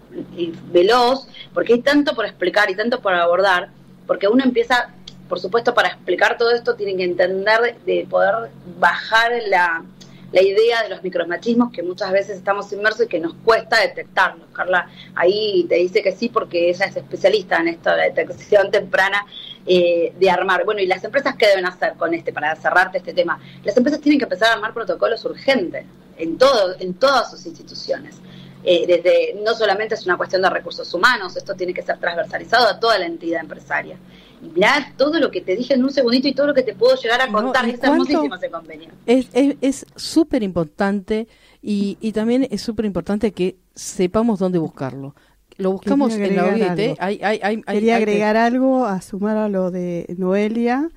veloz, 0.73 1.29
porque 1.53 1.75
hay 1.75 1.83
tanto 1.83 2.15
por 2.15 2.25
explicar 2.25 2.71
y 2.71 2.75
tanto 2.75 3.01
por 3.01 3.13
abordar, 3.13 3.69
porque 4.07 4.27
uno 4.27 4.43
empieza, 4.43 4.91
por 5.29 5.39
supuesto, 5.39 5.75
para 5.75 5.89
explicar 5.89 6.39
todo 6.39 6.51
esto, 6.51 6.77
tiene 6.77 6.97
que 6.97 7.05
entender 7.05 7.77
de 7.85 8.07
poder 8.09 8.51
bajar 8.79 9.33
la, 9.49 9.85
la 10.33 10.43
idea 10.43 10.83
de 10.83 10.89
los 10.89 11.03
micromachismos 11.03 11.71
que 11.71 11.83
muchas 11.83 12.11
veces 12.11 12.39
estamos 12.39 12.73
inmersos 12.73 13.05
y 13.05 13.09
que 13.09 13.21
nos 13.21 13.35
cuesta 13.35 13.81
detectarlos. 13.81 14.49
Carla 14.55 14.89
ahí 15.15 15.67
te 15.69 15.75
dice 15.75 16.03
que 16.03 16.13
sí 16.13 16.31
porque 16.31 16.71
ella 16.71 16.87
es 16.87 16.97
especialista 16.97 17.59
en 17.59 17.69
esto, 17.69 17.91
la 17.91 18.05
detección 18.05 18.71
temprana 18.71 19.27
eh, 19.67 20.13
de 20.19 20.31
armar. 20.31 20.65
Bueno, 20.65 20.81
¿y 20.81 20.87
las 20.87 21.03
empresas 21.05 21.37
qué 21.37 21.47
deben 21.47 21.67
hacer 21.67 21.95
con 21.95 22.13
este, 22.13 22.33
para 22.33 22.55
cerrarte 22.57 22.99
este 22.99 23.15
tema? 23.15 23.41
Las 23.65 23.77
empresas 23.77 24.01
tienen 24.01 24.19
que 24.19 24.25
empezar 24.25 24.49
a 24.51 24.53
armar 24.55 24.75
protocolos 24.75 25.25
urgentes 25.25 25.85
en, 26.19 26.37
todo, 26.37 26.75
en 26.79 26.95
todas 26.95 27.31
sus 27.31 27.47
instituciones. 27.47 28.17
Eh, 28.63 28.87
desde 28.87 29.41
no 29.43 29.55
solamente 29.55 29.95
es 29.95 30.07
una 30.07 30.17
cuestión 30.17 30.43
de 30.43 30.51
recursos 30.51 30.93
humanos, 30.95 31.37
esto 31.37 31.55
tiene 31.55 31.75
que 31.75 31.83
ser 31.83 31.99
transversalizado 31.99 32.67
a 32.67 32.81
toda 32.81 32.99
la 32.99 33.07
entidad 33.07 33.41
empresaria. 33.41 33.97
Y 34.43 34.49
mirá 34.49 34.93
todo 34.97 35.19
lo 35.19 35.31
que 35.31 35.41
te 35.41 35.57
dije 35.57 35.75
en 35.75 35.85
un 35.85 35.93
segundito 35.93 36.29
y 36.29 36.35
todo 36.35 36.49
lo 36.49 36.55
que 36.55 36.63
te 36.63 36.75
puedo 36.75 36.97
llegar 36.97 37.21
a 37.21 37.31
contar. 37.31 37.69
es 37.69 37.83
hermosísimo 37.83 38.35
ese 38.35 38.51
convenio. 38.51 38.89
Es 39.07 39.87
súper 39.97 40.43
importante 40.43 41.29
y, 41.63 41.99
y 42.01 42.13
también 42.13 42.47
es 42.51 42.63
súper 42.63 42.85
importante 42.85 43.33
que 43.33 43.57
sepamos 43.75 44.39
dónde 44.39 44.59
buscarlo 44.59 45.15
lo 45.57 45.73
buscamos 45.73 46.15
en 46.15 46.37
la 46.37 46.45
OIT. 46.47 47.65
Quería 47.67 47.97
agregar 47.97 48.37
algo 48.37 48.87
a 48.87 49.01
sumar 49.01 49.37
a 49.37 49.49
lo 49.49 49.71
de 49.71 50.07
Noelia, 50.19 50.91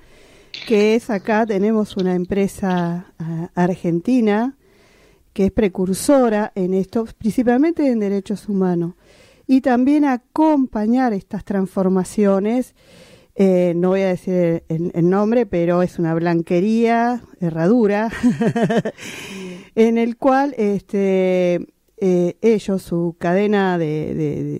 que 0.67 0.95
es 0.95 1.09
acá 1.09 1.45
tenemos 1.45 1.97
una 1.97 2.15
empresa 2.15 3.13
ah, 3.19 3.49
argentina 3.55 4.55
que 5.33 5.45
es 5.45 5.51
precursora 5.51 6.51
en 6.55 6.73
esto, 6.73 7.05
principalmente 7.19 7.87
en 7.87 7.99
derechos 7.99 8.49
humanos, 8.49 8.95
y 9.45 9.61
también 9.61 10.03
acompañar 10.03 11.13
estas 11.13 11.45
transformaciones. 11.45 12.73
eh, 13.35 13.73
no 13.75 13.89
voy 13.89 14.01
a 14.01 14.07
decir 14.07 14.63
el, 14.67 14.91
el 14.95 15.09
nombre, 15.09 15.45
pero 15.45 15.83
es 15.83 15.99
una 15.99 16.15
blanquería, 16.15 17.21
herradura, 17.39 18.09
en 19.75 19.99
el 19.99 20.17
cual 20.17 20.55
este, 20.57 21.67
eh, 21.97 22.37
ellos, 22.41 22.81
su 22.83 23.15
cadena 23.19 23.77
de, 23.77 24.59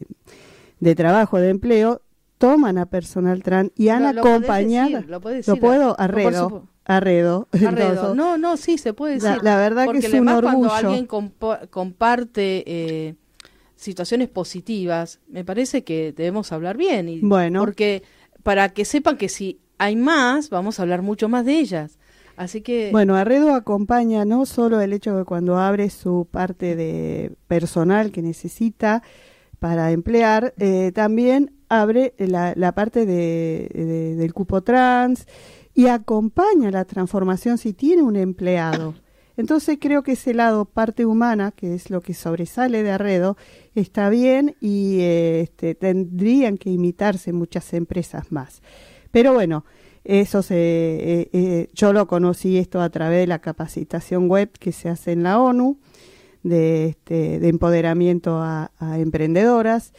de- 0.79 0.95
trabajo, 0.95 1.39
de 1.39 1.49
empleo, 1.49 2.01
toman 2.38 2.77
a 2.77 2.85
personal 2.85 3.41
trans 3.43 3.71
y 3.75 3.89
han 3.89 4.03
Lo- 4.03 4.13
lo 4.13 4.21
podés 4.21 4.35
acompañado. 4.38 4.89
decir, 4.89 5.09
lo 5.09 5.21
podés 5.21 5.47
¿Lo 5.47 5.53
decir. 5.53 5.61
puedo? 5.61 5.88
No, 5.89 5.95
Arredo. 5.97 6.49
supu- 6.49 6.67
Arredo. 6.85 7.47
No, 8.15 8.38
no, 8.38 8.57
sí, 8.57 8.77
se 8.77 8.93
puede 8.93 9.15
decir. 9.15 9.39
la 9.43 9.57
verdad 9.57 9.83
que 9.83 9.85
Porque 9.88 10.07
es 10.07 10.13
un 10.13 10.27
además 10.29 10.41
cuando 10.41 10.67
orgullo. 10.69 10.88
alguien 10.89 11.07
compa- 11.07 11.67
comparte 11.69 12.63
eh, 12.67 13.15
situaciones 13.75 14.29
positivas, 14.29 15.19
me 15.27 15.43
parece 15.43 15.83
que 15.83 16.13
debemos 16.13 16.51
hablar 16.51 16.77
bien. 16.77 17.09
Y, 17.09 17.19
Bueno. 17.21 17.59
Porque 17.59 18.03
para 18.43 18.69
que 18.69 18.85
sepan 18.85 19.17
que 19.17 19.29
si 19.29 19.59
hay 19.77 19.95
más, 19.95 20.49
vamos 20.49 20.79
a 20.79 20.83
hablar 20.83 21.01
mucho 21.01 21.27
más 21.29 21.45
de 21.45 21.59
ellas. 21.59 21.96
Así 22.38 22.61
que... 22.61 22.89
Bueno, 22.91 23.15
Arredo 23.15 23.53
acompaña 23.53 24.23
no 24.23 24.45
solo 24.45 24.79
el 24.79 24.93
hecho 24.93 25.17
de 25.17 25.25
cuando 25.25 25.57
abre 25.57 25.89
su 25.89 26.27
parte 26.29 26.75
de 26.75 27.33
personal 27.47 28.11
que 28.11 28.21
necesita 28.21 29.03
para 29.59 29.91
emplear, 29.91 30.53
eh, 30.59 30.91
también 30.93 31.51
abre 31.67 32.13
la, 32.19 32.53
la 32.55 32.71
parte 32.73 33.05
de, 33.05 33.69
de- 33.73 34.15
del 34.15 34.33
cupo 34.33 34.61
trans 34.61 35.25
y 35.73 35.88
acompaña 35.88 36.71
la 36.71 36.85
transformación 36.85 37.57
si 37.57 37.73
tiene 37.73 38.03
un 38.03 38.15
empleado. 38.15 38.93
Entonces 39.35 39.77
creo 39.79 40.01
que 40.01 40.13
ese 40.13 40.33
lado 40.33 40.65
parte 40.65 41.05
humana, 41.05 41.51
que 41.51 41.73
es 41.75 41.89
lo 41.91 42.01
que 42.01 42.13
sobresale 42.13 42.81
de 42.83 42.91
Arredo, 42.91 43.35
está 43.75 44.09
bien 44.09 44.55
y 44.61 44.99
eh, 45.01 45.41
este, 45.41 45.75
tendrían 45.75 46.57
que 46.57 46.69
imitarse 46.71 47.33
muchas 47.33 47.73
empresas 47.73 48.31
más. 48.31 48.61
Pero 49.11 49.33
bueno, 49.33 49.63
eso 50.07 50.41
se, 50.41 50.55
eh, 50.55 51.29
eh, 51.33 51.69
yo 51.73 51.91
lo 51.91 52.07
conocí 52.07 52.57
esto 52.57 52.79
a 52.79 52.89
través 52.89 53.19
de 53.19 53.27
la 53.27 53.39
capacitación 53.39 54.29
web 54.29 54.49
que 54.57 54.71
se 54.71 54.87
hace 54.87 55.11
en 55.11 55.23
la 55.23 55.41
ONU 55.41 55.79
de, 56.43 56.87
este, 56.87 57.39
de 57.39 57.49
empoderamiento 57.49 58.37
a, 58.41 58.71
emprendedoras 58.97 59.91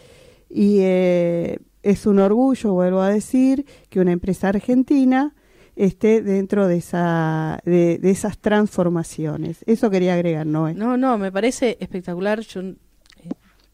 y 0.49 0.79
eh, 0.81 1.59
es 1.83 2.07
un 2.07 2.21
orgullo, 2.21 2.73
vuelvo 2.73 3.03
a 3.03 3.11
decir, 3.11 3.67
que 3.91 4.01
una 4.01 4.13
empresa 4.13 4.49
argentina 4.49 5.35
esté 5.77 6.23
dentro 6.23 6.69
de, 6.69 6.79
esa, 6.79 7.61
de, 7.67 7.99
de 7.99 8.11
esas 8.11 8.39
transformaciones. 8.39 9.59
Eso 9.67 9.91
quería 9.91 10.15
agregar, 10.15 10.47
Noé. 10.47 10.73
No, 10.73 10.97
no, 10.97 11.19
me 11.19 11.31
parece 11.31 11.77
espectacular. 11.81 12.41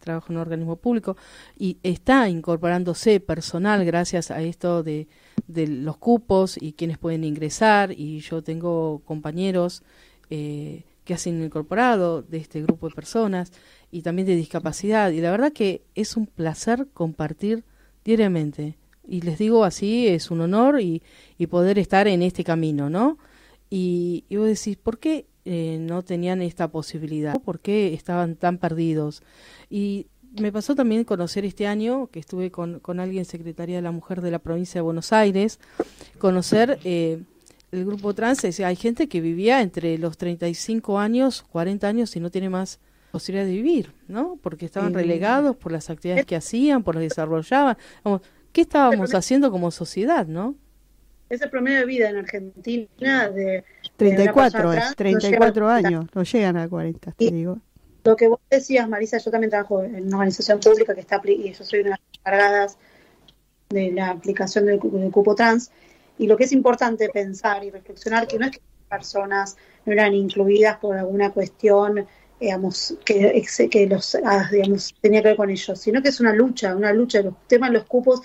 Trabajo 0.05 0.27
en 0.31 0.37
un 0.37 0.43
organismo 0.43 0.77
público 0.77 1.17
y 1.59 1.79
está 1.83 2.29
incorporándose 2.29 3.21
personal 3.21 3.85
gracias 3.85 4.31
a 4.31 4.43
esto 4.43 4.83
de, 4.83 5.09
de 5.47 5.67
los 5.67 5.97
cupos 5.97 6.57
y 6.61 6.73
quienes 6.73 6.99
pueden 6.99 7.25
ingresar. 7.25 7.93
Y 7.93 8.21
yo 8.21 8.43
tengo 8.43 9.03
compañeros 9.05 9.83
eh, 10.31 10.85
que 11.05 11.15
han 11.15 11.43
incorporado 11.43 12.23
de 12.23 12.39
este 12.39 12.63
grupo 12.63 12.89
de 12.89 12.95
personas 12.95 13.53
y 13.91 14.03
también 14.03 14.27
de 14.27 14.37
discapacidad. 14.37 15.11
Y 15.11 15.21
la 15.21 15.31
verdad 15.31 15.53
que 15.53 15.83
es 15.95 16.17
un 16.17 16.27
placer 16.27 16.89
compartir 16.93 17.65
diariamente. 18.05 18.77
Y 19.07 19.21
les 19.21 19.39
digo 19.39 19.65
así, 19.65 20.09
es 20.09 20.31
un 20.31 20.41
honor 20.41 20.81
y, 20.81 21.03
y 21.37 21.47
poder 21.47 21.79
estar 21.79 22.09
en 22.09 22.23
este 22.23 22.43
camino, 22.43 22.89
¿no? 22.89 23.19
Y, 23.69 24.25
y 24.29 24.37
vos 24.37 24.47
decís, 24.47 24.77
¿por 24.77 24.99
qué 24.99 25.27
eh, 25.45 25.79
no 25.81 26.03
tenían 26.03 26.43
esta 26.43 26.69
posibilidad? 26.69 27.41
¿Por 27.41 27.61
qué 27.61 27.95
estaban 27.95 28.37
tan 28.37 28.59
perdidos? 28.59 29.23
Y 29.69 30.07
me 30.41 30.53
pasó 30.53 30.75
también 30.75 31.05
conocer 31.05 31.45
este 31.45 31.67
año, 31.67 32.09
que 32.09 32.19
estuve 32.19 32.51
con, 32.51 32.81
con 32.81 33.01
alguien, 33.01 33.25
Secretaría 33.25 33.77
de 33.77 33.83
la 33.83 33.93
Mujer 33.93 34.21
de 34.21 34.31
la 34.31 34.39
provincia 34.39 34.79
de 34.79 34.83
Buenos 34.83 35.13
Aires, 35.13 35.61
conocer 36.19 36.79
eh, 36.85 37.21
el 37.73 37.85
grupo 37.85 38.15
trans. 38.15 38.43
Decía, 38.43 38.69
hay 38.69 38.77
gente 38.77 39.09
que 39.09 39.21
vivía 39.21 39.61
entre 39.61 39.99
los 39.99 40.17
35 40.19 40.99
años, 40.99 41.43
40 41.51 41.87
años 41.87 42.17
y 42.17 42.21
no 42.21 42.31
tiene 42.31 42.49
más 42.49 42.81
posibilidad 43.13 43.47
de 43.47 43.53
vivir, 43.53 43.93
¿no? 44.09 44.39
Porque 44.43 44.67
estaban 44.67 44.93
relegados 44.93 45.55
por 45.57 45.71
las 45.71 45.89
actividades 45.89 46.27
que 46.27 46.35
hacían, 46.35 46.83
por 46.83 46.97
las 46.97 47.03
que 47.03 47.09
desarrollaban. 47.11 47.77
¿Qué 48.53 48.63
estábamos 48.63 49.15
haciendo 49.15 49.51
como 49.53 49.71
sociedad, 49.71 50.27
no? 50.27 50.57
Es 51.29 51.41
el 51.41 51.51
promedio 51.51 51.81
de 51.81 51.87
vida 51.87 52.11
en 52.11 52.17
Argentina 52.17 53.29
de 53.29 53.65
34 53.97 54.53
persona 54.71 54.75
es, 54.75 54.97
trans, 54.97 55.13
no 55.15 55.19
34 55.19 55.67
llega 55.67 55.73
a- 55.75 55.77
años, 55.77 56.07
no 56.15 56.23
llegan 56.23 56.57
a 56.57 56.69
40, 56.69 57.13
te 57.13 57.25
Y- 57.25 57.31
digo. 57.31 57.59
Lo 58.05 58.17
que 58.17 58.29
vos 58.29 58.39
decías, 58.51 58.87
Marisa, 58.89 59.17
yo 59.19 59.31
también 59.31 59.51
trabajo 59.51 59.83
en 59.83 60.07
una 60.09 60.17
organización 60.19 60.61
pública 60.61 60.95
que 60.95 61.01
está 61.01 61.23
y 61.25 61.53
yo 61.53 61.65
soy 61.65 61.81
una 61.81 61.91
de 61.91 61.97
las 61.97 62.01
encargadas 62.19 62.79
de 63.71 63.93
la 63.93 64.11
aplicación 64.11 64.67
del, 64.67 64.79
del 64.79 65.11
cupo 65.11 65.35
trans. 65.35 65.71
Y 66.19 66.27
lo 66.27 66.37
que 66.37 66.45
es 66.45 66.53
importante 66.53 67.09
pensar 67.09 67.65
y 67.65 67.71
reflexionar 67.71 68.27
que 68.27 68.39
no 68.39 68.45
es 68.47 68.53
que 68.53 68.61
las 68.91 68.99
personas 69.01 69.57
no 69.87 69.93
eran 69.95 70.13
incluidas 70.13 70.77
por 70.79 70.97
alguna 70.99 71.33
cuestión, 71.33 72.07
digamos, 72.39 72.95
que, 73.07 73.43
que 73.71 73.87
los, 73.87 74.15
ah, 74.23 74.49
digamos, 74.53 74.95
tenía 75.01 75.23
que 75.23 75.29
ver 75.29 75.37
con 75.39 75.49
ellos, 75.49 75.81
sino 75.81 76.03
que 76.03 76.11
es 76.11 76.21
una 76.21 76.35
lucha, 76.35 76.77
una 76.77 76.93
lucha. 76.93 77.21
El 77.21 77.35
tema 77.47 77.69
de 77.69 77.73
los 77.79 77.85
cupos 77.85 78.21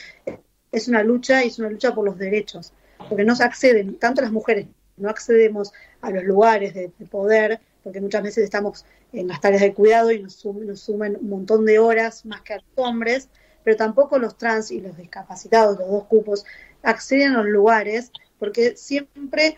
es 0.73 0.87
una 0.89 1.03
lucha 1.03 1.43
y 1.43 1.47
es 1.47 1.57
una 1.57 1.69
lucha 1.69 1.95
por 1.95 2.03
los 2.05 2.17
derechos, 2.17 2.73
porque 3.07 3.23
no 3.23 3.33
se 3.35 3.43
acceden, 3.45 3.97
tanto 3.97 4.21
las 4.21 4.31
mujeres 4.31 4.67
no 4.99 5.09
accedemos 5.09 5.71
a 6.01 6.11
los 6.11 6.23
lugares 6.23 6.73
de, 6.73 6.91
de 6.97 7.05
poder, 7.05 7.59
porque 7.83 8.01
muchas 8.01 8.23
veces 8.23 8.43
estamos 8.43 8.85
en 9.13 9.27
las 9.27 9.41
tareas 9.41 9.61
de 9.61 9.73
cuidado 9.73 10.11
y 10.11 10.21
nos, 10.21 10.33
sum- 10.33 10.65
nos 10.65 10.81
sumen 10.81 11.17
un 11.19 11.29
montón 11.29 11.65
de 11.65 11.79
horas 11.79 12.25
más 12.25 12.41
que 12.41 12.53
a 12.53 12.57
los 12.57 12.65
hombres, 12.75 13.29
pero 13.63 13.75
tampoco 13.77 14.19
los 14.19 14.37
trans 14.37 14.71
y 14.71 14.81
los 14.81 14.95
discapacitados, 14.97 15.77
los 15.79 15.89
dos 15.89 16.03
cupos, 16.05 16.45
acceden 16.83 17.33
a 17.33 17.37
los 17.43 17.47
lugares 17.51 18.11
porque 18.37 18.75
siempre 18.77 19.57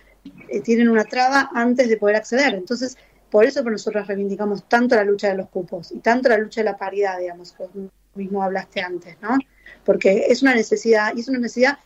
eh, 0.49 0.61
tienen 0.61 0.89
una 0.89 1.03
traba 1.03 1.49
antes 1.53 1.89
de 1.89 1.97
poder 1.97 2.15
acceder. 2.15 2.55
Entonces, 2.55 2.97
por 3.29 3.45
eso 3.45 3.63
que 3.63 3.69
nosotros 3.71 4.07
reivindicamos 4.07 4.67
tanto 4.67 4.95
la 4.95 5.03
lucha 5.03 5.29
de 5.29 5.35
los 5.35 5.49
cupos 5.49 5.91
y 5.91 5.99
tanto 5.99 6.29
la 6.29 6.37
lucha 6.37 6.61
de 6.61 6.65
la 6.65 6.77
paridad, 6.77 7.19
digamos, 7.19 7.53
que 7.53 7.65
mismo 8.15 8.43
hablaste 8.43 8.81
antes, 8.81 9.15
¿no? 9.21 9.37
Porque 9.85 10.25
es 10.27 10.41
una 10.41 10.53
necesidad, 10.53 11.13
y 11.15 11.21
es 11.21 11.27
una 11.29 11.39
necesidad 11.39 11.77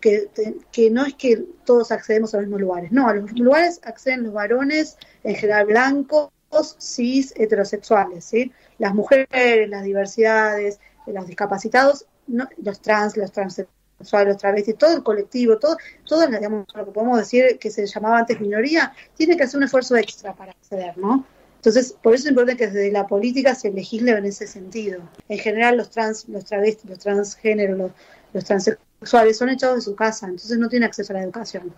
que, 0.00 0.28
que 0.72 0.90
no 0.90 1.04
es 1.04 1.14
que 1.14 1.44
todos 1.64 1.92
accedemos 1.92 2.34
a 2.34 2.38
los 2.38 2.46
mismos 2.46 2.60
lugares, 2.60 2.92
no, 2.92 3.08
a 3.08 3.14
los 3.14 3.24
mismos 3.24 3.40
lugares 3.40 3.80
acceden 3.84 4.24
los 4.24 4.32
varones, 4.32 4.96
en 5.24 5.34
general 5.36 5.66
blancos, 5.66 6.30
cis, 6.78 7.32
heterosexuales, 7.36 8.24
¿sí? 8.24 8.50
Las 8.78 8.94
mujeres, 8.94 9.68
las 9.68 9.84
diversidades, 9.84 10.80
los 11.06 11.26
discapacitados, 11.26 12.06
no- 12.26 12.48
los 12.62 12.80
trans, 12.80 13.16
los 13.16 13.30
transexuales, 13.30 14.28
los 14.28 14.36
travestis, 14.38 14.76
todo 14.78 14.96
el 14.96 15.02
colectivo, 15.02 15.58
todo, 15.58 15.76
todo 16.06 16.26
digamos, 16.26 16.66
lo 16.74 16.84
que 16.86 16.90
podemos 16.90 17.18
decir 17.18 17.58
que 17.58 17.70
se 17.70 17.86
llamaba 17.86 18.18
antes 18.18 18.40
minoría, 18.40 18.92
tiene 19.14 19.36
que 19.36 19.44
hacer 19.44 19.58
un 19.58 19.64
esfuerzo 19.64 19.96
extra 19.96 20.34
para 20.34 20.52
acceder, 20.52 20.96
¿no? 20.98 21.24
Entonces, 21.56 21.94
por 22.02 22.14
eso 22.14 22.24
es 22.24 22.30
importante 22.30 22.56
que 22.56 22.70
desde 22.70 22.90
la 22.90 23.06
política 23.06 23.54
se 23.54 23.70
legisle 23.70 24.12
en 24.12 24.24
ese 24.24 24.46
sentido. 24.46 25.02
En 25.28 25.38
general, 25.38 25.76
los 25.76 25.90
trans, 25.90 26.26
los 26.28 26.46
travestis, 26.46 26.88
los 26.88 26.98
transgéneros, 26.98 27.76
los, 27.76 27.90
los 28.32 28.44
transexuales 28.44 28.89
son 29.02 29.48
echados 29.48 29.76
de 29.76 29.82
su 29.82 29.94
casa, 29.94 30.26
entonces 30.26 30.58
no 30.58 30.68
tienen 30.68 30.86
acceso 30.88 31.12
a 31.12 31.16
la 31.16 31.22
educación. 31.22 31.72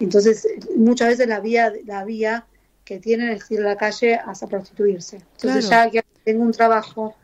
Entonces, 0.00 0.46
muchas 0.76 1.08
veces 1.08 1.28
la 1.28 1.40
vía, 1.40 1.72
la 1.86 2.04
vía 2.04 2.46
que 2.84 2.98
tienen 3.00 3.30
es 3.30 3.50
ir 3.50 3.60
a 3.60 3.64
la 3.64 3.76
calle 3.76 4.14
hasta 4.16 4.46
prostituirse. 4.46 5.16
Entonces, 5.36 5.66
Claro. 5.66 5.90
ya 5.92 6.02
que 6.02 6.06
tengo 6.24 6.42
un 6.44 6.52
trabajo, 6.52 7.16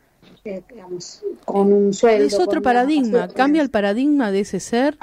eh, 0.43 0.61
digamos, 0.69 1.21
con 1.45 1.71
un 1.71 1.93
sueldo. 1.93 2.25
Es 2.25 2.33
otro 2.39 2.61
paradigma, 2.61 3.27
cambia 3.27 3.61
el 3.61 3.69
paradigma 3.69 4.31
de 4.31 4.39
ese 4.41 4.59
ser 4.59 4.97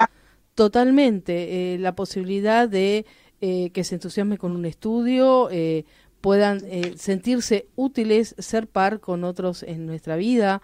totalmente. 0.55 1.73
eh, 1.75 1.77
la 1.79 1.95
posibilidad 1.95 2.67
de 2.67 3.05
eh, 3.43 3.71
que 3.71 3.83
se 3.83 3.95
entusiasme 3.95 4.37
con 4.37 4.51
un 4.55 4.65
estudio, 4.65 5.49
eh, 5.49 5.85
puedan 6.19 6.61
eh, 6.65 6.93
sentirse 6.97 7.65
útiles, 7.75 8.35
ser 8.37 8.67
par 8.67 8.99
con 8.99 9.23
otros 9.23 9.63
en 9.63 9.87
nuestra 9.87 10.15
vida. 10.15 10.61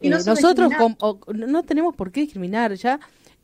Y 0.00 0.10
no 0.10 0.18
nosotros 0.24 0.72
com- 0.78 0.94
o- 1.00 1.18
no 1.34 1.64
tenemos 1.64 1.96
por 1.96 2.12
qué 2.12 2.20
discriminar, 2.20 2.74
ya 2.74 3.00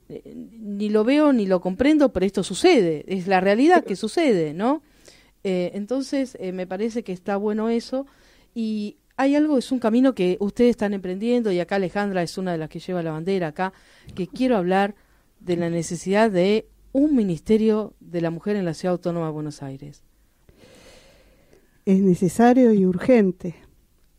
ni 0.09 0.89
lo 0.89 1.05
veo 1.05 1.33
ni 1.33 1.47
lo 1.47 1.61
comprendo, 1.61 2.13
pero 2.13 2.27
esto 2.27 2.43
sucede, 2.43 3.05
es 3.09 3.27
la 3.27 3.41
realidad 3.41 3.85
que 3.85 3.97
sucede, 3.97 4.55
¿no? 4.55 4.83
Eh, 5.45 5.73
entonces, 5.75 6.37
eh, 6.41 6.53
me 6.53 6.67
parece 6.67 7.05
que 7.05 7.13
está 7.13 7.37
bueno 7.37 7.69
eso. 7.69 8.07
Y 8.55 8.97
hay 9.17 9.35
algo, 9.35 9.59
es 9.59 9.71
un 9.71 9.79
camino 9.79 10.15
que 10.15 10.37
ustedes 10.41 10.71
están 10.71 10.95
emprendiendo, 10.95 11.53
y 11.53 11.61
acá 11.61 11.77
Alejandra 11.77 12.23
es 12.23 12.37
una 12.39 12.53
de 12.53 12.59
las 12.59 12.69
que 12.69 12.81
lleva 12.81 13.03
la 13.03 13.13
bandera 13.13 13.49
acá, 13.49 13.73
que 14.15 14.27
quiero 14.27 14.57
hablar 14.57 14.95
de 15.41 15.57
la 15.57 15.71
necesidad 15.71 16.31
de 16.31 16.67
un 16.93 17.15
ministerio 17.15 17.95
de 18.01 18.21
la 18.21 18.31
mujer 18.31 18.57
en 18.57 18.65
la 18.65 18.75
Ciudad 18.75 18.93
Autónoma 18.93 19.27
de 19.27 19.33
Buenos 19.33 19.63
Aires. 19.63 20.03
es 21.85 22.01
necesario 22.01 22.73
y 22.73 22.85
urgente 22.85 23.55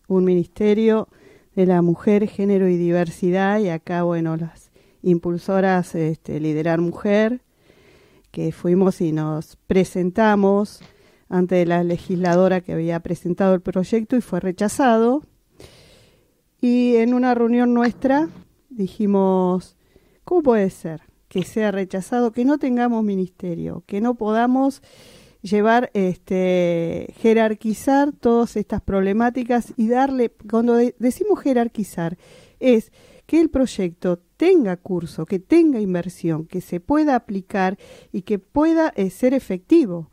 un 0.07 0.23
ministerio 0.23 1.09
de 1.55 1.65
la 1.65 1.81
mujer, 1.81 2.27
género 2.27 2.69
y 2.69 2.77
diversidad, 2.77 3.59
y 3.59 3.69
acá, 3.69 4.03
bueno, 4.03 4.37
las 4.37 4.66
impulsoras 5.01 5.95
este, 5.95 6.39
Liderar 6.39 6.81
Mujer, 6.81 7.41
que 8.31 8.51
fuimos 8.51 9.01
y 9.01 9.11
nos 9.11 9.55
presentamos 9.67 10.81
ante 11.29 11.65
la 11.65 11.83
legisladora 11.83 12.61
que 12.61 12.73
había 12.73 12.99
presentado 12.99 13.53
el 13.53 13.61
proyecto 13.61 14.15
y 14.15 14.21
fue 14.21 14.39
rechazado. 14.39 15.23
Y 16.61 16.95
en 16.95 17.13
una 17.13 17.33
reunión 17.35 17.73
nuestra 17.73 18.29
dijimos, 18.69 19.77
¿cómo 20.23 20.43
puede 20.43 20.69
ser 20.69 21.01
que 21.27 21.43
sea 21.43 21.71
rechazado, 21.71 22.31
que 22.31 22.45
no 22.45 22.57
tengamos 22.57 23.03
ministerio, 23.03 23.83
que 23.85 24.01
no 24.01 24.15
podamos 24.15 24.81
llevar, 25.41 25.91
este, 25.93 27.13
jerarquizar 27.17 28.11
todas 28.11 28.55
estas 28.55 28.81
problemáticas 28.81 29.73
y 29.77 29.87
darle, 29.87 30.31
cuando 30.49 30.75
decimos 30.75 31.39
jerarquizar, 31.41 32.17
es 32.59 32.91
que 33.25 33.39
el 33.39 33.49
proyecto 33.49 34.19
tenga 34.37 34.77
curso, 34.77 35.25
que 35.25 35.39
tenga 35.39 35.81
inversión, 35.81 36.45
que 36.45 36.61
se 36.61 36.79
pueda 36.79 37.15
aplicar 37.15 37.77
y 38.11 38.21
que 38.21 38.39
pueda 38.39 38.93
eh, 38.95 39.09
ser 39.09 39.33
efectivo. 39.33 40.11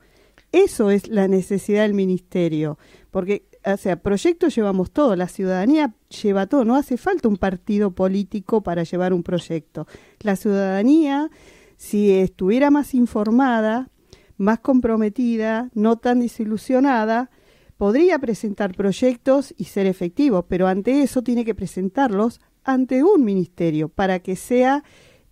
Eso 0.50 0.90
es 0.90 1.08
la 1.08 1.28
necesidad 1.28 1.82
del 1.82 1.94
ministerio, 1.94 2.78
porque, 3.10 3.44
o 3.64 3.76
sea, 3.76 3.96
proyectos 3.96 4.54
llevamos 4.54 4.92
todo, 4.92 5.16
la 5.16 5.28
ciudadanía 5.28 5.94
lleva 6.22 6.46
todo, 6.46 6.64
no 6.64 6.76
hace 6.76 6.96
falta 6.96 7.28
un 7.28 7.36
partido 7.36 7.90
político 7.90 8.62
para 8.62 8.84
llevar 8.84 9.12
un 9.12 9.22
proyecto. 9.22 9.86
La 10.20 10.36
ciudadanía, 10.36 11.30
si 11.76 12.12
estuviera 12.12 12.70
más 12.70 12.94
informada, 12.94 13.90
más 14.36 14.60
comprometida, 14.60 15.70
no 15.74 15.96
tan 15.96 16.20
desilusionada, 16.20 17.30
podría 17.76 18.18
presentar 18.18 18.74
proyectos 18.74 19.52
y 19.56 19.64
ser 19.64 19.86
efectivo, 19.86 20.44
pero 20.44 20.68
ante 20.68 21.02
eso 21.02 21.22
tiene 21.22 21.44
que 21.44 21.54
presentarlos 21.54 22.40
ante 22.64 23.04
un 23.04 23.24
ministerio 23.24 23.88
para 23.88 24.18
que 24.20 24.36
sea 24.36 24.82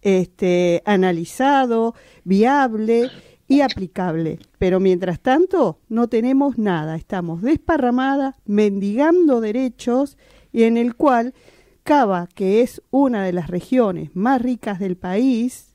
este, 0.03 0.83
analizado, 0.85 1.95
viable 2.25 3.11
y 3.49 3.61
aplicable. 3.61 4.39
Pero 4.59 4.81
mientras 4.81 5.21
tanto 5.21 5.79
no 5.89 6.09
tenemos 6.09 6.59
nada, 6.59 6.97
estamos 6.97 7.43
desparramada, 7.43 8.37
mendigando 8.45 9.41
derechos 9.41 10.19
y 10.53 10.65
en 10.65 10.77
el 10.77 10.95
cual 10.95 11.35
Cava, 11.83 12.29
que 12.35 12.63
es 12.63 12.83
una 12.91 13.25
de 13.25 13.33
las 13.33 13.49
regiones 13.49 14.11
más 14.15 14.41
ricas 14.41 14.79
del 14.79 14.97
país 14.97 15.75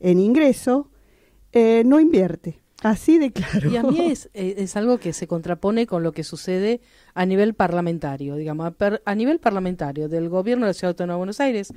en 0.00 0.20
ingreso, 0.20 0.90
eh, 1.52 1.82
no 1.86 2.00
invierte. 2.00 2.60
Así 2.82 3.18
de 3.18 3.32
claro. 3.32 3.70
Y 3.70 3.76
a 3.76 3.82
mí 3.82 4.10
es, 4.10 4.30
eh, 4.34 4.54
es 4.58 4.76
algo 4.76 4.98
que 4.98 5.12
se 5.12 5.26
contrapone 5.26 5.86
con 5.86 6.02
lo 6.02 6.12
que 6.12 6.22
sucede 6.22 6.80
a 7.14 7.26
nivel 7.26 7.54
parlamentario, 7.54 8.36
digamos, 8.36 8.72
a, 9.04 9.14
nivel 9.14 9.40
parlamentario 9.40 10.08
del 10.08 10.28
gobierno 10.28 10.66
de 10.66 10.70
la 10.70 10.74
Ciudad 10.74 10.90
Autónoma 10.90 11.14
de 11.14 11.18
Buenos 11.18 11.40
Aires, 11.40 11.72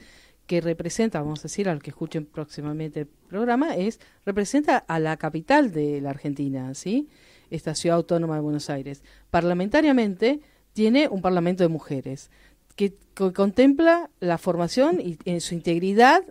que 0.45 0.61
representa, 0.61 1.21
vamos 1.21 1.39
a 1.39 1.43
decir, 1.43 1.69
al 1.69 1.81
que 1.81 1.89
escuchen 1.89 2.25
próximamente 2.25 3.01
el 3.01 3.07
programa, 3.07 3.75
es 3.75 3.99
representa 4.25 4.77
a 4.77 4.99
la 4.99 5.17
capital 5.17 5.71
de 5.71 6.01
la 6.01 6.11
Argentina, 6.11 6.73
¿sí? 6.75 7.07
Esta 7.49 7.73
Ciudad 7.73 7.97
Autónoma 7.97 8.35
de 8.35 8.41
Buenos 8.41 8.69
Aires. 8.69 9.03
Parlamentariamente 9.29 10.41
tiene 10.73 11.07
un 11.07 11.21
parlamento 11.21 11.63
de 11.63 11.69
mujeres 11.69 12.29
que, 12.75 12.93
contempla 13.33 14.09
la 14.19 14.37
formación 14.37 14.99
y 14.99 15.17
en 15.25 15.41
su 15.41 15.53
integridad 15.53 16.23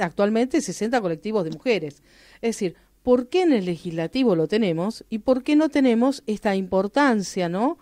actualmente 0.00 0.60
60 0.60 1.00
colectivos 1.00 1.44
de 1.44 1.50
mujeres. 1.50 2.02
Es 2.42 2.56
decir, 2.56 2.76
¿por 3.08 3.30
qué 3.30 3.40
en 3.40 3.54
el 3.54 3.64
legislativo 3.64 4.36
lo 4.36 4.48
tenemos 4.48 5.02
y 5.08 5.20
por 5.20 5.42
qué 5.42 5.56
no 5.56 5.70
tenemos 5.70 6.22
esta 6.26 6.54
importancia, 6.54 7.48
¿no? 7.48 7.78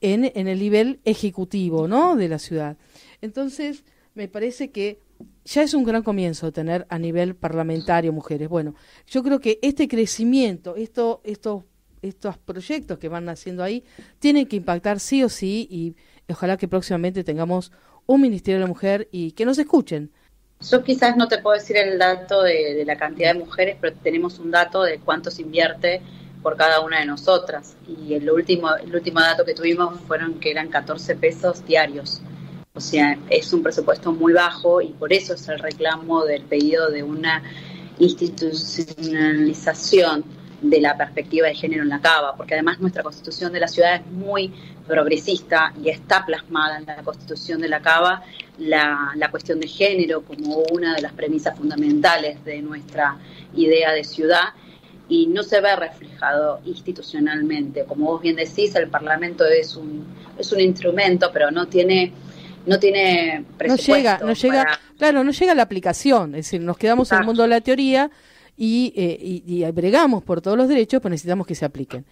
En, 0.00 0.30
en 0.32 0.46
el 0.46 0.60
nivel 0.60 1.00
ejecutivo, 1.04 1.88
¿no? 1.88 2.14
De 2.14 2.28
la 2.28 2.38
ciudad. 2.38 2.76
Entonces, 3.20 3.82
me 4.14 4.28
parece 4.28 4.70
que 4.70 5.00
ya 5.44 5.64
es 5.64 5.74
un 5.74 5.82
gran 5.82 6.04
comienzo 6.04 6.52
tener 6.52 6.86
a 6.88 7.00
nivel 7.00 7.34
parlamentario 7.34 8.12
mujeres. 8.12 8.48
Bueno, 8.48 8.76
yo 9.08 9.24
creo 9.24 9.40
que 9.40 9.58
este 9.60 9.88
crecimiento, 9.88 10.76
esto, 10.76 11.20
estos, 11.24 11.64
estos 12.00 12.38
proyectos 12.38 12.96
que 13.00 13.08
van 13.08 13.28
haciendo 13.28 13.64
ahí, 13.64 13.82
tienen 14.20 14.46
que 14.46 14.54
impactar 14.54 15.00
sí 15.00 15.24
o 15.24 15.28
sí 15.28 15.66
y 15.68 15.96
ojalá 16.32 16.56
que 16.56 16.68
próximamente 16.68 17.24
tengamos 17.24 17.72
un 18.06 18.20
Ministerio 18.20 18.58
de 18.58 18.66
la 18.66 18.68
Mujer 18.68 19.08
y 19.10 19.32
que 19.32 19.44
nos 19.44 19.58
escuchen, 19.58 20.12
yo 20.60 20.84
quizás 20.84 21.16
no 21.16 21.26
te 21.28 21.38
puedo 21.38 21.58
decir 21.58 21.78
el 21.78 21.98
dato 21.98 22.42
de, 22.42 22.84
la 22.84 22.96
cantidad 22.96 23.32
de 23.32 23.38
mujeres, 23.40 23.76
pero 23.80 23.96
tenemos 24.02 24.38
un 24.38 24.50
dato 24.50 24.82
de 24.82 24.98
cuánto 24.98 25.30
se 25.30 25.40
invierte 25.42 26.02
por 26.42 26.56
cada 26.56 26.80
una 26.80 27.00
de 27.00 27.06
nosotras. 27.06 27.76
Y 27.86 28.14
el 28.14 28.30
último, 28.30 28.74
el 28.76 28.94
último 28.94 29.20
dato 29.20 29.44
que 29.44 29.54
tuvimos 29.54 30.00
fueron 30.06 30.40
que 30.40 30.50
eran 30.50 30.68
14 30.68 31.16
pesos 31.16 31.64
diarios. 31.64 32.20
O 32.74 32.80
sea, 32.80 33.18
es 33.30 33.52
un 33.52 33.62
presupuesto 33.62 34.12
muy 34.12 34.32
bajo 34.32 34.80
y 34.80 34.88
por 34.88 35.12
eso 35.12 35.34
es 35.34 35.48
el 35.48 35.58
reclamo 35.58 36.24
del 36.24 36.42
pedido 36.42 36.88
de 36.90 37.02
una 37.02 37.42
institucionalización 37.98 40.24
de 40.60 40.80
la 40.80 40.96
perspectiva 40.96 41.48
de 41.48 41.54
género 41.54 41.82
en 41.82 41.88
la 41.88 42.00
Cava, 42.00 42.36
porque 42.36 42.54
además 42.54 42.80
nuestra 42.80 43.02
constitución 43.02 43.52
de 43.52 43.60
la 43.60 43.68
ciudad 43.68 43.96
es 43.96 44.06
muy 44.06 44.52
progresista 44.86 45.72
y 45.82 45.88
está 45.88 46.24
plasmada 46.26 46.78
en 46.78 46.86
la 46.86 46.96
constitución 47.02 47.60
de 47.60 47.68
la 47.68 47.80
Cava 47.80 48.22
la, 48.58 49.12
la 49.16 49.30
cuestión 49.30 49.58
de 49.60 49.68
género 49.68 50.22
como 50.22 50.62
una 50.72 50.94
de 50.94 51.02
las 51.02 51.12
premisas 51.12 51.56
fundamentales 51.56 52.44
de 52.44 52.60
nuestra 52.60 53.16
idea 53.54 53.92
de 53.92 54.04
ciudad 54.04 54.50
y 55.08 55.26
no 55.26 55.42
se 55.42 55.60
ve 55.60 55.74
reflejado 55.76 56.60
institucionalmente. 56.64 57.84
Como 57.84 58.06
vos 58.06 58.22
bien 58.22 58.36
decís, 58.36 58.74
el 58.76 58.88
Parlamento 58.88 59.44
es 59.44 59.76
un, 59.76 60.06
es 60.38 60.52
un 60.52 60.60
instrumento, 60.60 61.30
pero 61.32 61.50
no 61.50 61.66
tiene 61.66 62.12
no 62.66 62.78
tiene 62.78 63.44
presupuesto. 63.56 63.92
No 63.92 63.96
llega, 63.96 64.18
no 64.18 64.32
llega, 64.34 64.78
claro, 64.98 65.24
no 65.24 65.30
llega 65.30 65.54
la 65.54 65.62
aplicación, 65.62 66.34
es 66.34 66.44
decir, 66.44 66.60
nos 66.60 66.76
quedamos 66.76 67.10
en 67.10 67.18
el 67.18 67.24
mundo 67.24 67.42
de 67.42 67.48
la 67.48 67.60
teoría 67.62 68.10
y, 68.62 68.92
eh, 68.94 69.16
y, 69.46 69.64
bregamos 69.72 70.22
por 70.22 70.42
todos 70.42 70.54
los 70.54 70.68
derechos, 70.68 71.00
pues 71.00 71.10
necesitamos 71.10 71.46
que 71.46 71.54
se 71.54 71.64
apliquen. 71.64 72.04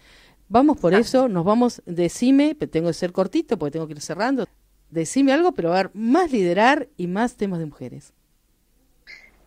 Vamos 0.47 0.79
por 0.79 0.95
eso, 0.95 1.27
nos 1.27 1.45
vamos, 1.45 1.83
decime, 1.85 2.55
tengo 2.55 2.87
que 2.87 2.95
ser 2.95 3.11
cortito 3.11 3.59
porque 3.59 3.73
tengo 3.73 3.85
que 3.85 3.93
ir 3.93 4.01
cerrando, 4.01 4.47
decime 4.89 5.31
algo, 5.31 5.51
pero 5.51 5.71
a 5.71 5.75
ver, 5.75 5.91
más 5.93 6.31
liderar 6.31 6.87
y 6.97 7.05
más 7.05 7.35
temas 7.35 7.59
de 7.59 7.67
mujeres. 7.67 8.13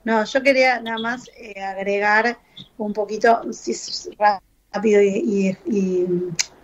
No, 0.05 0.25
yo 0.25 0.43
quería 0.45 0.81
nada 0.81 0.99
más 0.99 1.29
eh, 1.37 1.61
agregar 1.61 2.39
un 2.79 2.93
poquito, 2.93 3.41
rápido 4.17 5.03
y, 5.03 5.57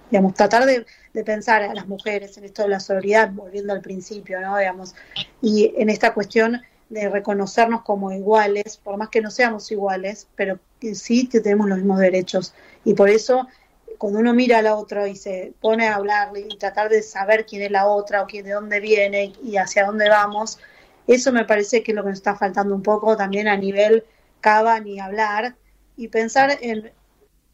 digamos, 0.08 0.34
tratar 0.34 0.66
de, 0.66 0.86
de, 1.14 1.24
pensar 1.24 1.64
a 1.64 1.74
las 1.74 1.88
mujeres 1.88 2.38
en 2.38 2.44
esto 2.44 2.62
de 2.62 2.68
la 2.68 2.78
solidaridad, 2.78 3.32
volviendo 3.32 3.72
al 3.72 3.80
principio, 3.80 4.40
¿no? 4.40 4.56
Digamos, 4.56 4.94
y 5.42 5.74
en 5.76 5.90
esta 5.90 6.14
cuestión 6.14 6.62
de 6.88 7.08
reconocernos 7.08 7.82
como 7.82 8.12
iguales, 8.12 8.78
por 8.78 8.96
más 8.96 9.08
que 9.08 9.20
no 9.20 9.30
seamos 9.30 9.70
iguales, 9.70 10.28
pero 10.36 10.58
sí 10.94 11.28
que 11.28 11.40
tenemos 11.40 11.68
los 11.68 11.78
mismos 11.78 11.98
derechos. 11.98 12.54
Y 12.84 12.94
por 12.94 13.08
eso, 13.10 13.46
cuando 13.98 14.20
uno 14.20 14.32
mira 14.32 14.58
a 14.58 14.62
la 14.62 14.76
otra 14.76 15.08
y 15.08 15.16
se 15.16 15.52
pone 15.60 15.86
a 15.86 15.96
hablar 15.96 16.30
y 16.36 16.56
tratar 16.56 16.88
de 16.88 17.02
saber 17.02 17.46
quién 17.46 17.62
es 17.62 17.70
la 17.70 17.86
otra 17.86 18.22
o 18.22 18.26
quién, 18.26 18.44
de 18.44 18.52
dónde 18.52 18.80
viene 18.80 19.32
y 19.42 19.56
hacia 19.56 19.86
dónde 19.86 20.08
vamos, 20.08 20.58
eso 21.06 21.32
me 21.32 21.44
parece 21.44 21.82
que 21.82 21.92
es 21.92 21.96
lo 21.96 22.02
que 22.02 22.10
nos 22.10 22.18
está 22.18 22.36
faltando 22.36 22.74
un 22.74 22.82
poco 22.82 23.16
también 23.16 23.48
a 23.48 23.56
nivel 23.56 24.04
cava 24.40 24.78
ni 24.80 25.00
hablar 25.00 25.56
y 25.96 26.08
pensar 26.08 26.58
en 26.60 26.92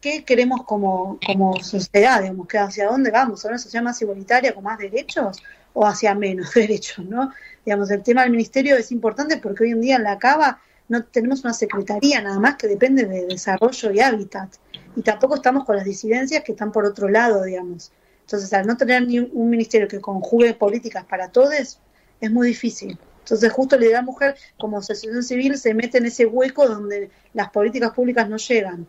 qué 0.01 0.23
queremos 0.23 0.63
como, 0.63 1.19
como 1.25 1.61
sociedad, 1.63 2.21
digamos, 2.21 2.47
que 2.47 2.59
hacia 2.59 2.87
dónde 2.87 3.11
vamos, 3.11 3.43
a 3.43 3.47
una 3.47 3.57
sociedad 3.57 3.83
más 3.83 4.01
igualitaria 4.01 4.53
con 4.53 4.63
más 4.63 4.77
derechos 4.77 5.41
o 5.73 5.85
hacia 5.85 6.13
menos 6.13 6.53
derechos, 6.53 7.05
¿no? 7.05 7.31
Digamos, 7.65 7.89
el 7.91 8.03
tema 8.03 8.21
del 8.21 8.31
ministerio 8.31 8.77
es 8.77 8.91
importante 8.91 9.37
porque 9.37 9.63
hoy 9.63 9.71
en 9.71 9.81
día 9.81 9.95
en 9.95 10.03
la 10.03 10.19
Cava 10.19 10.61
no 10.87 11.03
tenemos 11.03 11.43
una 11.43 11.53
secretaría 11.53 12.21
nada 12.21 12.39
más 12.39 12.55
que 12.55 12.67
depende 12.67 13.05
de 13.05 13.25
desarrollo 13.25 13.91
y 13.91 13.99
hábitat. 13.99 14.55
Y 14.95 15.01
tampoco 15.01 15.35
estamos 15.35 15.65
con 15.65 15.75
las 15.75 15.85
disidencias 15.85 16.43
que 16.43 16.51
están 16.51 16.71
por 16.71 16.85
otro 16.85 17.09
lado, 17.09 17.43
digamos. 17.43 17.91
Entonces, 18.21 18.53
al 18.53 18.65
no 18.65 18.77
tener 18.77 19.07
ni 19.07 19.19
un 19.19 19.49
ministerio 19.49 19.87
que 19.87 19.99
conjugue 19.99 20.53
políticas 20.53 21.05
para 21.05 21.29
todos, 21.29 21.79
es 22.21 22.31
muy 22.31 22.47
difícil. 22.47 22.97
Entonces, 23.19 23.51
justo 23.51 23.77
la 23.77 23.85
idea 23.85 24.01
mujer 24.03 24.35
como 24.57 24.77
asociación 24.77 25.23
civil 25.23 25.57
se 25.57 25.73
mete 25.73 25.97
en 25.97 26.05
ese 26.05 26.27
hueco 26.27 26.67
donde 26.67 27.09
las 27.33 27.49
políticas 27.49 27.91
públicas 27.91 28.29
no 28.29 28.37
llegan. 28.37 28.85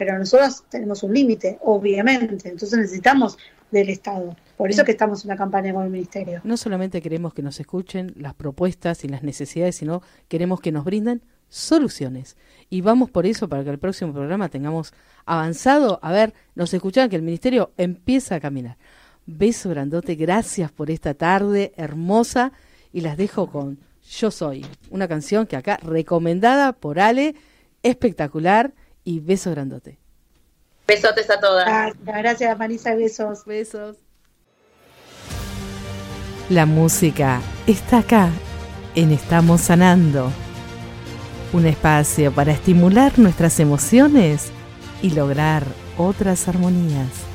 Pero 0.00 0.18
nosotros 0.18 0.64
tenemos 0.70 1.02
un 1.02 1.12
límite, 1.12 1.58
obviamente. 1.60 2.48
Entonces 2.48 2.78
necesitamos 2.78 3.36
del 3.70 3.90
Estado. 3.90 4.34
Por 4.56 4.70
eso 4.70 4.82
que 4.82 4.92
estamos 4.92 5.22
en 5.22 5.30
una 5.30 5.36
campaña 5.36 5.74
con 5.74 5.84
el 5.84 5.90
Ministerio. 5.90 6.40
No 6.42 6.56
solamente 6.56 7.02
queremos 7.02 7.34
que 7.34 7.42
nos 7.42 7.60
escuchen 7.60 8.14
las 8.16 8.32
propuestas 8.32 9.04
y 9.04 9.08
las 9.08 9.22
necesidades, 9.22 9.76
sino 9.76 10.00
queremos 10.28 10.62
que 10.62 10.72
nos 10.72 10.86
brinden 10.86 11.20
soluciones. 11.50 12.38
Y 12.70 12.80
vamos 12.80 13.10
por 13.10 13.26
eso 13.26 13.46
para 13.46 13.62
que 13.62 13.68
el 13.68 13.78
próximo 13.78 14.14
programa 14.14 14.48
tengamos 14.48 14.94
avanzado. 15.26 16.00
A 16.00 16.12
ver, 16.12 16.32
nos 16.54 16.72
escuchan 16.72 17.10
que 17.10 17.16
el 17.16 17.22
Ministerio 17.22 17.72
empieza 17.76 18.36
a 18.36 18.40
caminar. 18.40 18.78
Beso 19.26 19.68
grandote, 19.68 20.14
gracias 20.14 20.72
por 20.72 20.90
esta 20.90 21.12
tarde 21.12 21.74
hermosa 21.76 22.52
y 22.90 23.02
las 23.02 23.18
dejo 23.18 23.50
con 23.50 23.78
Yo 24.08 24.30
Soy, 24.30 24.64
una 24.88 25.08
canción 25.08 25.46
que 25.46 25.56
acá 25.56 25.78
recomendada 25.82 26.72
por 26.72 27.00
Ale, 27.00 27.34
espectacular 27.82 28.72
y 29.04 29.20
beso 29.20 29.50
grandote. 29.50 29.98
Besotes 30.86 31.30
a 31.30 31.38
todas. 31.40 31.94
Gracias, 32.02 32.58
Marisa, 32.58 32.94
besos. 32.94 33.44
Besos. 33.44 33.96
La 36.48 36.66
música 36.66 37.40
está 37.68 37.98
acá, 37.98 38.28
en 38.96 39.12
Estamos 39.12 39.60
Sanando. 39.60 40.32
Un 41.52 41.66
espacio 41.66 42.32
para 42.32 42.52
estimular 42.52 43.18
nuestras 43.18 43.60
emociones 43.60 44.50
y 45.00 45.10
lograr 45.10 45.64
otras 45.96 46.48
armonías. 46.48 47.29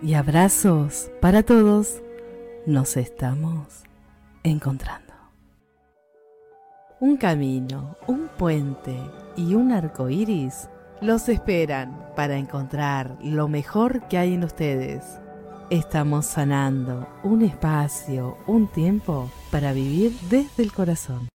Y 0.00 0.14
abrazos 0.14 1.10
para 1.20 1.42
todos. 1.42 2.02
Nos 2.64 2.96
estamos 2.96 3.82
encontrando. 4.44 5.12
Un 7.00 7.18
camino, 7.18 7.98
un 8.06 8.28
puente 8.38 8.96
y 9.36 9.54
un 9.54 9.72
arco 9.72 10.08
iris 10.08 10.70
los 11.02 11.28
esperan 11.28 12.06
para 12.16 12.38
encontrar 12.38 13.18
lo 13.22 13.46
mejor 13.46 14.08
que 14.08 14.16
hay 14.16 14.34
en 14.34 14.44
ustedes. 14.44 15.20
estamos 15.68 16.24
sanando 16.26 17.06
un 17.22 17.42
espacio, 17.42 18.38
un 18.46 18.68
tiempo 18.68 19.30
para 19.50 19.74
vivir 19.74 20.12
desde 20.30 20.62
el 20.62 20.72
corazón. 20.72 21.31